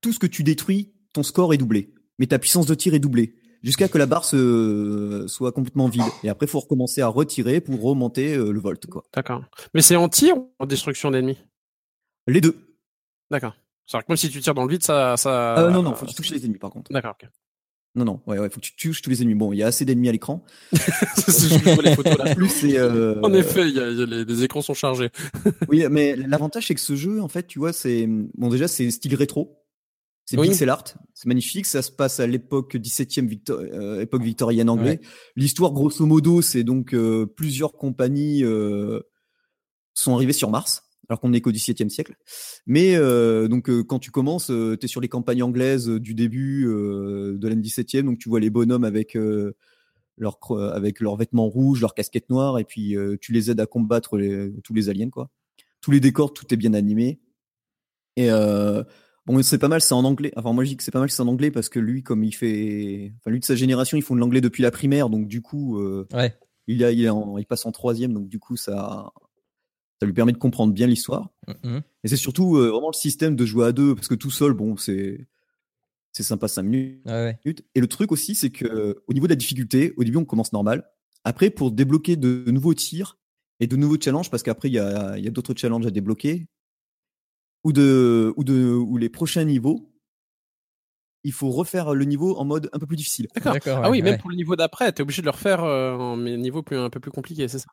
tout 0.00 0.12
ce 0.12 0.18
que 0.18 0.26
tu 0.26 0.42
détruis, 0.42 0.92
ton 1.12 1.22
score 1.22 1.52
est 1.52 1.58
doublé. 1.58 1.92
Mais 2.18 2.26
ta 2.26 2.38
puissance 2.38 2.66
de 2.66 2.74
tir 2.74 2.94
est 2.94 2.98
doublée. 2.98 3.34
Jusqu'à 3.66 3.88
que 3.88 3.98
la 3.98 4.06
barre 4.06 4.24
se, 4.24 5.24
soit 5.26 5.50
complètement 5.50 5.88
vide. 5.88 6.04
Et 6.22 6.28
après, 6.28 6.46
il 6.46 6.48
faut 6.48 6.60
recommencer 6.60 7.00
à 7.00 7.08
retirer 7.08 7.60
pour 7.60 7.82
remonter 7.82 8.36
euh, 8.36 8.52
le 8.52 8.60
volt. 8.60 8.86
D'accord. 9.12 9.42
Mais 9.74 9.82
c'est 9.82 9.96
en 9.96 10.08
tir 10.08 10.36
ou 10.36 10.52
en 10.60 10.66
destruction 10.66 11.10
d'ennemis? 11.10 11.36
Les 12.28 12.40
deux. 12.40 12.56
D'accord. 13.28 13.56
C'est-à-dire 13.84 14.06
que 14.06 14.12
même 14.12 14.16
si 14.18 14.30
tu 14.30 14.40
tires 14.40 14.54
dans 14.54 14.62
le 14.62 14.70
vide, 14.70 14.84
ça. 14.84 15.16
ça... 15.16 15.58
Euh, 15.58 15.70
non, 15.70 15.82
non, 15.82 15.96
faut 15.96 16.06
que 16.06 16.10
tu 16.12 16.16
touches 16.16 16.30
les 16.30 16.44
ennemis 16.44 16.60
par 16.60 16.70
contre. 16.70 16.92
D'accord, 16.92 17.16
ok. 17.20 17.28
Non, 17.96 18.04
non, 18.04 18.20
ouais, 18.28 18.38
ouais, 18.38 18.48
faut 18.50 18.60
que 18.60 18.66
tu 18.66 18.76
touches 18.76 19.02
tous 19.02 19.10
les 19.10 19.22
ennemis. 19.22 19.34
Bon, 19.34 19.52
il 19.52 19.56
y 19.56 19.64
a 19.64 19.66
assez 19.66 19.84
d'ennemis 19.84 20.10
à 20.10 20.12
l'écran. 20.12 20.44
En 20.72 20.76
euh, 20.76 20.78
effet, 23.34 23.68
il 23.68 23.74
y 23.74 23.80
a, 23.80 23.90
il 23.90 23.98
y 23.98 24.02
a 24.02 24.06
les, 24.06 24.24
les 24.24 24.44
écrans 24.44 24.62
sont 24.62 24.74
chargés. 24.74 25.10
Oui, 25.68 25.84
mais 25.90 26.14
l'avantage 26.14 26.68
c'est 26.68 26.76
que 26.76 26.80
ce 26.80 26.94
jeu, 26.94 27.20
en 27.20 27.26
fait, 27.26 27.48
tu 27.48 27.58
vois, 27.58 27.72
c'est 27.72 28.06
bon 28.06 28.48
déjà 28.48 28.68
c'est 28.68 28.88
style 28.92 29.16
rétro, 29.16 29.58
c'est 30.26 30.36
Oui. 30.38 30.48
pixel 30.48 30.68
art, 30.68 30.84
c'est 31.14 31.26
magnifique, 31.26 31.64
ça 31.64 31.80
se 31.80 31.90
passe 31.90 32.20
à 32.20 32.26
l'époque 32.26 32.76
17e 32.76 33.26
victo- 33.26 33.58
euh, 33.58 34.00
époque 34.02 34.22
victorienne 34.22 34.68
anglais. 34.68 35.00
L'histoire, 35.36 35.72
grosso 35.72 36.04
modo, 36.04 36.42
c'est 36.42 36.64
donc 36.64 36.92
euh, 36.92 37.24
plusieurs 37.26 37.72
compagnies 37.72 38.44
euh, 38.44 39.00
sont 39.94 40.14
arrivées 40.14 40.32
sur 40.34 40.50
Mars. 40.50 40.82
Alors 41.08 41.20
qu'on 41.20 41.28
n'est 41.28 41.40
qu'au 41.40 41.52
XVIIe 41.52 41.88
siècle, 41.88 42.16
mais 42.66 42.96
euh, 42.96 43.46
donc 43.46 43.70
euh, 43.70 43.84
quand 43.84 44.00
tu 44.00 44.10
commences, 44.10 44.46
tu 44.48 44.76
es 44.82 44.88
sur 44.88 45.00
les 45.00 45.06
campagnes 45.08 45.44
anglaises 45.44 45.88
euh, 45.88 46.00
du 46.00 46.14
début 46.14 46.66
euh, 46.66 47.36
de 47.38 47.46
l'année 47.46 47.62
17e, 47.62 48.02
donc 48.02 48.18
tu 48.18 48.28
vois 48.28 48.40
les 48.40 48.50
bonhommes 48.50 48.82
avec 48.82 49.16
euh, 49.16 49.54
leurs 50.18 50.40
cro- 50.40 50.58
avec 50.58 50.98
leurs 50.98 51.16
vêtements 51.16 51.46
rouges, 51.48 51.80
leurs 51.80 51.94
casquettes 51.94 52.28
noires, 52.28 52.58
et 52.58 52.64
puis 52.64 52.96
euh, 52.96 53.16
tu 53.20 53.30
les 53.30 53.52
aides 53.52 53.60
à 53.60 53.66
combattre 53.66 54.16
les- 54.16 54.52
tous 54.64 54.74
les 54.74 54.88
aliens, 54.88 55.08
quoi 55.10 55.30
tous 55.80 55.92
les 55.92 56.00
décors, 56.00 56.32
tout 56.32 56.52
est 56.52 56.56
bien 56.56 56.74
animé. 56.74 57.20
Et 58.16 58.28
euh, 58.32 58.82
bon, 59.26 59.42
c'est 59.42 59.58
pas 59.58 59.68
mal, 59.68 59.80
c'est 59.80 59.94
en 59.94 60.04
anglais. 60.04 60.32
Enfin, 60.36 60.52
moi 60.52 60.64
je 60.64 60.70
dis 60.70 60.76
que 60.76 60.82
c'est 60.82 60.90
pas 60.90 61.00
mal, 61.00 61.10
c'est 61.10 61.22
en 61.22 61.28
anglais 61.28 61.50
parce 61.50 61.68
que 61.68 61.78
lui, 61.78 62.02
comme 62.02 62.24
il 62.24 62.32
fait, 62.32 63.12
enfin 63.18 63.30
lui 63.30 63.40
de 63.40 63.44
sa 63.44 63.56
génération, 63.56 63.96
ils 63.96 64.02
font 64.02 64.14
de 64.14 64.20
l'anglais 64.20 64.40
depuis 64.40 64.62
la 64.62 64.70
primaire, 64.70 65.08
donc 65.10 65.26
du 65.28 65.42
coup, 65.42 65.78
euh, 65.80 66.06
Ouais. 66.12 66.34
il, 66.66 66.82
a, 66.84 66.92
il, 66.92 67.08
en- 67.10 67.36
il 67.38 67.46
passe 67.46 67.66
en 67.66 67.72
troisième, 67.72 68.12
donc 68.12 68.28
du 68.28 68.38
coup, 68.38 68.56
ça, 68.56 69.12
ça 70.00 70.06
lui 70.06 70.12
permet 70.12 70.32
de 70.32 70.38
comprendre 70.38 70.72
bien 70.72 70.86
l'histoire. 70.86 71.30
Mhm. 71.64 71.82
Et 72.04 72.08
c'est 72.08 72.16
surtout 72.16 72.56
euh, 72.56 72.70
vraiment 72.70 72.88
le 72.90 72.96
système 72.96 73.36
de 73.36 73.44
jouer 73.46 73.66
à 73.66 73.72
deux, 73.72 73.94
parce 73.94 74.08
que 74.08 74.14
tout 74.14 74.30
seul, 74.30 74.52
bon, 74.52 74.76
c'est 74.76 75.26
c'est 76.12 76.22
sympa 76.22 76.48
5 76.48 76.62
minutes. 76.62 77.02
Ouais, 77.04 77.12
ouais. 77.12 77.38
minutes. 77.44 77.64
Et 77.74 77.80
le 77.80 77.86
truc 77.88 78.10
aussi, 78.10 78.34
c'est 78.34 78.48
que 78.50 79.02
au 79.06 79.12
niveau 79.12 79.26
de 79.26 79.32
la 79.32 79.36
difficulté, 79.36 79.92
au 79.98 80.04
début, 80.04 80.16
on 80.16 80.24
commence 80.24 80.52
normal. 80.52 80.84
Après, 81.24 81.50
pour 81.50 81.72
débloquer 81.72 82.16
de 82.16 82.44
nouveaux 82.50 82.72
tirs 82.72 83.18
et 83.60 83.66
de 83.66 83.76
nouveaux 83.76 84.00
challenges, 84.00 84.30
parce 84.30 84.42
qu'après, 84.42 84.68
il 84.68 84.74
y 84.74 84.78
a, 84.78 85.18
il 85.18 85.24
y 85.24 85.28
a 85.28 85.30
d'autres 85.30 85.52
challenges 85.54 85.84
à 85.86 85.90
débloquer, 85.90 86.46
ou, 87.66 87.72
de, 87.72 88.32
ou, 88.36 88.44
de, 88.44 88.64
ou 88.74 88.96
les 88.96 89.08
prochains 89.08 89.42
niveaux, 89.42 89.90
il 91.24 91.32
faut 91.32 91.50
refaire 91.50 91.94
le 91.94 92.04
niveau 92.04 92.36
en 92.36 92.44
mode 92.44 92.70
un 92.72 92.78
peu 92.78 92.86
plus 92.86 92.94
difficile. 92.94 93.26
D'accord. 93.34 93.80
Ah 93.82 93.90
ouais, 93.90 93.98
oui, 93.98 94.02
même 94.02 94.12
ouais. 94.12 94.18
pour 94.18 94.30
le 94.30 94.36
niveau 94.36 94.54
d'après, 94.54 94.92
t'es 94.92 95.02
obligé 95.02 95.20
de 95.20 95.26
le 95.26 95.32
refaire 95.32 95.64
euh, 95.64 95.96
en 95.96 96.14
mais 96.14 96.36
niveau 96.36 96.62
plus, 96.62 96.76
un 96.76 96.90
peu 96.90 97.00
plus 97.00 97.10
compliqué, 97.10 97.48
c'est 97.48 97.58
ça? 97.58 97.66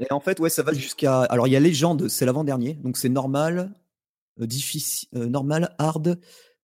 Et 0.00 0.10
en 0.10 0.20
fait, 0.20 0.40
ouais, 0.40 0.48
ça 0.48 0.62
va 0.62 0.72
jusqu'à. 0.72 1.20
Alors, 1.24 1.46
il 1.48 1.50
y 1.50 1.56
a 1.56 1.60
légende, 1.60 2.08
c'est 2.08 2.24
l'avant-dernier, 2.24 2.74
donc 2.82 2.96
c'est 2.96 3.10
normal, 3.10 3.74
euh, 4.40 4.46
difficile, 4.46 5.06
euh, 5.16 5.26
normal, 5.26 5.74
hard, 5.76 6.18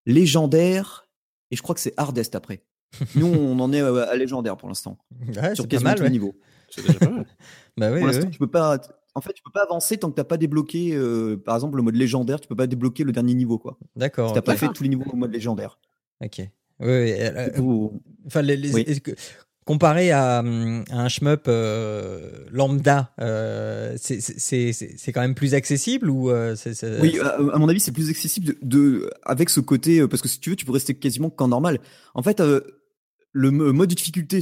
légendaire, 0.06 1.06
et 1.50 1.56
je 1.56 1.60
crois 1.62 1.74
que 1.74 1.80
c'est 1.82 1.92
hardest 1.98 2.34
après. 2.34 2.62
Nous, 3.16 3.26
on 3.26 3.58
en 3.60 3.70
est 3.74 3.82
euh, 3.82 4.10
à 4.10 4.16
légendaire 4.16 4.56
pour 4.56 4.68
l'instant, 4.68 4.96
Ouais, 5.36 5.54
sur 5.54 5.68
quasiment 5.68 5.90
mal. 5.90 5.98
tous 5.98 6.04
les 6.04 6.10
niveaux. 6.10 6.34
C'est 6.70 6.86
déjà 6.86 6.98
pas 7.00 7.10
mal. 7.10 7.26
Bah 7.76 7.90
oui, 7.90 7.98
pour 8.00 8.06
oui, 8.08 8.12
l'instant, 8.14 8.26
oui. 8.28 8.32
tu 8.32 8.38
peux 8.38 8.50
pas. 8.50 8.80
En 9.14 9.20
fait, 9.20 9.32
tu 9.34 9.42
peux 9.42 9.50
pas 9.52 9.62
avancer 9.62 9.98
tant 9.98 10.10
que 10.10 10.16
t'as 10.16 10.24
pas 10.24 10.36
débloqué, 10.38 10.94
euh, 10.94 11.36
par 11.36 11.54
exemple, 11.54 11.76
le 11.76 11.82
mode 11.82 11.96
légendaire. 11.96 12.40
Tu 12.40 12.48
peux 12.48 12.56
pas 12.56 12.66
débloquer 12.66 13.04
le 13.04 13.12
dernier 13.12 13.34
niveau, 13.34 13.58
quoi. 13.58 13.78
D'accord. 13.96 14.28
Si 14.28 14.34
t'as 14.34 14.42
pas 14.42 14.52
ok. 14.52 14.58
fait 14.58 14.68
tous 14.72 14.82
les 14.84 14.88
niveaux 14.88 15.04
au 15.12 15.16
mode 15.16 15.32
légendaire. 15.32 15.78
Ok. 16.24 16.38
Oui, 16.38 16.48
oui, 16.80 17.12
euh, 17.18 17.50
Enfin, 18.26 18.42
les, 18.42 18.56
les- 18.56 19.02
comparé 19.64 20.10
à, 20.10 20.38
à 20.38 20.42
un 20.42 21.08
shmup 21.08 21.42
euh, 21.46 22.46
lambda, 22.50 23.12
euh, 23.20 23.94
c'est- 23.98 25.12
quand 25.12 25.20
même 25.20 25.34
plus 25.34 25.54
accessible 25.54 26.10
ou 26.10 26.30
Oui, 26.30 27.18
à, 27.20 27.34
à 27.36 27.58
mon 27.58 27.68
avis, 27.68 27.80
c'est 27.80 27.92
plus 27.92 28.10
accessible 28.10 28.46
de, 28.46 28.58
de- 28.62 29.10
avec 29.24 29.50
ce 29.50 29.60
côté 29.60 30.06
parce 30.08 30.22
que 30.22 30.28
si 30.28 30.40
tu 30.40 30.50
veux, 30.50 30.56
tu 30.56 30.64
peux 30.64 30.72
rester 30.72 30.94
quasiment 30.94 31.30
qu'en 31.30 31.48
normal. 31.48 31.78
En 32.14 32.22
fait, 32.22 32.42
le 33.32 33.50
mo- 33.50 33.72
mode 33.72 33.90
de 33.90 33.94
difficulté 33.94 34.40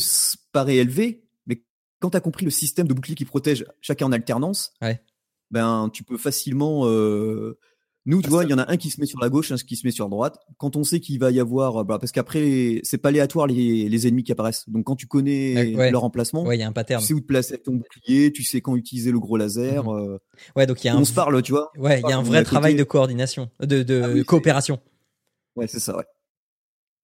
paraît 0.53 0.77
élevé, 0.77 1.25
quand 2.01 2.11
tu 2.11 2.17
as 2.17 2.21
compris 2.21 2.45
le 2.45 2.51
système 2.51 2.89
de 2.89 2.95
bouclier 2.95 3.15
qui 3.15 3.25
protège 3.25 3.65
chacun 3.81 4.07
en 4.07 4.13
alternance, 4.13 4.73
Ouais. 4.83 5.01
ben 5.51 5.91
tu 5.93 6.03
peux 6.03 6.17
facilement. 6.19 6.87
euh, 6.87 7.59
Nous, 8.07 8.23
tu 8.23 8.29
Ah, 8.29 8.31
vois, 8.31 8.45
il 8.45 8.51
y 8.51 8.55
en 8.55 8.59
a 8.59 8.69
un 8.73 8.79
qui 8.79 8.89
se 8.89 8.99
met 8.99 9.05
sur 9.07 9.21
la 9.21 9.29
gauche, 9.29 9.53
un 9.53 9.57
qui 9.57 9.77
se 9.77 9.87
met 9.87 9.91
sur 9.91 10.07
la 10.07 10.11
droite. 10.11 10.39
Quand 10.57 10.75
on 10.77 10.85
sait 10.85 11.01
qu'il 11.01 11.19
va 11.21 11.31
y 11.31 11.39
avoir, 11.39 11.85
bah, 11.85 11.99
parce 11.99 12.13
qu'après, 12.13 12.81
c'est 12.83 12.97
pas 12.97 13.11
aléatoire 13.11 13.47
les, 13.47 13.91
les 13.91 14.07
ennemis 14.09 14.25
qui 14.25 14.33
apparaissent. 14.33 14.67
Donc, 14.71 14.85
quand 14.85 14.97
tu 14.97 15.07
connais 15.07 15.55
Ouais, 15.55 15.77
ouais. 15.77 15.91
leur 15.91 16.03
emplacement, 16.05 16.43
Ouais, 16.45 16.57
il 16.57 16.61
y 16.61 16.63
a 16.63 16.67
un 16.67 16.73
pattern. 16.73 17.03
tu 17.03 17.09
sais 17.09 17.13
où 17.15 17.21
te 17.21 17.27
placer 17.27 17.59
ton 17.59 17.75
bouclier, 17.75 18.33
tu 18.33 18.43
sais 18.43 18.63
quand 18.63 18.75
utiliser 18.75 19.13
le 19.13 19.21
gros 19.21 19.37
laser. 19.37 19.85
Mhm. 19.85 19.91
euh, 20.15 20.19
Ouais, 20.57 20.67
donc 20.67 20.83
il 20.83 20.87
y 20.87 20.91
a 20.91 20.95
un, 20.95 20.99
on 21.01 21.05
se 21.05 21.13
parle, 21.13 21.43
tu 21.43 21.53
vois. 21.53 21.71
ouais, 21.77 22.01
il 22.01 22.09
y 22.09 22.13
a 22.13 22.17
un 22.19 22.23
vrai 22.23 22.43
travail 22.43 22.75
de 22.75 22.85
coordination, 22.85 23.51
de, 23.61 23.83
de 23.83 24.01
Ah 24.03 24.09
oui, 24.15 24.25
coopération. 24.25 24.81
Ouais, 25.57 25.67
c'est 25.67 25.79
ça, 25.81 25.95
ouais. 25.95 26.05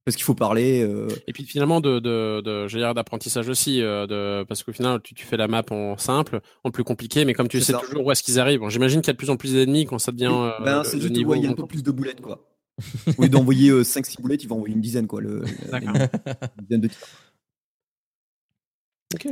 Parce 0.07 0.15
qu'il 0.17 0.25
faut 0.25 0.35
parler. 0.35 0.83
euh, 0.83 1.09
Et 1.27 1.33
puis 1.35 1.45
finalement 1.45 1.81
de 1.83 1.99
de 1.99 2.41
de 2.41 2.67
je 2.69 2.75
veux 2.77 2.81
dire, 2.83 2.95
d'apprentissage 2.95 3.49
aussi 3.49 3.83
euh, 3.83 4.07
de 4.07 4.45
parce 4.49 4.63
qu'au 4.63 4.73
final 4.73 5.01
tu, 5.03 5.15
tu 5.15 5.27
fais 5.27 5.37
la 5.37 5.49
map 5.49 5.65
en 5.71 5.99
simple, 5.99 6.41
en 6.65 6.71
plus 6.71 6.85
compliqué, 6.85 7.25
mais 7.25 7.35
comme 7.35 7.49
tu 7.49 7.61
sais 7.61 7.73
ça. 7.73 7.79
toujours 7.81 8.07
où 8.07 8.13
est-ce 8.13 8.23
qu'ils 8.23 8.39
arrivent. 8.41 8.61
Bon, 8.61 8.71
J'imagine 8.71 9.01
qu'il 9.03 9.09
y 9.09 9.11
a 9.11 9.15
de 9.15 9.19
plus 9.19 9.31
en 9.31 9.37
plus 9.37 9.53
d'ennemis 9.53 9.85
quand 9.85 9.99
ça 9.99 10.13
devient 10.13 10.31
euh, 10.33 10.51
ben, 10.65 10.83
c'est 10.85 10.97
le 10.97 11.03
juste 11.03 11.13
niveau 11.15 11.33
ouais, 11.33 11.39
il 11.41 11.45
y 11.45 11.47
a 11.49 11.51
un 11.51 11.55
peu 11.55 11.67
plus 11.67 11.83
de 11.83 11.91
boulettes, 11.91 12.21
quoi. 12.21 12.47
Au 13.19 13.23
lieu 13.23 13.29
d'envoyer 13.29 13.73
5-6 13.83 14.21
boulettes, 14.23 14.45
il 14.45 14.49
va 14.49 14.55
envoyer 14.55 14.75
une 14.75 14.81
dizaine, 14.81 15.07
quoi. 15.09 15.21
Le, 15.21 15.41
le- 15.41 15.71
D'accord. 15.71 15.95
une 15.97 16.65
dizaine 16.67 16.81
de 16.83 16.89
tirs. 16.89 16.99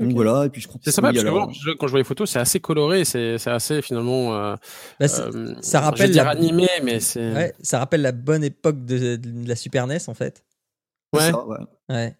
Donc 0.00 0.12
voilà, 0.12 0.46
et 0.46 0.50
puis 0.50 0.60
je 0.62 0.68
crois 0.68 0.78
que 0.78 0.84
C'est 0.84 0.92
sympa 0.92 1.08
parce 1.08 1.22
que 1.22 1.28
alors- 1.28 1.48
bon, 1.48 1.52
je- 1.52 1.72
quand 1.72 1.86
je 1.88 1.90
vois 1.92 1.98
les 2.00 2.04
photos, 2.04 2.30
c'est 2.30 2.38
assez 2.38 2.58
coloré, 2.60 3.04
c'est 3.04 3.38
c'est 3.38 3.50
assez 3.50 3.82
finalement. 3.82 4.34
Euh, 4.34 4.54
Bah, 5.00 5.06
euh, 5.06 5.06
ça 5.08 5.28
je 5.30 5.70
vais 5.72 5.78
rappelle 5.78 6.10
dire 6.12 6.24
la- 6.24 6.30
animé, 6.30 6.68
mais 6.84 7.00
c'est. 7.00 7.32
ouais, 7.34 7.52
ça 7.60 7.80
rappelle 7.80 8.00
la 8.02 8.12
bonne 8.12 8.44
époque 8.44 8.84
de, 8.84 9.16
de 9.16 9.48
la 9.48 9.56
Super 9.56 9.86
NES 9.86 9.98
en 10.06 10.14
fait. 10.14 10.44
Ouais. 11.16 11.30
ça, 11.30 11.46
ouais. 11.46 11.58
Ouais. 11.88 12.16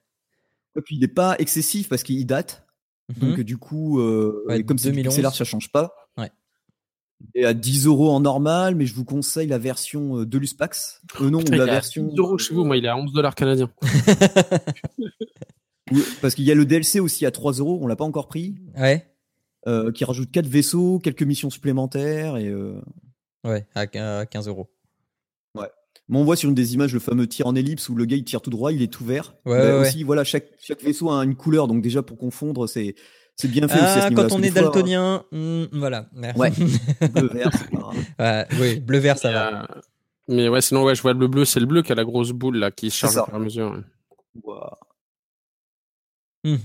Et 0.76 0.80
puis 0.82 0.96
il 0.96 1.00
n'est 1.00 1.08
pas 1.08 1.36
excessif 1.38 1.88
parce 1.88 2.02
qu'il 2.02 2.24
date. 2.26 2.66
Donc 3.18 3.38
Mhm. 3.38 3.44
du 3.44 3.58
coup, 3.58 4.00
euh, 4.00 4.44
Ouais, 4.48 4.64
comme 4.64 4.78
c'est 4.78 4.88
du 4.90 4.96
2011. 4.96 5.12
pixel 5.14 5.26
art, 5.26 5.34
ça 5.34 5.44
change 5.44 5.70
pas. 5.70 5.94
Ouais. 6.16 6.30
Et 7.34 7.44
à 7.44 7.54
10 7.54 7.86
euros 7.86 8.10
en 8.10 8.20
normal, 8.20 8.74
mais 8.74 8.86
je 8.86 8.94
vous 8.94 9.04
conseille 9.04 9.46
la 9.46 9.58
version 9.58 10.18
euh, 10.20 10.26
Deluxe 10.26 10.54
Pax. 10.54 11.00
Euh, 11.20 11.30
non, 11.30 11.38
Putain, 11.38 11.56
la 11.56 11.64
il 11.64 11.68
est 11.68 11.70
à 11.70 11.74
version. 11.74 12.04
10 12.06 12.16
euros 12.18 12.38
chez 12.38 12.54
vous, 12.54 12.64
moi 12.64 12.76
il 12.76 12.84
est 12.84 12.88
à 12.88 12.96
11 12.96 13.12
dollars 13.12 13.34
canadiens. 13.34 13.70
Oui, 15.92 16.02
parce 16.22 16.34
qu'il 16.34 16.44
y 16.44 16.50
a 16.50 16.54
le 16.54 16.64
DLC 16.64 16.98
aussi 16.98 17.26
à 17.26 17.30
3 17.30 17.52
euros, 17.54 17.78
on 17.82 17.86
l'a 17.86 17.94
pas 17.94 18.04
encore 18.06 18.26
pris, 18.26 18.56
ouais. 18.76 19.06
euh, 19.68 19.92
qui 19.92 20.04
rajoute 20.06 20.30
4 20.30 20.46
vaisseaux, 20.46 20.98
quelques 20.98 21.22
missions 21.22 21.50
supplémentaires 21.50 22.36
et. 22.38 22.48
euh, 22.48 22.80
Ouais, 23.44 23.66
à 23.74 23.86
15 23.86 24.48
euros. 24.48 24.70
Mais 26.08 26.18
on 26.18 26.24
voit 26.24 26.36
sur 26.36 26.48
une 26.50 26.54
des 26.54 26.74
images 26.74 26.92
le 26.92 27.00
fameux 27.00 27.26
tir 27.26 27.46
en 27.46 27.54
ellipse 27.54 27.88
où 27.88 27.94
le 27.94 28.04
gars 28.04 28.16
il 28.16 28.24
tire 28.24 28.42
tout 28.42 28.50
droit, 28.50 28.72
il 28.72 28.82
est 28.82 28.92
tout 28.92 29.04
vert. 29.04 29.34
Ouais, 29.46 29.52
ouais, 29.58 29.72
aussi, 29.88 30.02
voilà, 30.02 30.22
chaque, 30.24 30.48
chaque 30.60 30.82
vaisseau 30.82 31.10
a 31.10 31.24
une 31.24 31.34
couleur, 31.34 31.66
donc 31.66 31.80
déjà 31.82 32.02
pour 32.02 32.18
confondre, 32.18 32.66
c'est 32.68 32.94
c'est 33.36 33.48
bien 33.48 33.66
fait 33.66 33.74
aussi. 33.78 33.84
à 33.84 33.86
Ah, 33.86 34.00
ce 34.02 34.08
niveau-là, 34.10 34.28
quand 34.28 34.34
on 34.36 34.42
est 34.42 34.50
fois, 34.50 34.62
daltonien, 34.62 35.24
hmm, 35.32 35.64
voilà. 35.72 36.08
Merci. 36.12 36.38
Ouais. 36.40 36.50
bleu, 37.08 37.28
vert, 37.28 37.50
c'est 37.52 37.70
pas 37.70 37.76
grave. 37.78 37.96
Ouais, 38.18 38.46
oui, 38.60 38.80
bleu 38.80 38.98
vert 38.98 39.18
ça 39.18 39.32
va. 39.32 39.62
euh, 39.62 39.80
mais 40.28 40.48
ouais, 40.48 40.60
sinon 40.60 40.84
ouais, 40.84 40.94
je 40.94 41.02
vois 41.02 41.14
le 41.14 41.26
bleu, 41.26 41.44
c'est 41.44 41.58
le 41.60 41.66
bleu 41.66 41.82
qui 41.82 41.90
a 41.92 41.94
la 41.94 42.04
grosse 42.04 42.30
boule 42.32 42.58
là 42.58 42.70
qui 42.70 42.90
charge 42.90 43.16
au 43.16 43.24
fur 43.24 43.32
et 43.34 43.36
à 43.36 43.40
mesure. 43.40 43.82
Mhm. 46.44 46.58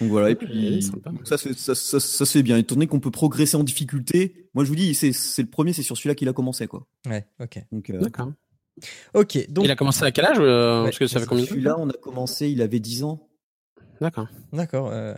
Donc 0.00 0.10
voilà, 0.10 0.30
et 0.30 0.36
puis 0.36 0.80
donc 1.04 1.26
ça, 1.26 1.36
c'est- 1.36 1.58
ça, 1.58 1.74
ça, 1.74 1.98
ça 2.00 2.24
se 2.24 2.30
fait 2.32 2.42
bien. 2.42 2.56
Étant 2.56 2.76
donné 2.76 2.86
qu'on 2.86 3.00
peut 3.00 3.10
progresser 3.10 3.56
en 3.56 3.64
difficulté, 3.64 4.48
moi 4.54 4.64
je 4.64 4.68
vous 4.68 4.76
dis, 4.76 4.94
c'est 4.94 5.12
le 5.42 5.48
premier, 5.50 5.72
c'est 5.72 5.82
sur 5.82 5.96
celui-là 5.96 6.14
qu'il 6.14 6.28
a 6.28 6.32
commencé. 6.32 6.66
quoi. 6.68 6.86
Ouais, 7.06 7.26
ok. 7.40 7.58
Euh, 7.90 8.00
D'accord. 8.00 8.32
Ok, 9.14 9.38
donc 9.50 9.64
Il 9.64 9.70
a 9.70 9.76
commencé 9.76 10.04
à 10.04 10.10
quel 10.10 10.24
âge 10.24 10.38
euh, 10.40 10.80
Ouais, 10.80 10.84
Parce 10.88 10.98
que 10.98 11.06
ça 11.06 11.20
fait 11.20 11.26
combien 11.26 11.44
celui-là, 11.44 11.76
on 11.78 11.88
a 11.88 11.92
commencé, 11.94 12.48
il 12.50 12.62
avait 12.62 12.80
10 12.80 13.04
ans. 13.04 13.28
D'accord. 14.00 14.26
D'accord. 14.52 14.90
euh, 14.92 15.14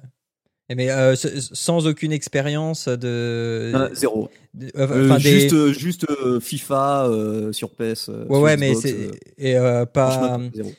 eh, 0.68 0.74
Mais 0.74 0.90
euh, 0.90 1.14
sans 1.16 1.86
aucune 1.86 2.12
expérience 2.12 2.88
de. 2.88 3.90
Zéro. 3.94 4.28
de- 4.54 4.66
euh, 4.76 4.86
Euh, 4.88 5.04
enfin, 5.06 5.16
des- 5.16 5.22
juste 5.40 5.52
euh, 5.52 5.72
juste 5.72 6.06
euh, 6.10 6.40
FIFA 6.40 7.06
euh, 7.08 7.52
sur 7.52 7.70
PS. 7.70 8.08
euh, 8.08 8.24
Ouais, 8.26 8.34
sur 8.34 8.42
ouais, 8.42 8.56
mais 8.56 8.74
c'est 8.74 8.92
euh, 9.08 9.12
et 9.38 9.56
euh, 9.56 9.86
pas. 9.86 10.38
zéro. 10.54 10.72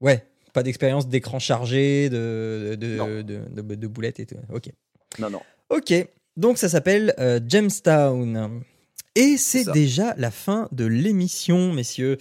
Ouais, 0.00 0.24
pas 0.52 0.62
d'expérience 0.62 1.08
d'écran 1.08 1.38
chargé, 1.38 2.08
de 2.08 2.76
de, 2.80 3.22
de, 3.22 3.40
de, 3.62 3.74
de 3.74 3.86
boulettes 3.86 4.20
et 4.20 4.26
tout. 4.26 4.36
Ok. 4.52 4.70
Non, 5.18 5.30
non. 5.30 5.40
Ok. 5.70 5.92
Donc 6.36 6.58
ça 6.58 6.68
s'appelle 6.68 7.14
euh, 7.18 7.40
Jamestown. 7.46 8.62
Et 9.16 9.36
c'est 9.38 9.70
déjà 9.72 10.14
la 10.16 10.30
fin 10.30 10.68
de 10.72 10.84
l'émission, 10.84 11.72
messieurs. 11.72 12.18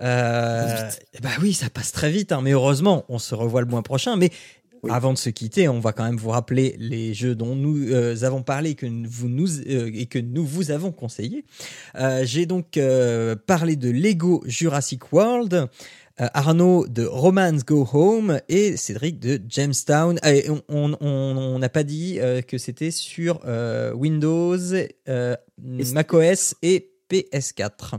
Euh, 0.00 0.90
bah 1.22 1.30
oui, 1.40 1.52
ça 1.54 1.70
passe 1.70 1.92
très 1.92 2.10
vite, 2.10 2.32
hein, 2.32 2.40
mais 2.42 2.52
heureusement, 2.52 3.04
on 3.08 3.18
se 3.18 3.34
revoit 3.34 3.60
le 3.60 3.66
mois 3.66 3.82
prochain. 3.82 4.16
Mais 4.16 4.30
Oui. 4.82 4.90
avant 4.92 5.12
de 5.14 5.18
se 5.18 5.30
quitter, 5.30 5.68
on 5.68 5.80
va 5.80 5.92
quand 5.92 6.04
même 6.04 6.16
vous 6.18 6.28
rappeler 6.30 6.76
les 6.78 7.14
jeux 7.14 7.34
dont 7.34 7.54
nous 7.56 7.90
euh, 7.90 8.22
avons 8.22 8.42
parlé 8.42 8.70
et 8.70 8.74
que 8.74 8.86
vous 9.08 9.28
nous 9.28 9.60
euh, 9.60 9.90
et 9.94 10.06
que 10.06 10.18
nous 10.18 10.44
vous 10.44 10.70
avons 10.70 10.92
conseillé. 10.92 11.44
J'ai 12.24 12.44
donc 12.46 12.78
parlé 13.46 13.76
de 13.76 13.90
Lego 13.90 14.42
Jurassic 14.46 15.12
World. 15.12 15.68
Euh, 16.20 16.28
Arnaud 16.34 16.86
de 16.86 17.04
Romance 17.04 17.64
Go 17.64 17.88
Home 17.92 18.40
et 18.48 18.76
Cédric 18.76 19.18
de 19.18 19.40
Jamestown. 19.48 20.18
Ah, 20.22 20.30
on- 20.68 21.58
n'a 21.58 21.68
pas 21.68 21.82
dit 21.82 22.20
euh, 22.20 22.40
que 22.40 22.58
c'était 22.58 22.90
sur 22.90 23.40
euh, 23.46 23.92
Windows, 23.92 24.56
macOS 25.58 26.54
et 26.62 26.90
PS4. 27.10 27.98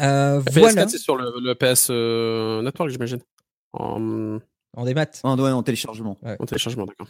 Euh, 0.00 0.40
PS4, 0.40 0.58
voilà, 0.60 0.88
c'est 0.88 0.98
sur 0.98 1.16
le, 1.16 1.32
le 1.42 1.54
PS 1.54 1.88
euh, 1.90 2.62
Network, 2.62 2.90
j'imagine. 2.90 3.18
En, 3.72 4.38
en 4.76 4.84
démat. 4.84 5.06
Ouais, 5.24 5.50
en 5.50 5.62
téléchargement. 5.62 6.18
en 6.22 6.44
téléchargement, 6.46 6.86
d'accord. 6.86 7.08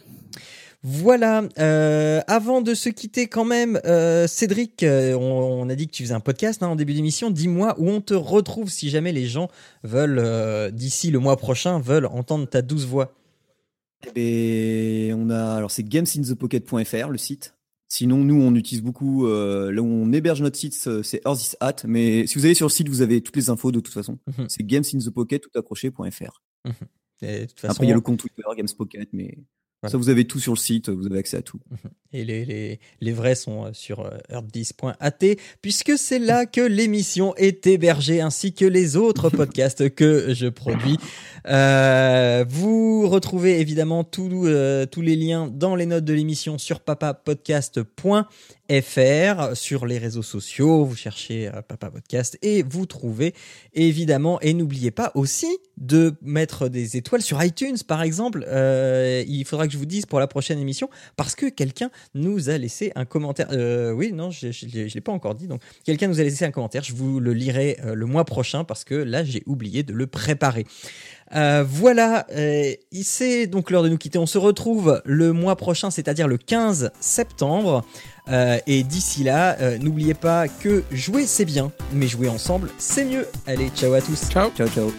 Voilà. 0.81 1.43
euh, 1.57 2.21
avant 2.27 2.61
de 2.61 2.73
se 2.73 2.87
quitter, 2.89 3.27
quand 3.27 3.43
même, 3.45 3.79
euh, 3.85 4.27
Cédric, 4.27 4.83
euh, 4.83 5.13
on, 5.13 5.61
on 5.63 5.69
a 5.69 5.75
dit 5.75 5.87
que 5.87 5.91
tu 5.91 6.03
faisais 6.03 6.13
un 6.13 6.21
podcast 6.21 6.63
hein, 6.63 6.67
en 6.67 6.75
début 6.75 6.93
d'émission. 6.93 7.31
Dis-moi 7.31 7.75
où 7.79 7.89
on 7.89 7.99
te 8.01 8.13
retrouve 8.13 8.69
si 8.69 8.89
jamais 8.89 9.11
les 9.11 9.25
gens 9.27 9.49
veulent, 9.83 10.19
euh, 10.19 10.71
d'ici 10.71 11.11
le 11.11 11.19
mois 11.19 11.35
prochain, 11.37 11.79
veulent 11.79 12.05
entendre 12.05 12.47
ta 12.47 12.61
douce 12.61 12.85
voix. 12.85 13.13
Et 14.15 15.11
on 15.13 15.29
a 15.29 15.55
alors 15.55 15.71
c'est 15.71 15.83
gamesinthepocket.fr 15.83 17.09
le 17.09 17.17
site. 17.17 17.55
Sinon 17.89 18.17
nous 18.19 18.41
on 18.41 18.55
utilise 18.55 18.81
beaucoup 18.81 19.27
euh, 19.27 19.71
là 19.73 19.81
où 19.81 19.85
on 19.85 20.13
héberge 20.13 20.41
notre 20.41 20.55
site 20.57 20.73
c'est 21.03 21.21
Earth 21.25 21.41
is 21.41 21.55
Hat 21.59 21.75
mais 21.85 22.25
si 22.27 22.37
vous 22.37 22.45
allez 22.45 22.53
sur 22.53 22.67
le 22.67 22.71
site 22.71 22.87
vous 22.87 23.01
avez 23.01 23.19
toutes 23.19 23.35
les 23.35 23.49
infos 23.49 23.73
de 23.73 23.81
toute 23.81 23.93
façon. 23.93 24.17
Mhm. 24.37 24.45
C'est 24.47 24.63
gamesinthepocket 24.65 25.41
tout 25.41 25.59
accroché.fr. 25.59 26.41
Et 27.21 27.41
de 27.41 27.45
toute 27.45 27.59
façon, 27.59 27.73
Après 27.73 27.85
il 27.85 27.89
y 27.89 27.91
a 27.91 27.95
le 27.95 28.01
compte 28.01 28.19
Twitter 28.19 28.43
Gamespocket 28.55 29.09
mais 29.13 29.37
Voilà. 29.81 29.91
ça 29.91 29.97
vous 29.97 30.09
avez 30.09 30.25
tout 30.25 30.39
sur 30.39 30.53
le 30.53 30.57
site, 30.57 30.89
vous 30.89 31.05
avez 31.05 31.19
accès 31.19 31.37
à 31.37 31.41
tout. 31.41 31.59
Et 32.11 32.25
les, 32.25 32.43
les, 32.43 32.79
les 33.01 33.11
vrais 33.11 33.35
sont 33.35 33.65
euh, 33.65 33.69
sur 33.71 33.99
euh, 33.99 34.17
earth10.at, 34.31 35.35
puisque 35.61 35.97
c'est 35.97 36.17
là 36.17 36.47
que 36.47 36.61
l'émission 36.61 37.35
est 37.35 37.67
hébergée, 37.67 38.19
ainsi 38.19 38.53
que 38.53 38.65
les 38.65 38.95
autres 38.95 39.29
podcasts 39.29 39.93
que 39.93 40.33
je 40.33 40.47
produis. 40.47 40.97
Euh, 41.47 42.45
vous 42.47 43.07
retrouvez 43.07 43.59
évidemment 43.59 44.03
tous 44.03 44.45
euh, 44.45 44.85
tous 44.85 45.01
les 45.01 45.15
liens 45.15 45.47
dans 45.47 45.75
les 45.75 45.85
notes 45.85 46.05
de 46.05 46.13
l'émission 46.13 46.57
sur 46.57 46.81
papapodcast.fr, 46.81 49.55
sur 49.55 49.85
les 49.85 49.97
réseaux 49.97 50.21
sociaux, 50.21 50.85
vous 50.85 50.95
cherchez 50.95 51.47
euh, 51.47 51.61
Papa 51.61 51.89
Podcast 51.89 52.37
et 52.41 52.63
vous 52.63 52.85
trouvez 52.85 53.33
évidemment. 53.73 54.39
Et 54.41 54.53
n'oubliez 54.53 54.91
pas 54.91 55.11
aussi 55.15 55.57
de 55.77 56.13
mettre 56.21 56.67
des 56.67 56.97
étoiles 56.97 57.21
sur 57.21 57.41
iTunes, 57.41 57.77
par 57.87 58.01
exemple. 58.01 58.45
Il 58.49 59.43
faudra 59.45 59.68
que 59.69 59.73
je 59.73 59.79
vous 59.79 59.85
dise 59.85 60.05
pour 60.05 60.19
la 60.19 60.27
prochaine 60.27 60.59
émission, 60.59 60.89
parce 61.15 61.35
que 61.35 61.47
quelqu'un 61.47 61.89
nous 62.13 62.49
a 62.49 62.57
laissé 62.57 62.91
un 62.95 63.05
commentaire. 63.05 63.47
Euh, 63.51 63.91
oui, 63.91 64.11
non, 64.11 64.31
je 64.31 64.47
ne 64.47 64.93
l'ai 64.93 65.01
pas 65.01 65.13
encore 65.13 65.35
dit. 65.35 65.47
Donc, 65.47 65.61
quelqu'un 65.85 66.07
nous 66.07 66.19
a 66.19 66.23
laissé 66.23 66.43
un 66.43 66.51
commentaire. 66.51 66.83
Je 66.83 66.93
vous 66.93 67.21
le 67.21 67.33
lirai 67.33 67.77
euh, 67.85 67.95
le 67.95 68.05
mois 68.05 68.25
prochain, 68.25 68.63
parce 68.65 68.83
que 68.83 68.95
là, 68.95 69.23
j'ai 69.23 69.43
oublié 69.45 69.83
de 69.83 69.93
le 69.93 70.07
préparer. 70.07 70.65
Euh, 71.35 71.63
voilà, 71.67 72.25
euh, 72.31 72.73
c'est 73.01 73.47
donc 73.47 73.69
l'heure 73.69 73.83
de 73.83 73.89
nous 73.89 73.97
quitter. 73.97 74.17
On 74.17 74.25
se 74.25 74.37
retrouve 74.37 75.01
le 75.05 75.31
mois 75.31 75.55
prochain, 75.55 75.91
c'est-à-dire 75.91 76.27
le 76.27 76.37
15 76.37 76.91
septembre. 76.99 77.85
Euh, 78.29 78.59
et 78.67 78.83
d'ici 78.83 79.23
là, 79.23 79.57
euh, 79.59 79.77
n'oubliez 79.79 80.13
pas 80.13 80.47
que 80.47 80.83
jouer 80.91 81.25
c'est 81.25 81.45
bien, 81.45 81.71
mais 81.93 82.07
jouer 82.07 82.29
ensemble 82.29 82.69
c'est 82.77 83.05
mieux. 83.05 83.27
Allez, 83.47 83.69
ciao 83.69 83.93
à 83.93 84.01
tous. 84.01 84.29
Ciao. 84.29 84.51
Ciao, 84.55 84.67
ciao. 84.67 84.91